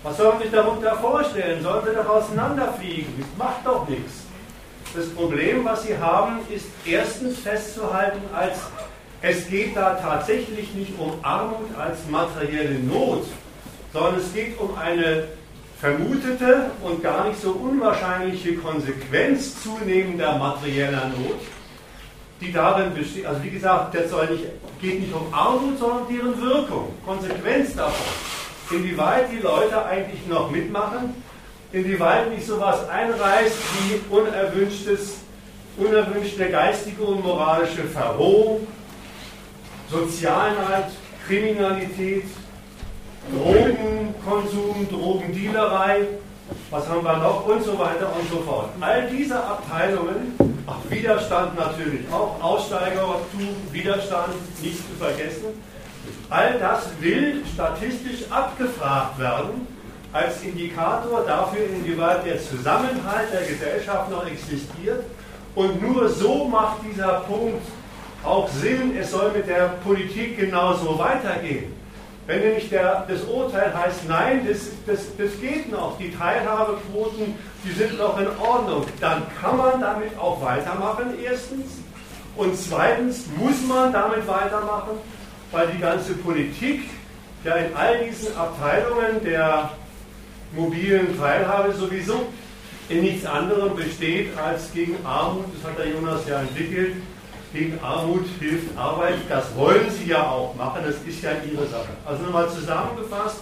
[0.03, 1.61] Was soll man sich darunter vorstellen?
[1.61, 3.13] Sollen sie doch auseinanderfliegen?
[3.19, 4.23] Das macht doch nichts.
[4.95, 8.57] Das Problem, was sie haben, ist erstens festzuhalten, als
[9.21, 13.25] es geht da tatsächlich nicht um Armut als materielle Not,
[13.91, 15.27] sondern es geht um eine
[15.79, 21.39] vermutete und gar nicht so unwahrscheinliche Konsequenz zunehmender materieller Not,
[22.41, 24.45] die darin besteht, also wie gesagt, das nicht,
[24.81, 28.13] geht nicht um Armut, sondern deren Wirkung, Konsequenz davon.
[28.71, 31.21] Inwieweit die Leute eigentlich noch mitmachen,
[31.73, 33.55] inwieweit nicht sowas einreißt
[33.89, 35.17] wie unerwünschtes,
[35.77, 38.67] unerwünschte geistige und moralische Verrohung,
[39.91, 40.85] Sozialneid,
[41.27, 42.25] Kriminalität,
[43.31, 46.07] Drogenkonsum, Drogendealerei,
[46.69, 48.69] was haben wir noch und so weiter und so fort.
[48.79, 50.37] All diese Abteilungen,
[50.67, 55.61] ach, Widerstand natürlich auch, Aussteigertum, Widerstand, nicht zu vergessen,
[56.29, 59.67] all das will statistisch abgefragt werden
[60.13, 65.03] als Indikator dafür, inwieweit der Zusammenhalt der Gesellschaft noch existiert.
[65.55, 67.63] Und nur so macht dieser Punkt
[68.23, 71.73] auch Sinn, es soll mit der Politik genauso weitergehen.
[72.27, 77.33] Wenn nämlich der, das Urteil heißt, nein, das, das, das geht noch, die Teilhabequoten,
[77.65, 81.79] die sind noch in Ordnung, dann kann man damit auch weitermachen, erstens.
[82.35, 84.97] Und zweitens muss man damit weitermachen,
[85.51, 86.83] weil die ganze Politik
[87.43, 89.71] ja in all diesen Abteilungen der
[90.51, 92.27] mobilen Teilhabe sowieso
[92.89, 96.95] in nichts anderem besteht als gegen Armut, das hat der Jonas ja entwickelt,
[97.53, 99.15] gegen Armut hilft Arbeit.
[99.27, 101.89] Das wollen Sie ja auch machen, das ist ja Ihre Sache.
[102.05, 103.41] Also nochmal zusammengefasst,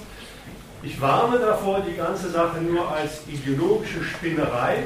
[0.84, 4.84] ich warne davor, die ganze Sache nur als ideologische Spinnerei,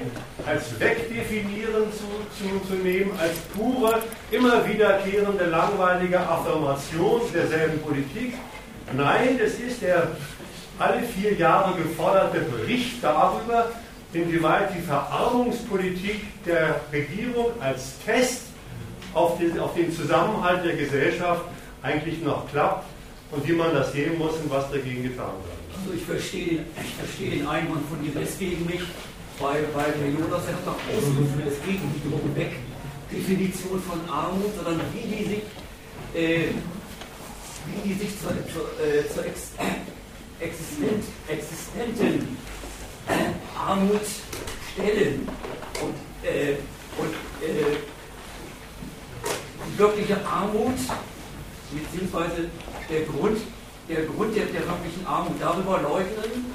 [0.48, 2.07] als Wegdefinieren zu,
[2.38, 3.99] zu, zu nehmen, als pure,
[4.31, 8.35] immer wiederkehrende, langweilige Affirmation derselben Politik.
[8.95, 10.07] Nein, es ist der
[10.80, 13.69] alle vier Jahre geforderte Bericht darüber,
[14.14, 18.51] inwieweit die Verarmungspolitik der Regierung als Test
[19.13, 21.43] auf den, auf den Zusammenhalt der Gesellschaft
[21.81, 22.85] eigentlich noch klappt
[23.31, 25.61] und wie man das sehen muss und was dagegen getan wird.
[25.81, 28.85] Also ich verstehe ich verstehe den Einwand von dir deswegen nicht,
[29.39, 34.81] weil, weil der Jonas hat doch ausgeführt, es geht nicht um Wegdefinition von Armut, sondern
[34.93, 35.43] wie die sich,
[36.13, 36.49] äh,
[37.67, 39.51] wie die sich zur, zur, äh, zur ex,
[40.39, 42.38] existent, existenten
[43.57, 44.01] Armut
[44.73, 45.27] stellen.
[45.81, 46.55] Und, äh,
[46.97, 48.01] und äh, die
[49.77, 50.77] wirkliche Armut,
[51.72, 52.49] beziehungsweise
[52.89, 53.38] der Grund,
[53.88, 56.53] der Grund der, der wirklichen Armut darüber leugnen,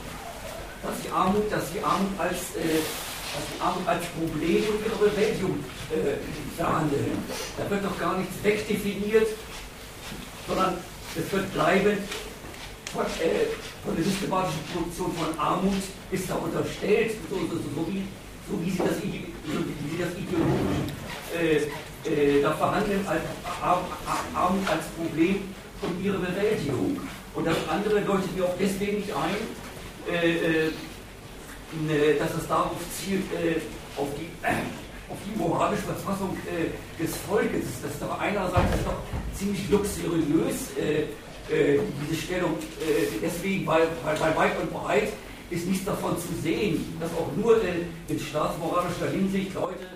[0.82, 2.80] dass die Armut, dass die Armut als, äh,
[3.34, 6.16] dass die Armut als Problem und ihre Bewältigung äh.
[6.58, 9.28] Da wird doch gar nichts wegdefiniert,
[10.46, 10.78] sondern
[11.14, 11.98] es wird bleiben,
[12.92, 13.52] von, äh,
[13.84, 18.02] von der systematischen Produktion von Armut ist da unterstellt, so, so, so, wie,
[18.50, 21.72] so wie sie das, so wie sie das ideologisch
[22.06, 23.04] äh, da verhandeln
[24.34, 25.42] Armut als Problem
[25.82, 27.00] und ihre Bewältigung.
[27.34, 29.36] Und das andere leuchtet mir auch deswegen nicht ein,
[30.12, 33.60] äh, äh, dass es darauf zielt, äh,
[33.96, 34.30] auf die,
[35.10, 37.64] auf die moralische Verfassung äh, des Volkes.
[37.82, 39.02] Das ist doch einerseits doch
[39.34, 41.02] ziemlich luxuriös, äh,
[41.52, 42.52] äh, diese Stellung.
[42.80, 45.12] Äh, deswegen, weil, weil bei weit und breit
[45.50, 47.60] ist nichts davon zu sehen, dass auch nur
[48.08, 49.86] in staatsmoralischer Hinsicht Leute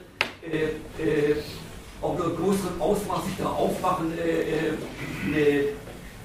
[2.03, 4.13] auch nur größeren Ausmaß sich da aufmachen,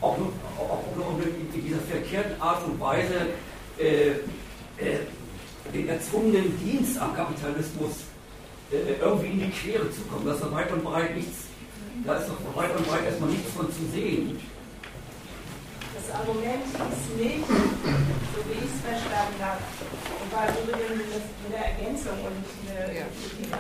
[0.02, 0.28] auch nur,
[0.58, 3.28] auch nur in dieser verkehrten Art und Weise
[5.74, 7.92] den erzwungenen Dienst am Kapitalismus
[8.72, 10.26] äh, irgendwie in die Quere zu kommen.
[10.26, 11.48] Da ist weit und breit nichts,
[12.06, 14.40] da ist doch weit und breit erstmal nichts von zu sehen.
[15.96, 19.62] Das Argument ist nicht, so wie ich es verstanden habe,
[20.22, 23.54] und war übrigens eine Ergänzung und eine Kritik.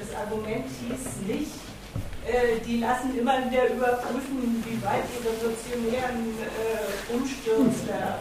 [0.00, 1.52] Das Argument hieß nicht,
[2.24, 8.16] äh, die lassen immer wieder überprüfen, wie weit die revolutionären äh, Umstürze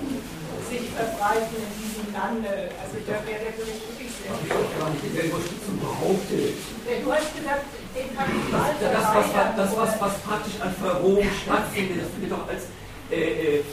[0.68, 2.68] sich verbreiten in diesem Lande.
[2.84, 6.60] Also da wäre der Bericht wirklich sehr behauptet.
[6.84, 7.64] Du hast gesagt,
[7.96, 12.44] den Kapital das, das, was, das was, was praktisch an Verrohung stattfindet, das findet doch
[12.44, 12.64] als
[13.12, 13.64] äh, äh,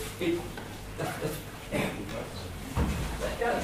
[0.96, 1.30] das, das,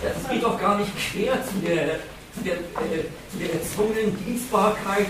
[0.03, 2.01] das geht doch gar nicht quer zu der
[2.45, 5.07] der, äh, zu der erzwungenen Dienstbarkeit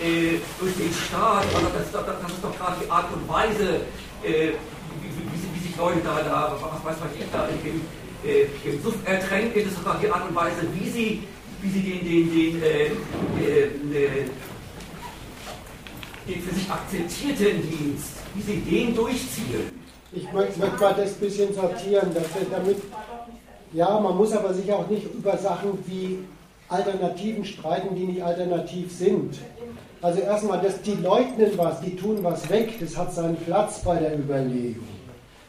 [0.00, 1.44] äh, äh, durch den Staat.
[1.54, 3.80] Also das, das, das, ist doch gerade die Art und Weise,
[4.22, 4.52] äh,
[5.00, 7.80] wie, wie, wie, sich Leute da, da was weiß ich, da im,
[8.28, 9.64] äh, im Suff ertränken.
[9.64, 11.22] Das ist doch die Art und Weise, wie sie,
[11.60, 12.90] wie sie den, den, den, äh,
[16.28, 19.72] den für sich akzeptierten Dienst, wie sie den durchziehen.
[20.12, 22.78] Ich möchte, mal das bisschen sortieren, dass damit
[23.72, 26.18] ja, man muss aber sich auch nicht über Sachen wie
[26.68, 29.38] Alternativen streiten, die nicht alternativ sind.
[30.02, 33.96] Also erstmal, dass die leugnen was, die tun was weg, das hat seinen Platz bei
[33.96, 34.86] der Überlegung.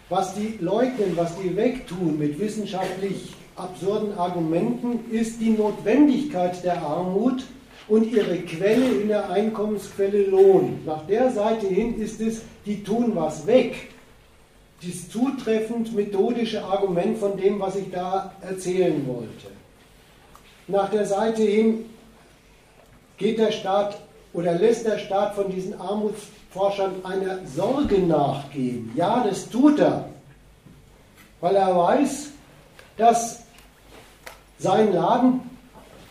[0.08, 7.44] Was die leugnen, was die wegtun mit wissenschaftlich absurden Argumenten, ist die Notwendigkeit der Armut
[7.90, 10.80] und ihre Quelle in der Einkommensquelle Lohn.
[10.86, 13.90] Nach der Seite hin ist es, die tun was weg.
[14.82, 19.59] Das zutreffend methodische Argument von dem, was ich da erzählen wollte
[20.70, 21.86] nach der Seite hin
[23.18, 23.98] geht der Staat
[24.34, 28.92] oder lässt der Staat von diesen Armutsforschern einer Sorge nachgehen.
[28.96, 30.06] Ja, das tut er,
[31.42, 32.30] weil er weiß,
[32.98, 33.42] dass
[34.60, 35.42] sein Laden,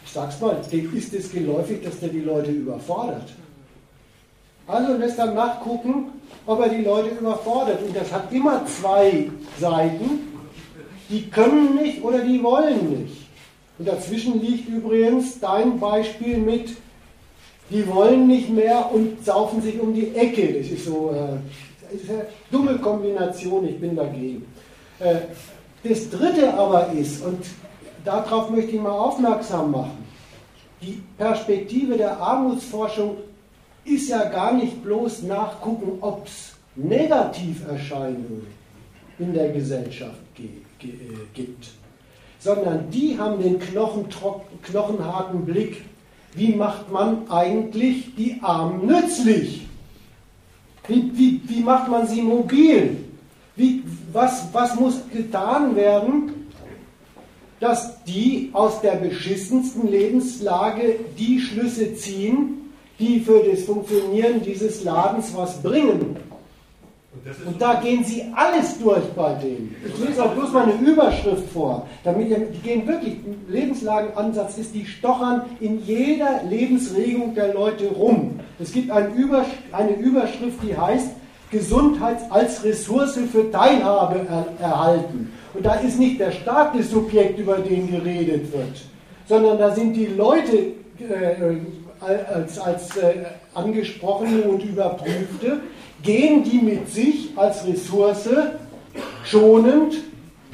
[0.05, 3.30] ich sag's mal, dem ist es geläufig, dass der die Leute überfordert.
[4.66, 6.12] Also lässt er nachgucken,
[6.47, 7.82] ob er die Leute überfordert.
[7.82, 10.28] Und das hat immer zwei Seiten.
[11.09, 13.18] Die können nicht oder die wollen nicht.
[13.78, 16.76] Und dazwischen liegt übrigens dein Beispiel mit,
[17.70, 20.55] die wollen nicht mehr und saufen sich um die Ecke.
[20.55, 24.46] Das ist so äh, ist eine dumme Kombination, ich bin dagegen.
[24.98, 25.16] Äh,
[25.84, 27.44] das Dritte aber ist, und
[28.05, 30.05] darauf möchte ich mal aufmerksam machen,
[30.82, 33.16] die Perspektive der Armutsforschung
[33.84, 38.46] ist ja gar nicht bloß nachgucken, ob es Negativerscheinungen
[39.18, 40.86] in der Gesellschaft äh,
[41.34, 41.68] gibt
[42.39, 45.85] sondern die haben den knochenharten Blick,
[46.35, 49.66] wie macht man eigentlich die Armen nützlich?
[50.86, 52.97] Wie, wie, wie macht man sie mobil?
[53.56, 53.82] Wie,
[54.12, 56.47] was, was muss getan werden,
[57.60, 65.35] dass die aus der beschissensten Lebenslage die Schlüsse ziehen, die für das Funktionieren dieses Ladens
[65.35, 66.16] was bringen?
[67.46, 69.76] Und da gehen sie alles durch bei denen.
[69.84, 73.16] Ich lese auch bloß mal eine Überschrift vor, damit die gehen wirklich,
[73.48, 78.40] Lebenslagenansatz ist, die stochern in jeder Lebensregung der Leute rum.
[78.59, 81.10] Es gibt eine Überschrift, die heißt
[81.50, 85.32] Gesundheit als Ressource für Teilhabe er erhalten.
[85.55, 88.82] Und da ist nicht der Staat das Subjekt, über den geredet wird,
[89.26, 90.56] sondern da sind die Leute
[90.98, 91.56] äh,
[92.00, 93.24] als, als äh,
[93.55, 95.60] angesprochene und überprüfte,
[96.02, 98.28] gehen die mit sich als Ressource
[99.24, 99.94] schonend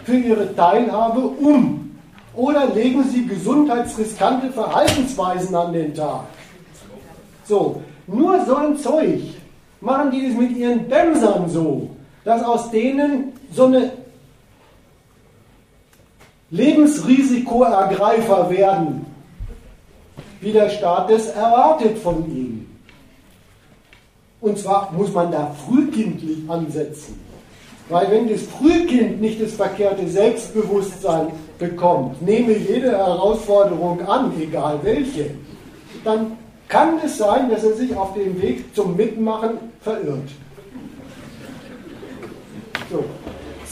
[0.04, 1.96] für ihre Teilhabe um?
[2.34, 6.24] Oder legen sie gesundheitsriskante Verhaltensweisen an den Tag?
[7.44, 9.20] So, nur so ein Zeug
[9.80, 11.90] machen die das mit ihren Dämsern so,
[12.24, 13.92] dass aus denen so eine
[16.50, 19.06] Lebensrisikoergreifer werden,
[20.40, 22.53] wie der Staat es erwartet von ihnen.
[24.44, 27.18] Und zwar muss man da frühkindlich ansetzen.
[27.88, 35.30] Weil wenn das Frühkind nicht das verkehrte Selbstbewusstsein bekommt, nehme jede Herausforderung an, egal welche,
[36.04, 36.36] dann
[36.68, 40.28] kann es sein, dass er sich auf dem Weg zum Mitmachen verirrt.
[42.90, 43.02] So,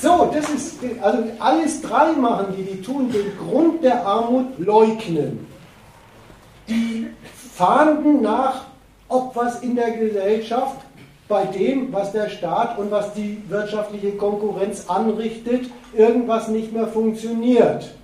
[0.00, 5.46] so das ist, also alles drei machen die, die tun den Grund der Armut leugnen.
[6.66, 7.08] die
[7.54, 8.71] fahnden nach,
[9.12, 10.80] ob was in der Gesellschaft
[11.28, 17.94] bei dem, was der Staat und was die wirtschaftliche Konkurrenz anrichtet, irgendwas nicht mehr funktioniert.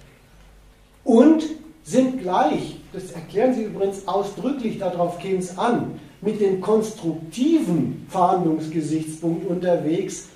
[1.05, 1.45] Und
[1.83, 9.49] sind gleich, das erklären Sie übrigens ausdrücklich, darauf käme es an, mit dem konstruktiven Fahndungsgesichtspunkt
[9.49, 10.29] unterwegs,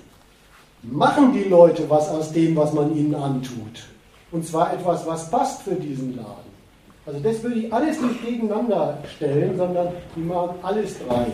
[0.81, 3.85] machen die Leute was aus dem, was man ihnen antut.
[4.31, 6.52] Und zwar etwas, was passt für diesen Laden.
[7.05, 11.27] Also das würde ich alles nicht gegeneinander stellen, sondern die machen alles drei.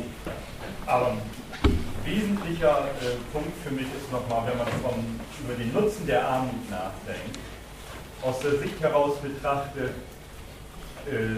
[0.88, 1.22] Aber ein
[2.04, 6.70] wesentlicher äh, Punkt für mich ist nochmal, wenn man vom, über den Nutzen der Armut
[6.72, 7.38] nachdenkt,
[8.24, 9.92] aus der Sicht heraus betrachtet,
[11.06, 11.38] äh,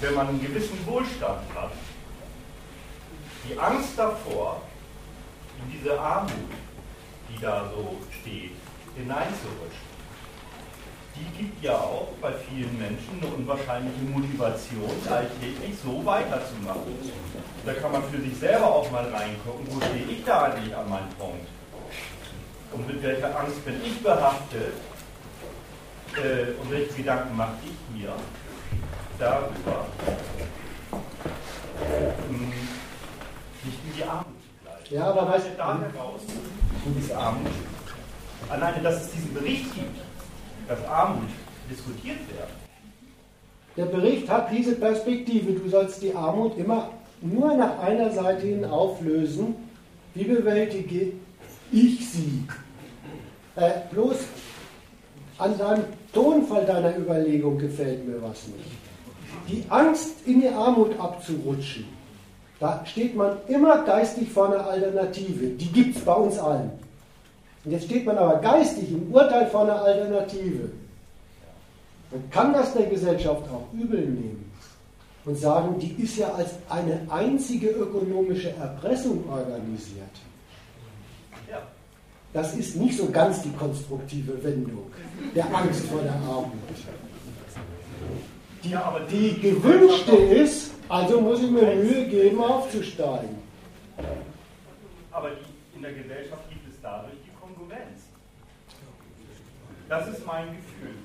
[0.00, 1.70] wenn man einen gewissen Wohlstand hat,
[3.48, 4.62] die Angst davor,
[5.62, 6.32] in diese Armut,
[7.28, 8.50] die da so steht,
[8.96, 9.83] hineinzurutschen,
[11.16, 16.94] die gibt ja auch bei vielen Menschen eine unwahrscheinliche Motivation, alltäglich so weiterzumachen.
[17.64, 20.88] Da kann man für sich selber auch mal reingucken, wo stehe ich da eigentlich an
[20.88, 21.46] meinem Punkt?
[22.72, 24.74] Und mit welcher Angst bin ich behaftet?
[26.16, 28.12] Äh, und welche Gedanken mache ich mir
[29.18, 29.86] darüber,
[32.28, 32.52] ähm,
[33.64, 34.26] nicht in die Armut
[34.62, 34.94] gleiten?
[34.94, 36.20] Ja, aber weißt da heraus,
[36.86, 37.50] diese Armut,
[38.48, 40.03] alleine, dass es diesen Bericht gibt,
[40.68, 41.28] dass Armut
[41.70, 42.48] diskutiert wird.
[43.76, 45.52] Der Bericht hat diese Perspektive.
[45.52, 49.54] Du sollst die Armut immer nur nach einer Seite hin auflösen.
[50.14, 51.12] Wie bewältige
[51.72, 52.44] ich sie?
[53.56, 54.16] Äh, bloß
[55.38, 58.70] an deinem Tonfall deiner Überlegung gefällt mir was nicht.
[59.48, 61.86] Die Angst, in die Armut abzurutschen,
[62.60, 65.48] da steht man immer geistig vor einer Alternative.
[65.48, 66.70] Die gibt es bei uns allen.
[67.64, 70.70] Und jetzt steht man aber geistig im Urteil vor einer Alternative.
[72.10, 74.52] Man kann das der Gesellschaft auch übel nehmen
[75.24, 80.02] und sagen, die ist ja als eine einzige ökonomische Erpressung organisiert.
[82.34, 84.90] Das ist nicht so ganz die konstruktive Wendung
[85.34, 86.52] der Angst vor der Armut.
[88.64, 88.74] Die,
[89.10, 93.36] die gewünschte ist, also muss ich mir Mühe geben, aufzusteigen.
[95.12, 95.30] Aber
[95.76, 97.23] in der Gesellschaft gibt es dadurch.
[99.94, 100.96] Das ist mein Gefühl.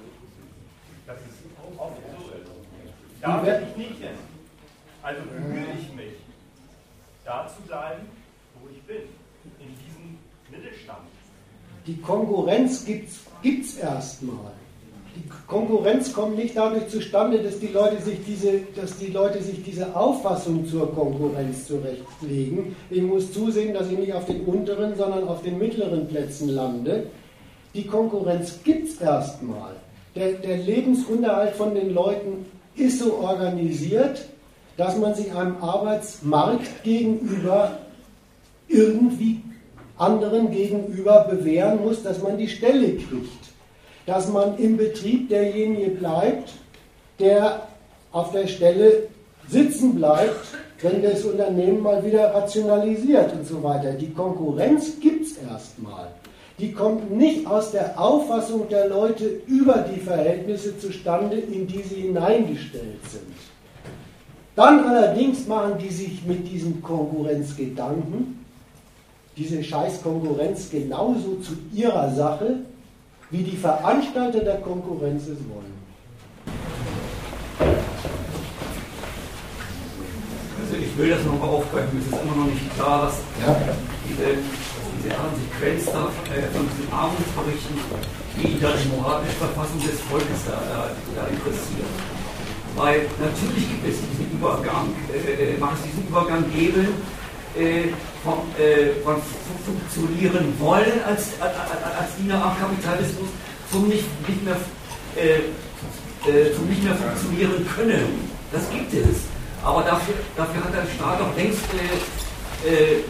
[1.05, 2.49] Dass es oft so ist.
[3.21, 4.17] Da will ich nicht hin.
[5.03, 6.15] Also bemühe ich mich,
[7.23, 8.07] da zu bleiben,
[8.59, 9.03] wo ich bin.
[9.59, 10.17] In diesem
[10.49, 11.05] Mittelstand.
[11.85, 14.53] Die Konkurrenz gibt es erstmal.
[15.15, 19.63] Die Konkurrenz kommt nicht dadurch zustande, dass die, Leute sich diese, dass die Leute sich
[19.63, 22.75] diese Auffassung zur Konkurrenz zurechtlegen.
[22.89, 27.07] Ich muss zusehen, dass ich nicht auf den unteren, sondern auf den mittleren Plätzen lande.
[27.73, 29.75] Die Konkurrenz gibt es erstmal.
[30.15, 34.25] Der, der Lebensunterhalt von den Leuten ist so organisiert,
[34.77, 37.79] dass man sich einem Arbeitsmarkt gegenüber
[38.67, 39.41] irgendwie
[39.97, 43.49] anderen gegenüber bewähren muss, dass man die Stelle kriegt,
[44.05, 46.53] dass man im Betrieb derjenige bleibt,
[47.19, 47.67] der
[48.11, 49.09] auf der Stelle
[49.49, 50.39] sitzen bleibt,
[50.81, 53.91] wenn das Unternehmen mal wieder rationalisiert und so weiter.
[53.91, 56.07] Die Konkurrenz gibt es erstmal.
[56.59, 62.01] Die kommt nicht aus der Auffassung der Leute über die Verhältnisse zustande, in die sie
[62.01, 63.33] hineingestellt sind.
[64.55, 68.39] Dann allerdings machen die sich mit diesen Konkurrenzgedanken
[69.37, 72.57] diese Scheißkonkurrenz genauso zu ihrer Sache,
[73.31, 75.79] wie die Veranstalter der Konkurrenz es wollen.
[80.61, 83.15] Also ich will das nochmal aufgreifen, es ist immer noch nicht klar, dass
[83.47, 83.55] ja.
[84.09, 84.39] diese,
[84.99, 87.75] diese Konsequenz da, äh, von diesen Armutsberichten,
[88.35, 91.87] die da die moralische Verfassung des Volkes da, da, da interessiert.
[92.75, 96.87] Weil natürlich gibt es diesen Übergang, äh, äh mag es diesen Übergang geben,
[97.55, 97.89] äh,
[98.23, 99.15] vom, äh, von
[99.65, 103.29] funktionieren wollen als, als, als Diener am Kapitalismus
[103.71, 104.57] zum nicht, nicht mehr,
[105.15, 105.49] äh,
[106.29, 108.29] äh, zum nicht mehr funktionieren können.
[108.51, 109.27] Das gibt es.
[109.63, 113.03] Aber dafür, dafür hat der Staat auch längst äh, äh,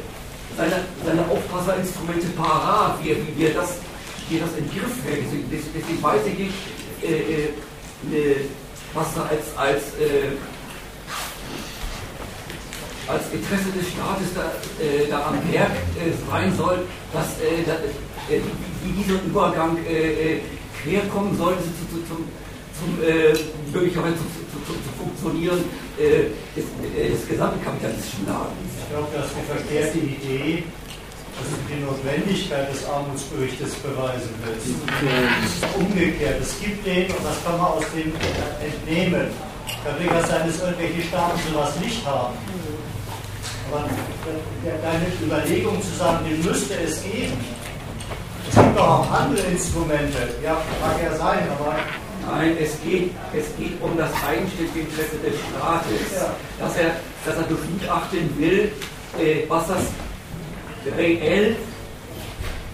[0.58, 3.76] seine, seine Aufpasserinstrumente parat, wie, wie, er das,
[4.30, 5.26] wie er das in Griff hält.
[5.26, 6.54] Deswegen, deswegen weiß ich nicht,
[8.94, 9.84] was da als, als
[13.10, 14.54] als Interesse des Staates da,
[14.84, 18.40] äh, da am Werk äh, sein soll, dass äh, da, äh,
[18.84, 20.42] wie dieser Übergang äh, äh,
[20.82, 22.26] quer kommen soll zu, zu, zum,
[22.80, 22.96] zum
[23.74, 25.60] möglicherweise zu, zu, zu funktionieren
[26.00, 26.66] des,
[26.96, 28.72] des, gesamten kapitalistischen Ladens.
[28.80, 30.64] Ich glaube, dass die verkehrte Idee,
[31.36, 34.80] dass du die Notwendigkeit des Armutsberichtes beweisen willst.
[35.76, 38.12] Umgekehrt, es gibt den, und das kann man aus dem
[38.64, 39.28] entnehmen,
[39.84, 42.36] Kann durchaus sein, dass irgendwelche Staaten sowas nicht haben.
[43.72, 43.86] Aber
[44.66, 47.38] deine Überlegung zu sagen, den müsste es geben.
[48.50, 50.18] Es gibt auch andere Instrumente.
[50.44, 51.76] Ja, mag ja sein, aber
[52.32, 56.30] Nein, es geht, es geht um das eigenständige Interesse des Staates,
[56.60, 56.96] dass, er,
[57.26, 58.72] dass er begutachten will,
[59.20, 59.84] äh, was das
[60.96, 61.56] reell,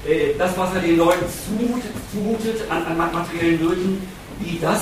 [0.07, 4.07] äh, das, was er den Leuten zumutet, zumutet an, an materiellen Nöten,
[4.39, 4.81] wie das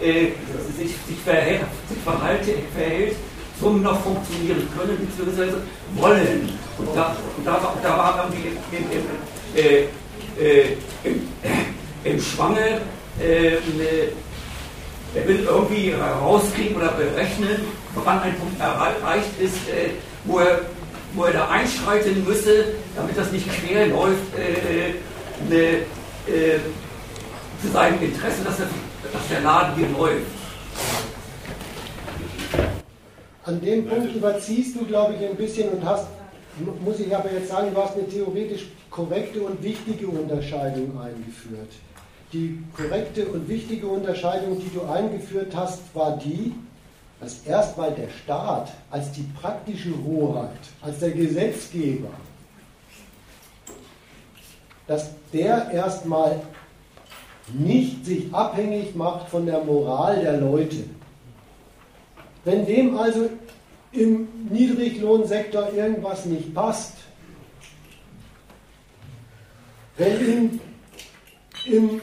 [0.00, 0.28] äh,
[0.76, 3.16] sich, sich, verhält, sich verhalte, verhält,
[3.60, 5.52] zum noch funktionieren können, bzw.
[5.96, 6.48] wollen.
[6.78, 9.82] Und da, und da, da war irgendwie im, im, im, äh,
[10.40, 10.76] äh,
[12.04, 12.80] im, Schwange
[15.14, 17.60] er will irgendwie rauskriegen oder berechnen,
[17.94, 19.90] wann ein Punkt erreicht ist, äh,
[20.24, 20.60] wo, er,
[21.14, 26.58] wo er da einschreiten müsse, damit das nicht quer läuft, äh, äh, äh
[27.60, 28.66] zu seinem Interesse, dass, er,
[29.12, 30.26] dass der Laden hier läuft.
[33.44, 36.06] An dem Punkt überziehst du, glaube ich, ein bisschen und hast,
[36.84, 41.72] muss ich aber jetzt sagen, du hast eine theoretisch korrekte und wichtige Unterscheidung eingeführt.
[42.32, 46.54] Die korrekte und wichtige Unterscheidung, die du eingeführt hast, war die,
[47.20, 50.50] dass erstmal der Staat als die praktische Hoheit,
[50.82, 52.10] als der Gesetzgeber,
[54.86, 56.40] dass der erstmal
[57.52, 60.84] nicht sich abhängig macht von der Moral der Leute.
[62.44, 63.30] Wenn dem also
[63.92, 66.94] im Niedriglohnsektor irgendwas nicht passt,
[69.96, 70.60] wenn ihm
[71.64, 72.00] im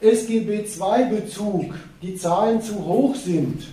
[0.00, 3.64] SGB II-Bezug die Zahlen zu hoch sind,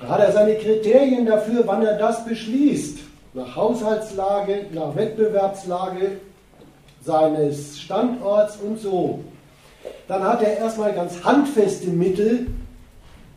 [0.00, 2.98] hat er seine Kriterien dafür, wann er das beschließt.
[3.34, 6.20] Nach Haushaltslage, nach Wettbewerbslage
[7.02, 9.20] seines Standorts und so.
[10.08, 12.46] Dann hat er erstmal ganz handfeste Mittel,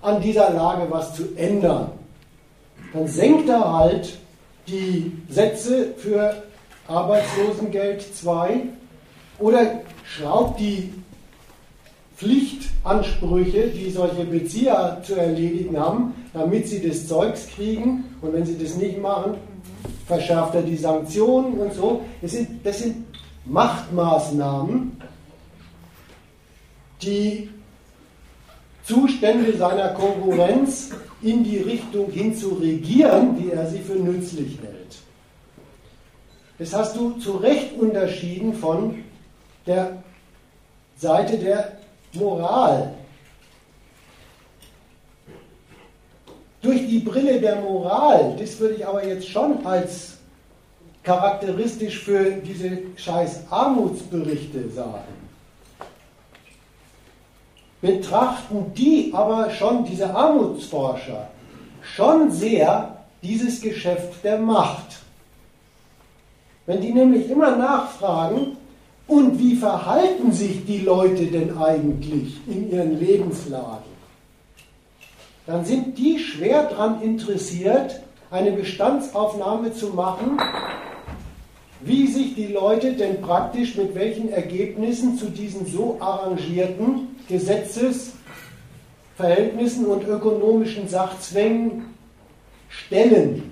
[0.02, 1.92] an dieser Lage was zu ändern.
[2.94, 4.18] Dann senkt er halt
[4.68, 6.44] die Sätze für
[6.88, 8.62] Arbeitslosengeld 2
[9.40, 10.94] oder schraubt die
[12.18, 18.04] Pflichtansprüche, die solche Bezieher zu erledigen haben, damit sie das Zeugs kriegen.
[18.22, 19.36] Und wenn sie das nicht machen,
[20.06, 22.02] verschärft er die Sanktionen und so.
[22.22, 23.06] Das sind, das sind
[23.46, 25.02] Machtmaßnahmen,
[27.02, 27.50] die
[28.84, 30.92] Zustände seiner Konkurrenz
[31.22, 34.98] in die Richtung hin zu regieren, wie er sie für nützlich hält.
[36.58, 38.96] Das hast du zu Recht unterschieden von
[39.70, 40.04] der
[40.98, 41.72] Seite der
[42.14, 42.94] Moral.
[46.62, 50.18] Durch die Brille der Moral, das würde ich aber jetzt schon als
[51.04, 55.04] charakteristisch für diese scheiß Armutsberichte sagen,
[57.80, 61.30] betrachten die aber schon, diese Armutsforscher,
[61.82, 64.98] schon sehr dieses Geschäft der Macht.
[66.66, 68.58] Wenn die nämlich immer nachfragen,
[69.10, 73.90] und wie verhalten sich die Leute denn eigentlich in ihren Lebenslagen?
[75.48, 80.40] Dann sind die schwer daran interessiert, eine Bestandsaufnahme zu machen,
[81.82, 90.08] wie sich die Leute denn praktisch mit welchen Ergebnissen zu diesen so arrangierten Gesetzesverhältnissen und
[90.08, 91.96] ökonomischen Sachzwängen
[92.68, 93.49] stellen.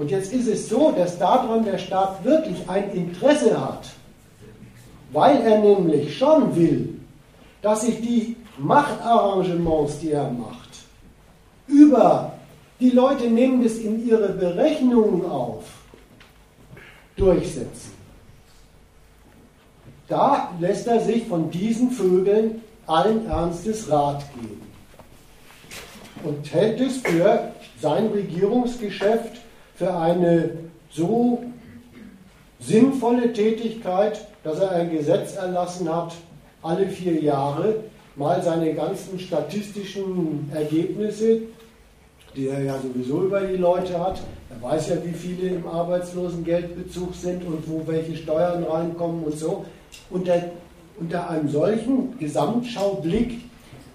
[0.00, 3.84] Und jetzt ist es so, dass daran der Staat wirklich ein Interesse hat,
[5.12, 6.98] weil er nämlich schon will,
[7.60, 10.70] dass sich die Machtarrangements, die er macht,
[11.66, 12.32] über
[12.80, 15.64] die Leute nehmen das in ihre Berechnungen auf,
[17.16, 17.92] durchsetzen.
[20.08, 24.62] Da lässt er sich von diesen Vögeln allen Ernstes Rat geben
[26.24, 29.39] und hält es für sein Regierungsgeschäft
[29.80, 30.50] für eine
[30.90, 31.42] so
[32.58, 36.12] sinnvolle Tätigkeit, dass er ein Gesetz erlassen hat,
[36.62, 37.76] alle vier Jahre
[38.14, 41.40] mal seine ganzen statistischen Ergebnisse,
[42.36, 44.20] die er ja sowieso über die Leute hat,
[44.50, 49.64] er weiß ja, wie viele im Arbeitslosengeldbezug sind und wo welche Steuern reinkommen und so,
[50.10, 50.42] unter,
[50.98, 53.38] unter einem solchen Gesamtschaublick,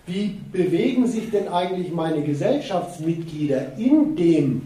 [0.08, 4.64] wie bewegen sich denn eigentlich meine Gesellschaftsmitglieder in dem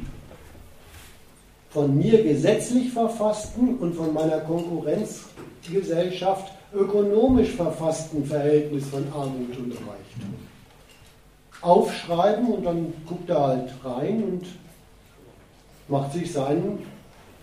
[1.69, 10.33] von mir gesetzlich verfassten und von meiner Konkurrenzgesellschaft ökonomisch verfassten Verhältnis von Armut und Reichtum.
[11.61, 14.45] Aufschreiben und dann guckt er halt rein und
[15.87, 16.79] macht sich seinen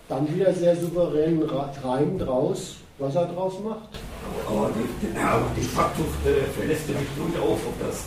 [0.09, 1.47] dann wieder sehr souveränen
[1.83, 3.99] Reim draus, was er draus macht.
[4.47, 4.81] Aber de,
[5.21, 8.05] aber de facto äh, verlässt er sich durchaus auf das,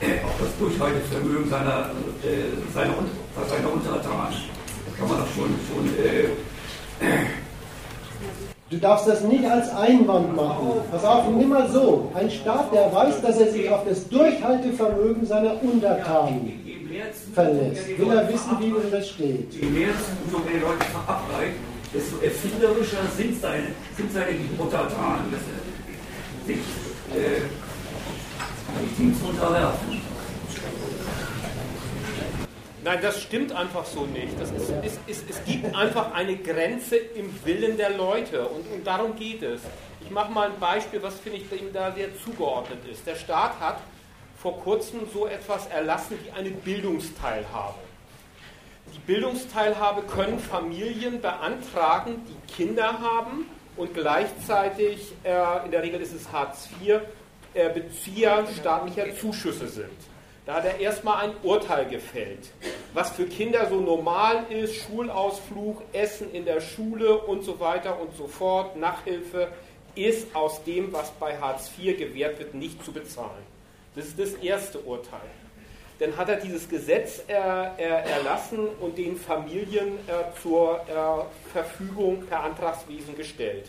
[0.00, 1.90] äh, auf das Durchhaltevermögen seiner,
[2.24, 2.94] äh, seiner,
[3.48, 4.57] seiner Untertanen.
[4.98, 6.28] Kann man schon, schon äh,
[8.70, 10.72] Du darfst das nicht als Einwand machen.
[10.90, 12.10] Pass auf, nimm mal so.
[12.12, 16.52] Ein Staat, der weiß, dass er sich auf das Durchhaltevermögen seiner Untertanen
[17.32, 19.54] verlässt, will er wissen, wie denn das steht.
[19.54, 21.56] Je mehr er den Leuten verabreicht,
[21.94, 26.58] desto erfinderischer sind seine, sind seine Untertanen, dass er sich
[27.14, 27.40] äh,
[28.96, 30.17] Teams unterwerfen.
[32.84, 34.40] Nein, das stimmt einfach so nicht.
[34.40, 38.86] Das ist, ist, ist, es gibt einfach eine Grenze im Willen der Leute und, und
[38.86, 39.60] darum geht es.
[40.00, 43.06] Ich mache mal ein Beispiel, was finde ich ihm da sehr zugeordnet ist.
[43.06, 43.80] Der Staat hat
[44.40, 47.74] vor kurzem so etwas erlassen wie eine Bildungsteilhabe.
[48.94, 53.46] Die Bildungsteilhabe können Familien beantragen, die Kinder haben
[53.76, 57.00] und gleichzeitig, äh, in der Regel ist es Hartz IV,
[57.54, 59.98] äh, Bezieher staatlicher Zuschüsse sind.
[60.48, 62.48] Da hat er erstmal ein Urteil gefällt,
[62.94, 68.16] was für Kinder so normal ist, Schulausflug, Essen in der Schule und so weiter und
[68.16, 69.48] so fort, Nachhilfe,
[69.94, 73.44] ist aus dem, was bei Hartz IV gewährt wird, nicht zu bezahlen.
[73.94, 75.20] Das ist das erste Urteil.
[75.98, 82.24] Dann hat er dieses Gesetz äh, äh, erlassen und den Familien äh, zur äh, Verfügung
[82.24, 83.68] per Antragswesen gestellt.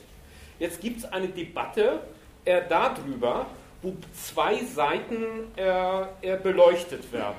[0.60, 2.00] Jetzt gibt es eine Debatte
[2.46, 3.48] äh, darüber,
[3.82, 7.38] wo zwei Seiten äh, beleuchtet werden.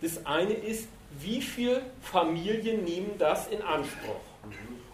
[0.00, 0.88] Das eine ist,
[1.20, 4.16] wie viele Familien nehmen das in Anspruch?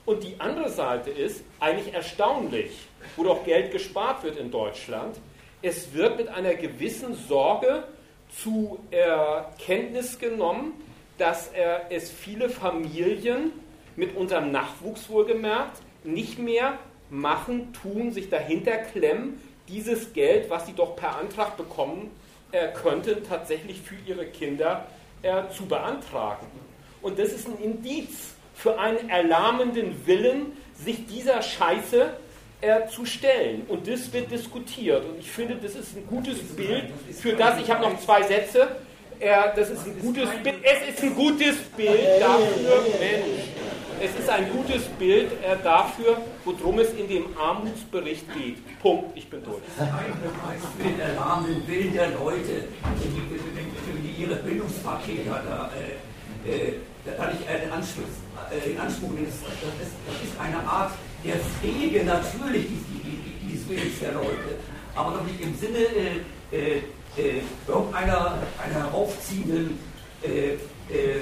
[0.04, 2.72] Und die andere Seite ist, eigentlich erstaunlich,
[3.16, 5.16] wo doch Geld gespart wird in Deutschland,
[5.62, 7.84] es wird mit einer gewissen Sorge
[8.30, 8.78] zu
[9.58, 10.72] Kenntnis genommen,
[11.18, 11.50] dass
[11.90, 13.52] es viele Familien
[13.96, 16.78] mit unserem Nachwuchs wohlgemerkt nicht mehr
[17.10, 22.10] machen, tun, sich dahinter klemmen, dieses Geld, was sie doch per Antrag bekommen
[22.52, 24.86] äh, könnten, tatsächlich für ihre Kinder
[25.22, 26.46] äh, zu beantragen.
[27.02, 32.10] Und das ist ein Indiz für einen erlahmenden Willen, sich dieser Scheiße
[32.60, 33.62] äh, zu stellen.
[33.68, 35.04] Und das wird diskutiert.
[35.04, 37.60] Und ich finde, das ist ein gutes Bild für das.
[37.60, 38.76] Ich habe noch zwei Sätze.
[39.20, 40.56] Äh, das ist ein gutes Bild.
[40.62, 43.48] Es ist ein gutes Bild dafür, Mensch.
[44.00, 48.58] Es ist ein gutes Bild äh, dafür, worum es in dem Armutsbericht geht.
[48.80, 49.58] Punkt, ich bin durch.
[49.76, 50.12] Das ist ein
[50.76, 52.68] für den erlahmenden Willen der Leute,
[53.02, 55.70] die, ihre Bildungspakete da,
[56.46, 56.74] äh, äh,
[57.04, 58.06] da nicht einen Anschluss,
[58.52, 59.26] äh, in Anspruch nehmen.
[59.26, 60.92] Das, das, das, ist eine Art
[61.24, 62.66] der Pflege natürlich
[63.42, 64.58] dieses Willens der Leute,
[64.94, 65.78] aber doch nicht im Sinne
[67.18, 69.78] äh, äh, äh, irgendeiner einer heraufziehenden
[70.22, 70.52] äh,
[70.94, 71.20] äh,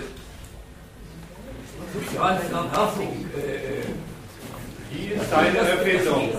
[1.93, 3.27] sozialen Verwerfung.
[4.91, 6.31] Wie ist deine Erfindung?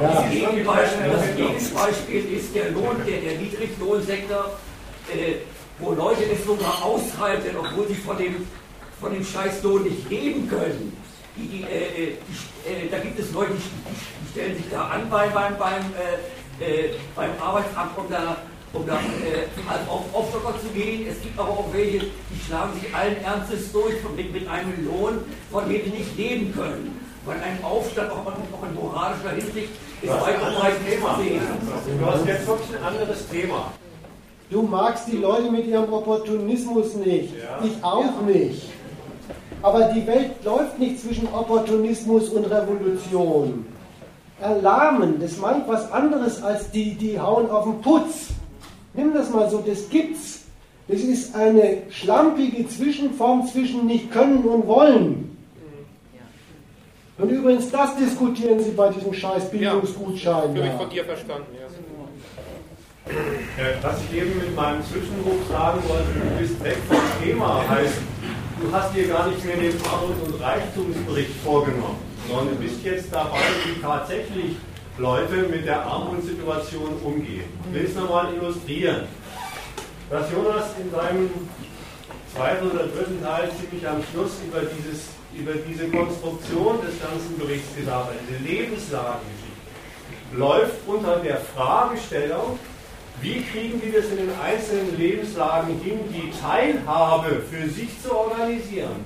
[0.00, 4.58] Das Gegenbeispiel, das Gegenbeispiel ist der Lohn, der, der Niedriglohnsektor,
[5.12, 5.36] äh,
[5.78, 8.46] wo Leute es sogar aushalten, obwohl sie von dem,
[9.00, 10.96] von dem Scheißlohn nicht leben können.
[11.36, 15.08] Die, die, äh, die, äh, da gibt es Leute, die, die, stellen sich da an
[15.10, 15.82] beim, beim, beim,
[16.60, 18.36] äh, beim Arbeitsamt, um da
[18.76, 21.06] um dann äh, als auf Aufstocker zu gehen.
[21.10, 25.18] Es gibt aber auch welche, die schlagen sich allen Ernstes durch mit, mit einem Lohn,
[25.50, 27.00] von dem sie nicht leben können.
[27.24, 29.70] Weil ein Aufstand auch, auch in moralischer Hinsicht
[30.02, 31.18] ist weit und breit Thema.
[31.98, 33.72] Du hast jetzt wirklich ein anderes Thema.
[34.48, 37.34] Du magst die Leute mit ihrem Opportunismus nicht.
[37.36, 37.64] Ja.
[37.64, 38.32] Ich auch ja.
[38.32, 38.62] nicht.
[39.62, 43.66] Aber die Welt läuft nicht zwischen Opportunismus und Revolution.
[44.40, 48.28] Erlahmen, das meint was anderes als die, die hauen auf den Putz.
[48.96, 50.42] Nimm das mal so, das gibt's.
[50.88, 55.36] Das ist eine schlampige Zwischenform zwischen nicht können und wollen.
[57.18, 60.54] Und übrigens, das diskutieren Sie bei diesem scheiß Bildungsgutschein.
[60.54, 61.66] Ja, habe ich von dir verstanden, ja.
[63.82, 67.98] Was ich eben mit meinem Zwischenruf sagen wollte, du bist weg vom Thema, heißt,
[68.60, 71.98] du hast dir gar nicht mehr den Armut- und Reichtumsbericht vorgenommen,
[72.28, 74.56] sondern du bist jetzt dabei, wie tatsächlich
[74.98, 77.44] Leute mit der Armutssituation umgehen.
[77.68, 79.02] Ich will es nochmal illustrieren.
[80.08, 81.30] Was Jonas in seinem
[82.34, 87.76] zweiten oder dritten Teil ziemlich am Schluss über, dieses, über diese Konstruktion des ganzen Berichts
[87.76, 89.46] gesagt hat, diese Lebenslagengeschichte,
[90.32, 92.58] läuft unter der Fragestellung,
[93.20, 98.96] wie kriegen wir das in den einzelnen Lebenslagen hin, die Teilhabe für sich zu organisieren?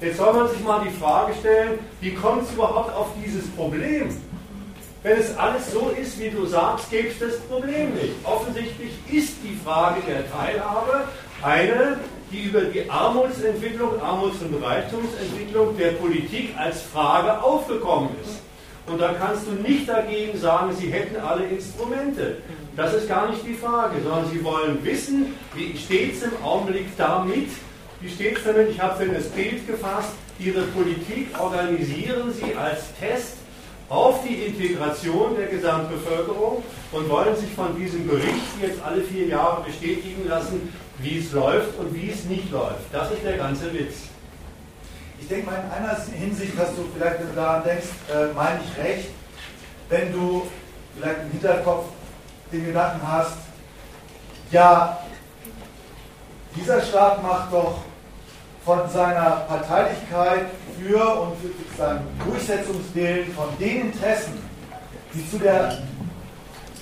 [0.00, 4.08] Jetzt soll man sich mal die Frage stellen, wie kommt es überhaupt auf dieses Problem?
[5.06, 8.14] Wenn es alles so ist, wie du sagst, gäbe es das Problem nicht.
[8.24, 11.04] Offensichtlich ist die Frage der Teilhabe
[11.42, 11.98] eine,
[12.32, 18.40] die über die Armutsentwicklung, Armuts- und Reichtumsentwicklung der Politik als Frage aufgekommen ist.
[18.88, 22.38] Und da kannst du nicht dagegen sagen, sie hätten alle Instrumente.
[22.74, 26.88] Das ist gar nicht die Frage, sondern sie wollen wissen, wie steht es im Augenblick
[26.96, 27.50] damit,
[28.00, 30.10] wie steht es damit, ich habe für das Bild gefasst,
[30.40, 33.45] ihre Politik organisieren sie als Test
[33.88, 39.62] auf die Integration der Gesamtbevölkerung und wollen sich von diesem Bericht jetzt alle vier Jahre
[39.62, 42.92] bestätigen lassen, wie es läuft und wie es nicht läuft.
[42.92, 44.08] Das ist der ganze Witz.
[45.20, 49.08] Ich denke mal, in einer Hinsicht hast du vielleicht, daran denkst, äh, meine ich recht,
[49.88, 50.46] wenn du
[50.96, 51.86] vielleicht im Hinterkopf
[52.52, 53.38] den Gedanken hast,
[54.50, 54.98] ja,
[56.54, 57.78] dieser Staat macht doch
[58.66, 64.42] von seiner Parteilichkeit für und für seinen Durchsetzungswillen von den Interessen,
[65.14, 65.78] die zu der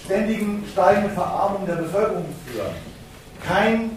[0.03, 2.75] ständigen steigenden Verarmung der Bevölkerung führen,
[3.47, 3.91] kein,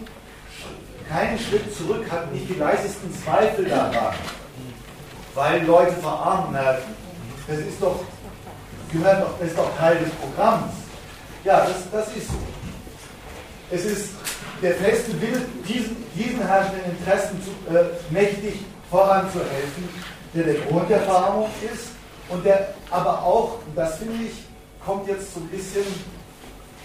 [1.08, 4.14] keinen Schritt zurück, hat nicht die leisesten Zweifel daran,
[5.34, 6.54] weil Leute verarmen.
[7.46, 8.00] Das ist doch,
[8.92, 10.74] gehört doch, ist doch Teil des Programms.
[11.42, 12.38] Ja, das, das ist so.
[13.70, 14.10] Es ist
[14.62, 18.60] der feste Wille, diesen, diesen herrschenden Interessen zu, äh, mächtig
[18.90, 19.88] voranzuhelfen,
[20.34, 21.90] der der Grund der Verarmung ist
[22.28, 24.32] und der aber auch, und das finde ich,
[24.84, 25.84] kommt jetzt so ein bisschen,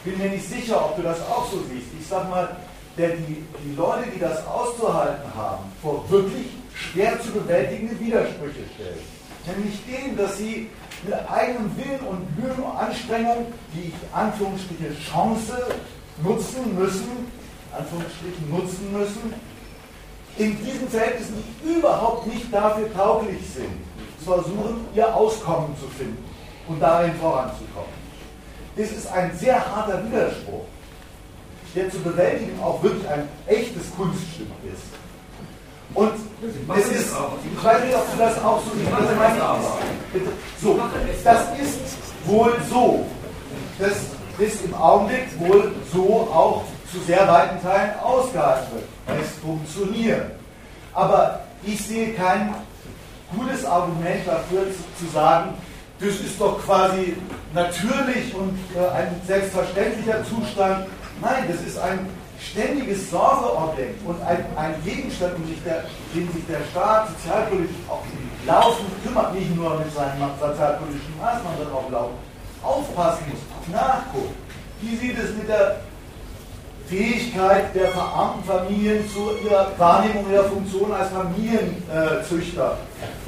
[0.04, 1.88] bin mir nicht sicher, ob du das auch so siehst.
[2.00, 2.56] Ich sag mal,
[2.98, 9.58] der die, die Leute, die das auszuhalten haben, vor wirklich schwer zu bewältigende Widersprüche stellt.
[9.58, 10.70] Nämlich den, dass sie
[11.04, 15.58] mit eigenem Willen und Mühen und Anstrengung die Anführungsstriche Chance
[16.24, 17.28] nutzen müssen,
[17.78, 19.34] Anführungsstrichen nutzen müssen,
[20.38, 23.74] in diesen Verhältnissen, die überhaupt nicht dafür tauglich sind,
[24.20, 26.24] zu versuchen, ihr Auskommen zu finden
[26.68, 28.04] und darin voranzukommen.
[28.76, 30.66] Das ist ein sehr harter Widerspruch,
[31.76, 34.84] der zu bewältigen auch wirklich ein echtes Kunststück ist.
[35.94, 36.12] Und
[36.76, 38.90] es ist, ich weiß nicht, ob du das auch so siehst,
[40.60, 40.80] so,
[41.24, 41.80] das ist
[42.26, 43.06] wohl so.
[43.78, 43.94] Das
[44.40, 46.64] ist im Augenblick wohl so auch
[46.94, 49.20] zu sehr weiten Teilen ausgehalten wird.
[49.20, 50.32] Es funktioniert.
[50.94, 52.54] Aber ich sehe kein
[53.36, 54.68] gutes Argument dafür
[55.00, 55.56] zu, sagen,
[56.00, 57.18] das ist doch quasi
[57.54, 60.86] natürlich und äh, ein selbstverständlicher Zustand.
[61.20, 62.08] Nein, das ist ein
[62.40, 68.04] ständiges Sorgeobjekt und ein, ein Gegenstand, um den sich der Staat sozialpolitisch auch
[68.46, 72.20] laufend kümmert, nicht nur mit seinen sozialpolitischen Maßnahmen, sondern auch laufend
[72.62, 74.36] aufpassen muss, nachguckt.
[74.82, 75.78] Wie sieht es mit der
[76.88, 82.78] Fähigkeit der verarmten Familien zu ihrer Wahrnehmung ihrer Funktion als Familienzüchter.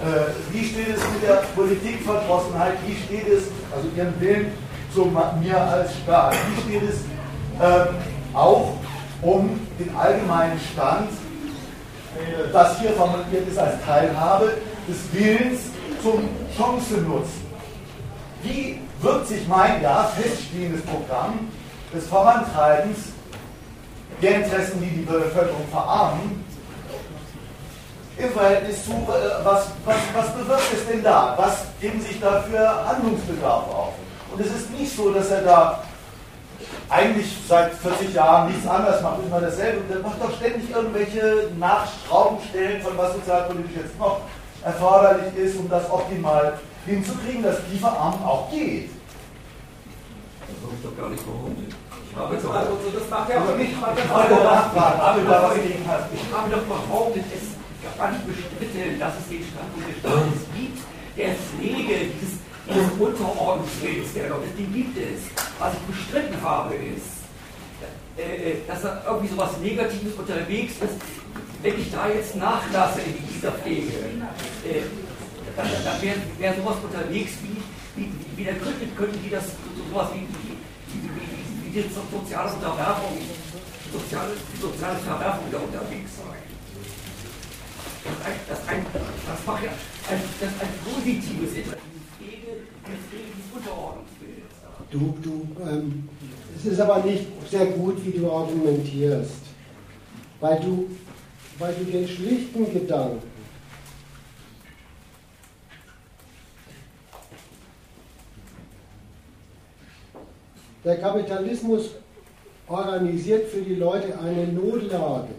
[0.02, 2.74] Äh, wie steht es mit der Politikverdrossenheit?
[2.86, 4.52] Wie steht es, also ihren Willen
[4.94, 6.34] zu mir als Staat?
[6.34, 7.00] Wie steht es
[7.62, 7.96] ähm,
[8.34, 8.74] auch
[9.22, 11.10] um den allgemeinen Stand,
[12.54, 14.54] das hier formuliert ist als Teilhabe
[14.88, 15.62] des Willens
[16.02, 17.46] zum Chancennutzen?
[18.44, 21.48] Wie wirkt sich mein ja feststehendes Programm
[21.94, 23.15] des Vorantreibens
[24.22, 26.44] der Interessen, die die Bevölkerung verarmen,
[28.18, 31.36] im Verhältnis zu, äh, was, was, was bewirkt es denn da?
[31.38, 33.94] Was geben sich da für Handlungsbedarf auf?
[34.32, 35.84] Und es ist nicht so, dass er da
[36.90, 39.82] eigentlich seit 40 Jahren nichts anderes macht, immer dasselbe.
[39.82, 44.22] Und er macht doch ständig irgendwelche Nachschraubenstellen von was sozialpolitisch jetzt noch
[44.64, 48.90] erforderlich ist, um das optimal hinzukriegen, dass die Verarmung auch geht.
[50.42, 51.76] Das habe ich doch gar nicht behauptet.
[51.85, 51.85] Aber
[52.16, 53.72] also, das macht ja auch nicht.
[53.72, 54.02] Ich habe
[56.52, 57.56] doch behauptet, es
[57.98, 60.80] gar nicht bestritten, dass es den Standpunkt des Staates gibt,
[61.18, 65.22] der Pflege dieses, dieses der Leute, den gibt es.
[65.60, 67.24] Was ich bestritten habe, ist,
[68.18, 70.96] äh, dass da irgendwie sowas Negatives unterwegs ist,
[71.62, 73.92] wenn ich da jetzt nachlasse in dieser Pflege.
[74.64, 74.82] Äh,
[75.56, 79.46] dann, dann wäre wär sowas unterwegs wie, wie, wie der Gründe, könnten die das
[79.90, 81.25] sowas wie, wie, wie
[81.76, 83.18] hier zur sozialen Unterwerfung,
[83.92, 84.32] soziale,
[84.62, 86.40] soziale Verwerfung da unterwegs sein.
[88.06, 88.86] Das, ein, das, ein,
[89.28, 89.72] das macht ja
[90.10, 92.64] ein, das ein positives Pflege.
[94.90, 96.08] Du, du, ähm,
[96.56, 99.42] es ist aber nicht sehr gut, wie du argumentierst,
[100.40, 100.90] weil du,
[101.60, 103.22] weil du den schlichten Gedanken,
[110.86, 111.90] Der Kapitalismus
[112.68, 115.34] organisiert für die Leute eine Notlage.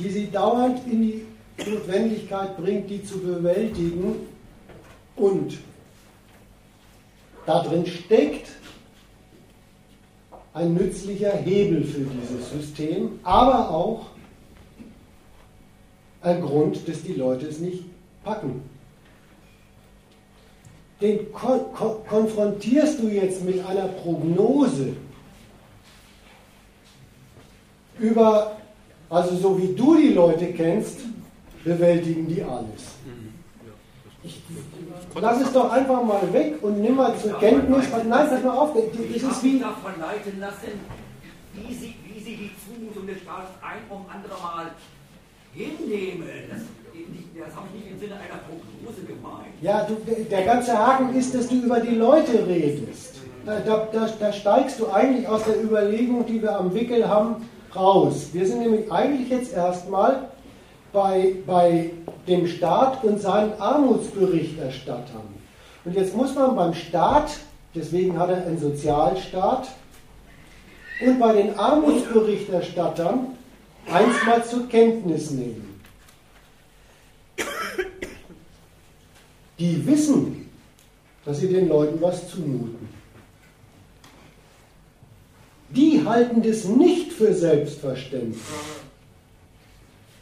[0.00, 1.26] die sie dauernd in die
[1.58, 4.26] Notwendigkeit bringt, die zu bewältigen.
[5.16, 5.58] Und
[7.46, 8.48] darin steckt
[10.54, 14.06] ein nützlicher Hebel für dieses System, aber auch
[16.22, 17.84] ein Grund, dass die Leute es nicht
[18.24, 18.69] packen.
[21.00, 24.94] Den kon kon konfrontierst du jetzt mit einer Prognose
[27.98, 28.56] über,
[29.08, 30.98] also so wie du die Leute kennst,
[31.64, 32.96] bewältigen die alles.
[34.22, 34.42] Ich,
[35.18, 37.86] lass es doch einfach mal weg und nimm mal zur Kenntnis.
[37.90, 39.58] Nein, pass mal auf, das ist wie.
[39.58, 40.80] davon leiten lassen,
[41.54, 44.72] wie sie, wie sie die Zumutung des Staates ein um andere Mal
[45.54, 46.26] hinnehmen.
[47.44, 49.54] Das, habe ich nicht im Sinne einer Prognose gemeint.
[49.62, 49.96] Ja, du,
[50.30, 53.14] der ganze Haken ist, dass du über die Leute redest.
[53.46, 57.48] Da, da, da, da steigst du eigentlich aus der Überlegung, die wir am Wickel haben,
[57.74, 58.28] raus.
[58.32, 60.28] Wir sind nämlich eigentlich jetzt erstmal
[60.92, 61.90] bei, bei
[62.28, 65.34] dem Staat und seinen Armutsberichterstattern.
[65.84, 67.38] Und jetzt muss man beim Staat,
[67.74, 69.68] deswegen hat er einen Sozialstaat,
[71.00, 73.28] und bei den Armutsberichterstattern
[73.90, 75.69] eins mal zur Kenntnis nehmen.
[79.60, 80.50] Die wissen,
[81.24, 82.88] dass sie den Leuten was zumuten.
[85.68, 88.40] Die halten das nicht für selbstverständlich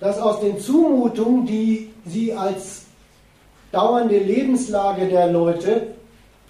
[0.01, 2.83] dass aus den Zumutungen, die sie als
[3.73, 5.89] dauernde Lebenslage der Leute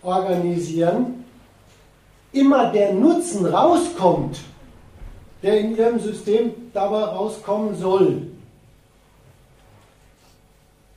[0.03, 1.25] organisieren,
[2.33, 4.39] immer der Nutzen rauskommt,
[5.43, 8.23] der in ihrem System dabei rauskommen soll.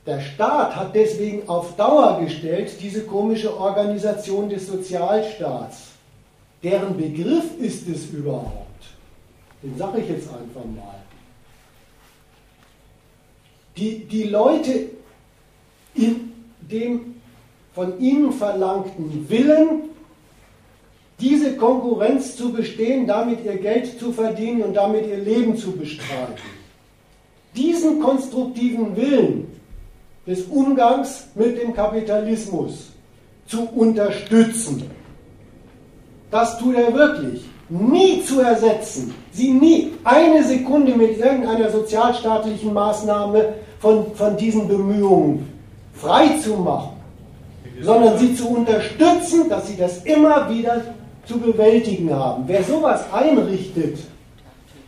[0.06, 5.92] Der Staat hat deswegen auf Dauer gestellt diese komische Organisation des Sozialstaats.
[6.62, 8.66] Deren Begriff ist es überhaupt?
[9.62, 11.02] Den sage ich jetzt einfach mal
[13.76, 14.90] die, die Leute
[15.94, 17.14] in dem
[17.74, 19.82] von ihnen verlangten Willen,
[21.20, 26.34] diese Konkurrenz zu bestehen, damit ihr Geld zu verdienen und damit ihr Leben zu bestreiten.
[27.56, 29.51] Diesen konstruktiven Willen
[30.26, 32.90] des Umgangs mit dem Kapitalismus
[33.46, 34.90] zu unterstützen,
[36.30, 37.44] das tut er wirklich.
[37.68, 45.50] Nie zu ersetzen, sie nie eine Sekunde mit irgendeiner sozialstaatlichen Maßnahme von, von diesen Bemühungen
[45.94, 46.96] frei zu machen,
[47.80, 50.82] sondern sie zu unterstützen, dass sie das immer wieder
[51.26, 52.44] zu bewältigen haben.
[52.46, 53.98] Wer sowas einrichtet,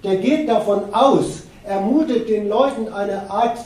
[0.02, 1.80] der geht davon aus, er
[2.28, 3.58] den Leuten eine Art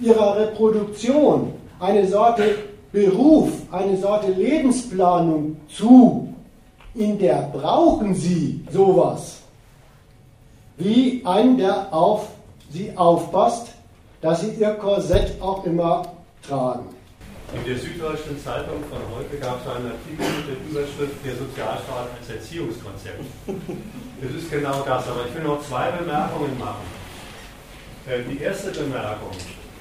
[0.00, 2.56] ihrer Reproduktion, eine Sorte
[2.92, 6.34] Beruf, eine Sorte Lebensplanung zu,
[6.94, 9.42] in der brauchen sie sowas
[10.78, 12.28] wie einen, der auf
[12.70, 13.68] sie aufpasst,
[14.20, 16.02] dass sie ihr Korsett auch immer
[16.46, 16.86] tragen.
[17.54, 22.08] In der Süddeutschen Zeitung von heute gab es einen Artikel mit der Überschrift Der Sozialstaat
[22.18, 23.24] als Erziehungskonzept.
[24.20, 26.84] Das ist genau das, aber ich will noch zwei Bemerkungen machen.
[28.06, 29.30] Äh, die erste Bemerkung,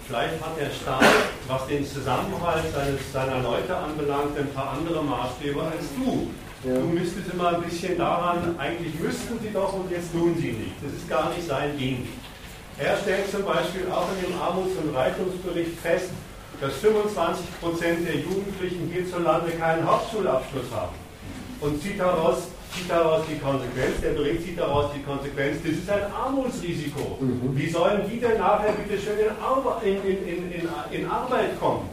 [0.07, 1.03] vielleicht hat der Staat,
[1.47, 6.29] was den Zusammenhalt seines, seiner Leute anbelangt, ein paar andere Maßstäbe als du.
[6.63, 6.79] Ja.
[6.79, 10.75] Du müsstest immer ein bisschen daran, eigentlich müssten sie doch und jetzt tun sie nicht.
[10.81, 12.07] Das ist gar nicht sein Ding.
[12.79, 16.09] Er stellt zum Beispiel auch in dem Armuts- und Reichtumsbericht fest,
[16.61, 20.95] dass 25 Prozent der Jugendlichen hierzulande keinen Hauptschulabschluss haben.
[21.59, 25.89] Und zieht daraus, zieht daraus die Konsequenz, der Bericht zieht daraus die Konsequenz, das ist
[25.89, 27.17] ein Armutsrisiko.
[27.19, 27.57] Mhm.
[27.57, 29.17] Wie sollen die denn nachher bitte schön
[29.83, 31.89] in, in, in, in, Arbeit kommen?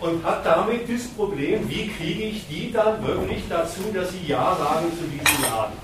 [0.00, 4.56] Und hat damit das Problem, wie kriege ich die dann wirklich dazu, dass sie Ja
[4.56, 5.74] sagen zu diesem Laden?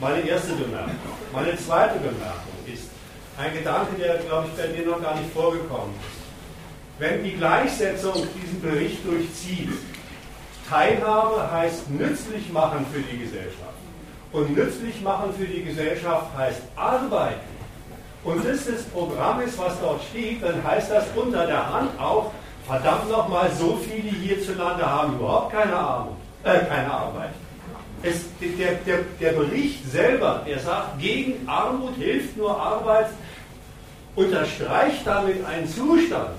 [0.00, 0.96] Meine erste Bemerkung.
[1.32, 2.52] Meine zweite Bemerkung
[3.38, 6.20] ein Gedanke, der, glaube ich, bei dir noch gar nicht vorgekommen ist.
[6.98, 9.70] Wenn die Gleichsetzung diesen Bericht durchzieht,
[10.72, 13.76] Teilhabe heißt nützlich machen für die Gesellschaft.
[14.32, 17.40] Und nützlich machen für die Gesellschaft heißt arbeiten.
[18.24, 22.30] Und das das Programm ist, was dort steht, dann heißt das unter der Hand auch,
[22.66, 27.32] verdammt nochmal, so viele hierzulande haben überhaupt keine, Armut, äh, keine Arbeit.
[28.02, 33.08] Es, der, der, der Bericht selber, der sagt, gegen Armut hilft nur Arbeit,
[34.16, 36.30] unterstreicht damit einen Zustand,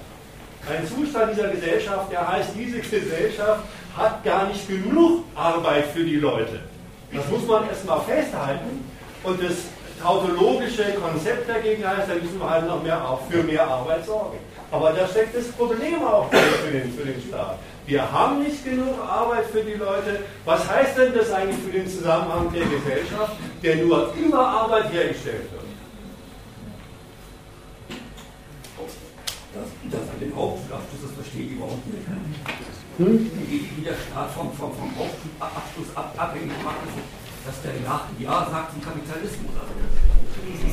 [0.67, 3.61] einen Zustand dieser Gesellschaft, der heißt, diese Gesellschaft
[3.95, 6.59] hat gar nicht genug Arbeit für die Leute.
[7.13, 8.83] Das muss man erstmal festhalten.
[9.23, 9.55] Und das
[10.01, 14.37] tautologische Konzept dagegen heißt, da müssen wir halt noch mehr für mehr Arbeit sorgen.
[14.71, 17.59] Aber da steckt das Problem auch für den, für den Staat.
[17.85, 20.21] Wir haben nicht genug Arbeit für die Leute.
[20.45, 25.51] Was heißt denn das eigentlich für den Zusammenhang der Gesellschaft, der nur über Arbeit hergestellt
[25.51, 25.63] wird?
[29.53, 32.72] Das, das mit dem Hauptschulabschluss, das verstehe ich überhaupt nicht.
[32.97, 33.31] Hm?
[33.49, 36.85] Wie, wie der Staat vom, vom, vom Hauptschulabschluss ab, abhängig macht,
[37.41, 39.49] dass der Ja, ja sagt zum Kapitalismus.
[39.57, 39.73] Also,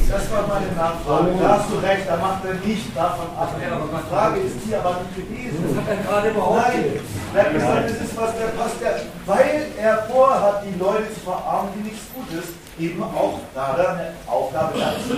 [0.05, 1.33] das war einfach mal eine Nachfrage.
[1.41, 3.57] Da hast du recht, da macht er nicht davon ab.
[3.57, 5.65] Die Frage ist hier aber nicht gewesen.
[5.65, 7.01] Das hat er gerade behauptet.
[7.33, 11.15] Nein, er hat gesagt, das ist was der, was der, weil er vorhat, die Leute
[11.15, 15.17] zu verarmen, die nichts Gutes, eben auch da eine Aufgabe dazu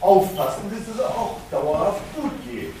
[0.00, 2.74] aufpassen, dass es auch dauerhaft gut geht.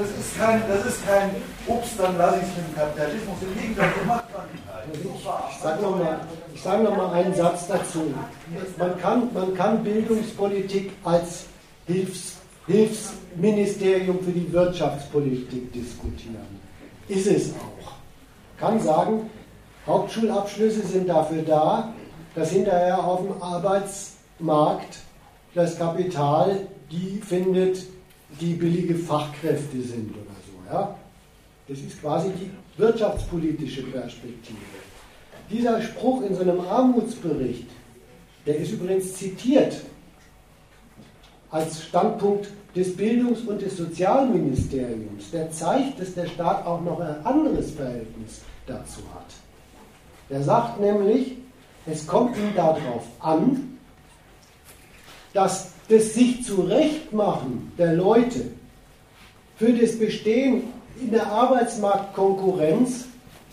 [0.00, 1.30] Das ist kein, das ist kein
[1.66, 3.36] Ups, dann lasse ich es mit dem Kapitalismus.
[3.42, 5.50] Im Gegenteil, so macht man nicht halt.
[5.50, 6.20] Ich sage nochmal
[6.62, 8.14] sag noch einen Satz dazu.
[8.78, 11.44] Man kann, man kann Bildungspolitik als
[11.86, 12.36] Hilfs,
[12.66, 16.60] Hilfsministerium für die Wirtschaftspolitik diskutieren.
[17.08, 17.92] Ist es auch.
[18.58, 19.28] Kann sagen,
[19.86, 21.92] Hauptschulabschlüsse sind dafür da,
[22.34, 25.00] dass hinterher auf dem Arbeitsmarkt
[25.54, 27.82] das Kapital die findet,
[28.40, 30.72] die billige Fachkräfte sind oder so.
[30.74, 30.96] Ja?
[31.68, 34.58] Das ist quasi die wirtschaftspolitische Perspektive.
[35.50, 37.66] Dieser Spruch in so einem Armutsbericht,
[38.46, 39.80] der ist übrigens zitiert
[41.50, 47.26] als Standpunkt des Bildungs- und des Sozialministeriums, der zeigt, dass der Staat auch noch ein
[47.26, 49.26] anderes Verhältnis dazu hat.
[50.28, 51.36] Der sagt nämlich,
[51.86, 53.78] es kommt ihm darauf an,
[55.32, 58.52] dass das sich zurechtmachen der Leute
[59.56, 60.62] für das Bestehen
[61.00, 63.06] in der Arbeitsmarktkonkurrenz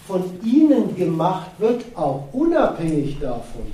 [0.08, 3.74] von ihnen gemacht wird, auch unabhängig davon,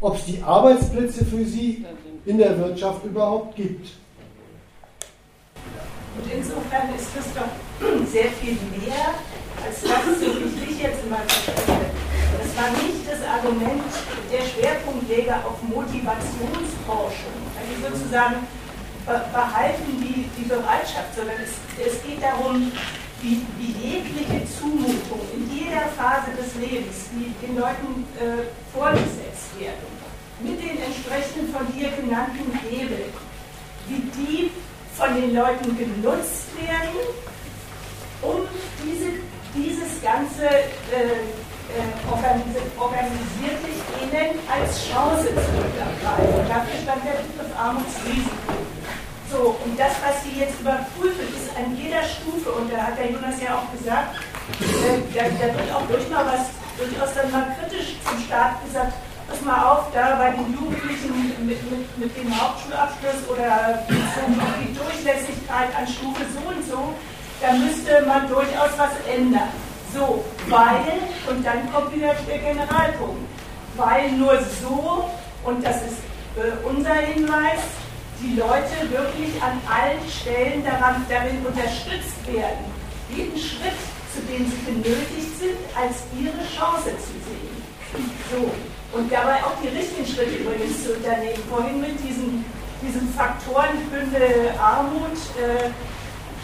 [0.00, 1.84] ob es die Arbeitsplätze für sie
[2.26, 3.88] in der Wirtschaft überhaupt gibt.
[6.18, 9.14] Und insofern ist das doch sehr viel mehr
[9.64, 11.90] als das, so wie ich jetzt immer verstehe.
[12.38, 13.82] Das war nicht das Argument
[14.30, 18.46] der Schwerpunktleger auf Motivationsforschung, also sozusagen
[19.06, 22.72] behalten die, die Bereitschaft, sondern es, es geht darum,
[23.22, 29.86] wie, wie jegliche Zumutung in jeder Phase des Lebens, die den Leuten äh, vorgesetzt werden,
[30.40, 33.12] mit den entsprechenden von dir genannten Hebeln,
[33.88, 34.50] wie die
[34.94, 36.98] von den Leuten genutzt werden,
[38.22, 38.42] um
[38.84, 39.22] diese,
[39.54, 41.24] dieses ganze äh,
[41.72, 43.68] äh, organisierte
[44.02, 46.46] Elend als Chance zu begreifen.
[46.48, 48.66] Dafür stand der Begriff Armutsrisiko.
[49.30, 53.10] So, und das, was Sie jetzt überprüfen, ist an jeder Stufe, und da hat der
[53.10, 54.22] Jonas ja auch gesagt,
[54.62, 58.94] äh, da, da, wird auch durch mal was, durchaus dann mal kritisch zum Staat gesagt,
[59.26, 63.82] pass mal auf, da bei den Jugendlichen mit, mit, mit dem Hauptschulabschluss oder
[64.62, 66.94] die Durchlässigkeit an Stufe so und so,
[67.42, 69.50] da müsste man durchaus was ändern.
[69.96, 73.24] So, weil, und dann kommt wieder der Generalpunkt,
[73.76, 75.08] weil nur so,
[75.42, 76.04] und das ist
[76.36, 77.64] äh, unser Hinweis,
[78.20, 82.66] die Leute wirklich an allen Stellen daran, darin unterstützt werden,
[83.08, 83.80] jeden Schritt,
[84.12, 87.56] zu dem sie benötigt sind, als ihre Chance zu sehen.
[88.30, 88.98] So.
[88.98, 91.42] Und dabei auch die richtigen Schritte übrigens zu unternehmen.
[91.48, 92.44] Vorhin mit diesen,
[92.82, 95.70] diesen Faktorenbündel Armut, äh,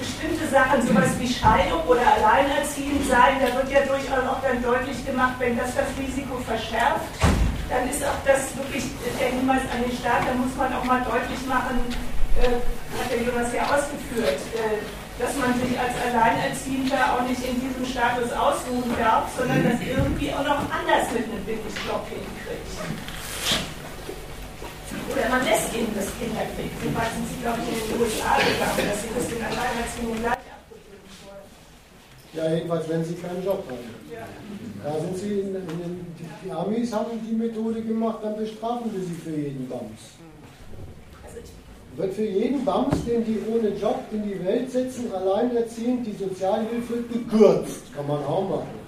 [0.02, 4.98] bestimmte Sachen, sowas wie Scheidung oder Alleinerziehend sein, da wird ja durchaus auch dann deutlich
[5.06, 7.06] gemacht, wenn das das Risiko verschärft,
[7.70, 8.82] dann ist auch das wirklich
[9.18, 11.78] der Hinweis an den Staat, da muss man auch mal deutlich machen,
[12.42, 12.58] äh,
[12.98, 14.82] hat der Jonas ja ausgeführt, äh,
[15.22, 20.34] dass man sich als Alleinerziehender auch nicht in diesem Status ausruhen darf, sondern das irgendwie
[20.34, 22.74] auch noch anders mit einem Billigjob hinkriegt.
[25.12, 26.72] Oder man lässt ihnen das Kinderkrieg.
[26.80, 30.18] So weit sind sie, glaube ich, in den USA gegangen, dass sie das den Alleinerziehenden
[30.24, 31.48] gleich abgewöhnen wollen.
[32.32, 33.92] Ja, jedenfalls, wenn sie keinen Job haben.
[34.08, 34.24] Ja.
[34.84, 39.04] Da sind sie in, in, die, die Amis haben die Methode gemacht, dann bestrafen wir
[39.04, 40.16] sie für jeden Bams.
[41.96, 47.02] Wird für jeden Bams, den die ohne Job in die Welt setzen, alleinerziehend die Sozialhilfe
[47.12, 47.94] gekürzt.
[47.94, 48.81] Kann man auch machen.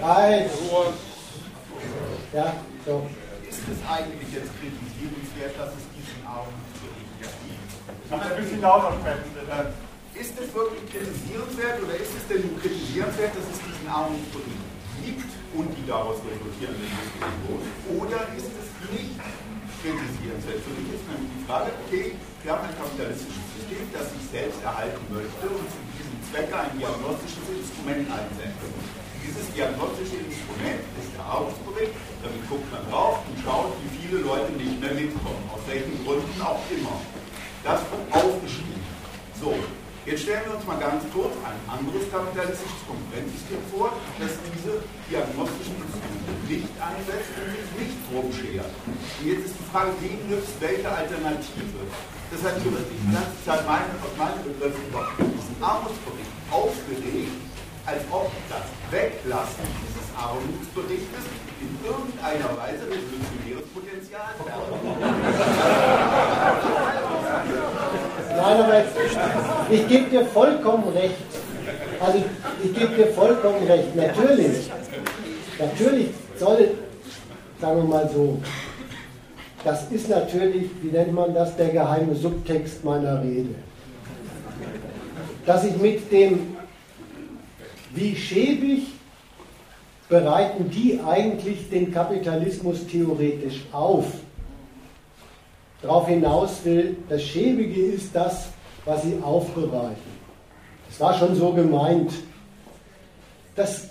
[0.00, 0.94] Also,
[2.32, 2.56] ja,
[2.86, 3.04] so.
[3.44, 7.68] Ist es eigentlich jetzt kritisierenswert, dass es diesen Armutsbericht ja gibt?
[8.08, 9.76] Kann ein bisschen lauter sprechen, bitte?
[10.16, 14.64] Ist es wirklich kritisierenswert oder ist es denn nur kritisierenswert, dass es diesen Armutsbericht
[15.04, 17.68] gibt und die daraus resultierenden Diskussionen?
[18.00, 19.20] Oder ist es nicht
[19.84, 20.64] kritisierenswert?
[20.64, 24.64] Für mich ist nämlich die Frage, okay, wir haben ein kapitalistisches System, das sich selbst
[24.64, 28.99] erhalten möchte und zu diesem Zwecke ein diagnostisches Instrument einsetzt.
[29.30, 31.94] Dieses diagnostische Instrument ist der Armutsbericht.
[32.18, 36.34] Damit guckt man drauf und schaut, wie viele Leute nicht mehr mitkommen, aus welchen Gründen
[36.42, 36.98] auch immer.
[37.62, 38.82] Das wird aufgeschrieben.
[39.38, 39.54] So,
[40.08, 45.76] Jetzt stellen wir uns mal ganz kurz ein anderes kapitalistisches Konkurrenzsystem vor, das diese diagnostischen
[45.76, 48.72] Institute nicht einsetzt und sich nicht rumschert.
[48.88, 48.96] Und
[49.28, 51.84] jetzt ist die Frage, wie nützt welche Alternative?
[52.32, 57.36] Das hat wirklich die ganze Zeit meine, aus meinen Begriffen diesen Armutsbericht aufgeregt,
[57.86, 61.24] als ob das Weglassen dieses Armutsberichtes
[61.60, 64.30] in irgendeiner Weise revolutionäres Potenzial.
[68.36, 68.84] Nein, aber
[69.70, 71.14] ich gebe dir vollkommen recht.
[72.00, 72.24] Also
[72.62, 73.94] ich gebe dir vollkommen recht.
[73.94, 74.70] Natürlich,
[75.58, 76.08] natürlich
[76.38, 76.70] soll,
[77.60, 78.38] sagen wir mal so,
[79.64, 83.54] das ist natürlich, wie nennt man das, der geheime Subtext meiner Rede.
[85.44, 86.56] Dass ich mit dem,
[87.94, 88.88] wie schäbig
[90.08, 94.06] bereiten die eigentlich den Kapitalismus theoretisch auf,
[95.82, 98.48] darauf hinaus will, das Schäbige ist das,
[98.84, 100.20] was sie aufbereiten.
[100.88, 102.12] Das war schon so gemeint.
[103.60, 103.90] dass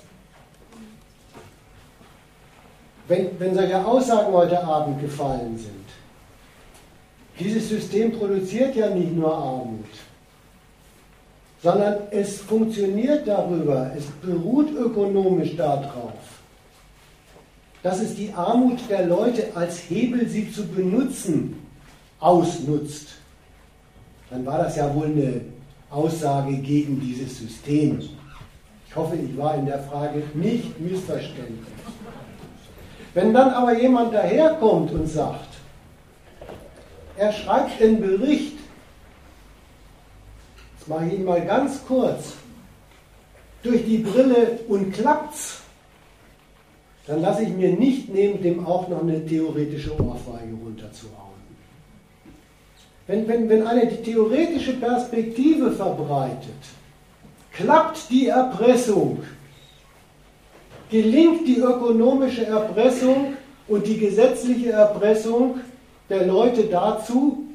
[3.08, 5.86] wenn, wenn solche Aussagen heute Abend gefallen sind,
[7.40, 9.86] dieses System produziert ja nicht nur Armut,
[11.62, 16.14] sondern es funktioniert darüber, es beruht ökonomisch darauf,
[17.84, 21.56] dass es die Armut der Leute als Hebel, sie zu benutzen,
[22.20, 23.08] ausnutzt,
[24.30, 25.42] dann war das ja wohl eine
[25.90, 28.00] Aussage gegen dieses System.
[28.88, 31.68] Ich hoffe, ich war in der Frage nicht missverständlich.
[33.14, 35.48] Wenn dann aber jemand daherkommt und sagt,
[37.18, 38.59] er schreibt einen Bericht,
[40.90, 42.34] mache ich Ihnen mal ganz kurz,
[43.62, 45.62] durch die Brille und klappt's,
[47.06, 51.30] dann lasse ich mir nicht nehmen, dem auch noch eine theoretische Ohrfeige runterzuhauen.
[53.08, 56.62] Wenn, wenn, wenn eine die theoretische Perspektive verbreitet,
[57.52, 59.24] klappt die Erpressung,
[60.90, 63.34] gelingt die ökonomische Erpressung
[63.68, 65.60] und die gesetzliche Erpressung
[66.10, 67.46] der Leute dazu,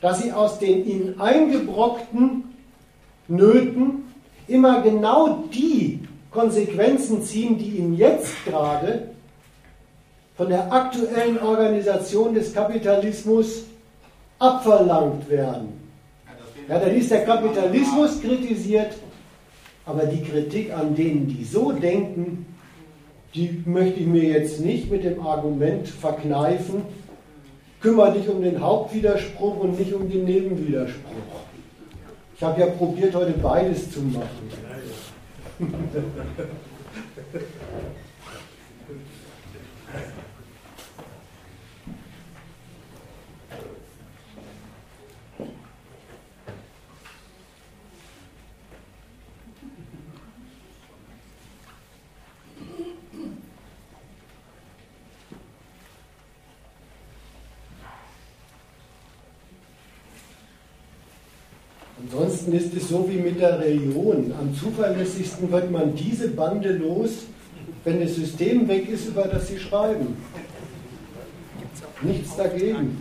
[0.00, 2.49] dass sie aus den ihnen eingebrockten
[3.30, 4.04] Nöten
[4.48, 6.00] immer genau die
[6.30, 9.08] Konsequenzen ziehen, die ihnen jetzt gerade
[10.36, 13.64] von der aktuellen Organisation des Kapitalismus
[14.38, 15.80] abverlangt werden.
[16.68, 18.94] Ja, dann ist der Kapitalismus kritisiert,
[19.84, 22.46] aber die Kritik an denen, die so denken,
[23.34, 26.82] die möchte ich mir jetzt nicht mit dem Argument verkneifen,
[27.80, 31.39] kümmere dich um den Hauptwiderspruch und nicht um den Nebenwiderspruch.
[32.40, 34.50] Ich habe ja probiert, heute beides zu machen.
[62.20, 64.34] Ansonsten ist es so wie mit der Religion.
[64.38, 67.10] Am zuverlässigsten wird man diese Bande los,
[67.84, 70.18] wenn das System weg ist, über das sie schreiben.
[72.02, 73.00] Nichts dagegen.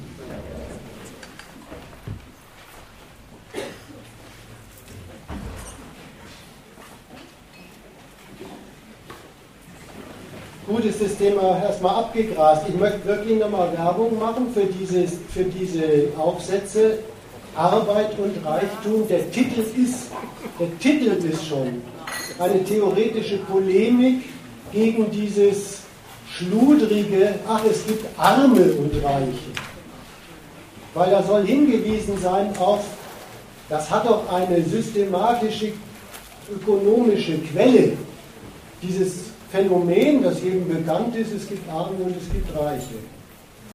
[10.66, 12.70] Gut ist das Thema erstmal abgegrast.
[12.70, 17.00] Ich möchte wirklich nochmal Werbung machen für, dieses, für diese Aufsätze
[17.56, 19.08] Arbeit und Reichtum.
[19.08, 20.12] Der Titel ist,
[20.60, 21.82] der Titel ist schon
[22.40, 24.24] eine theoretische Polemik
[24.72, 25.82] gegen dieses
[26.32, 29.52] schludrige, ach, es gibt Arme und Reiche.
[30.94, 32.84] Weil da soll hingewiesen sein auf,
[33.68, 35.74] das hat doch eine systematische
[36.52, 37.94] ökonomische Quelle.
[38.82, 43.19] Dieses Phänomen, das jedem bekannt ist, es gibt Arme und es gibt Reiche.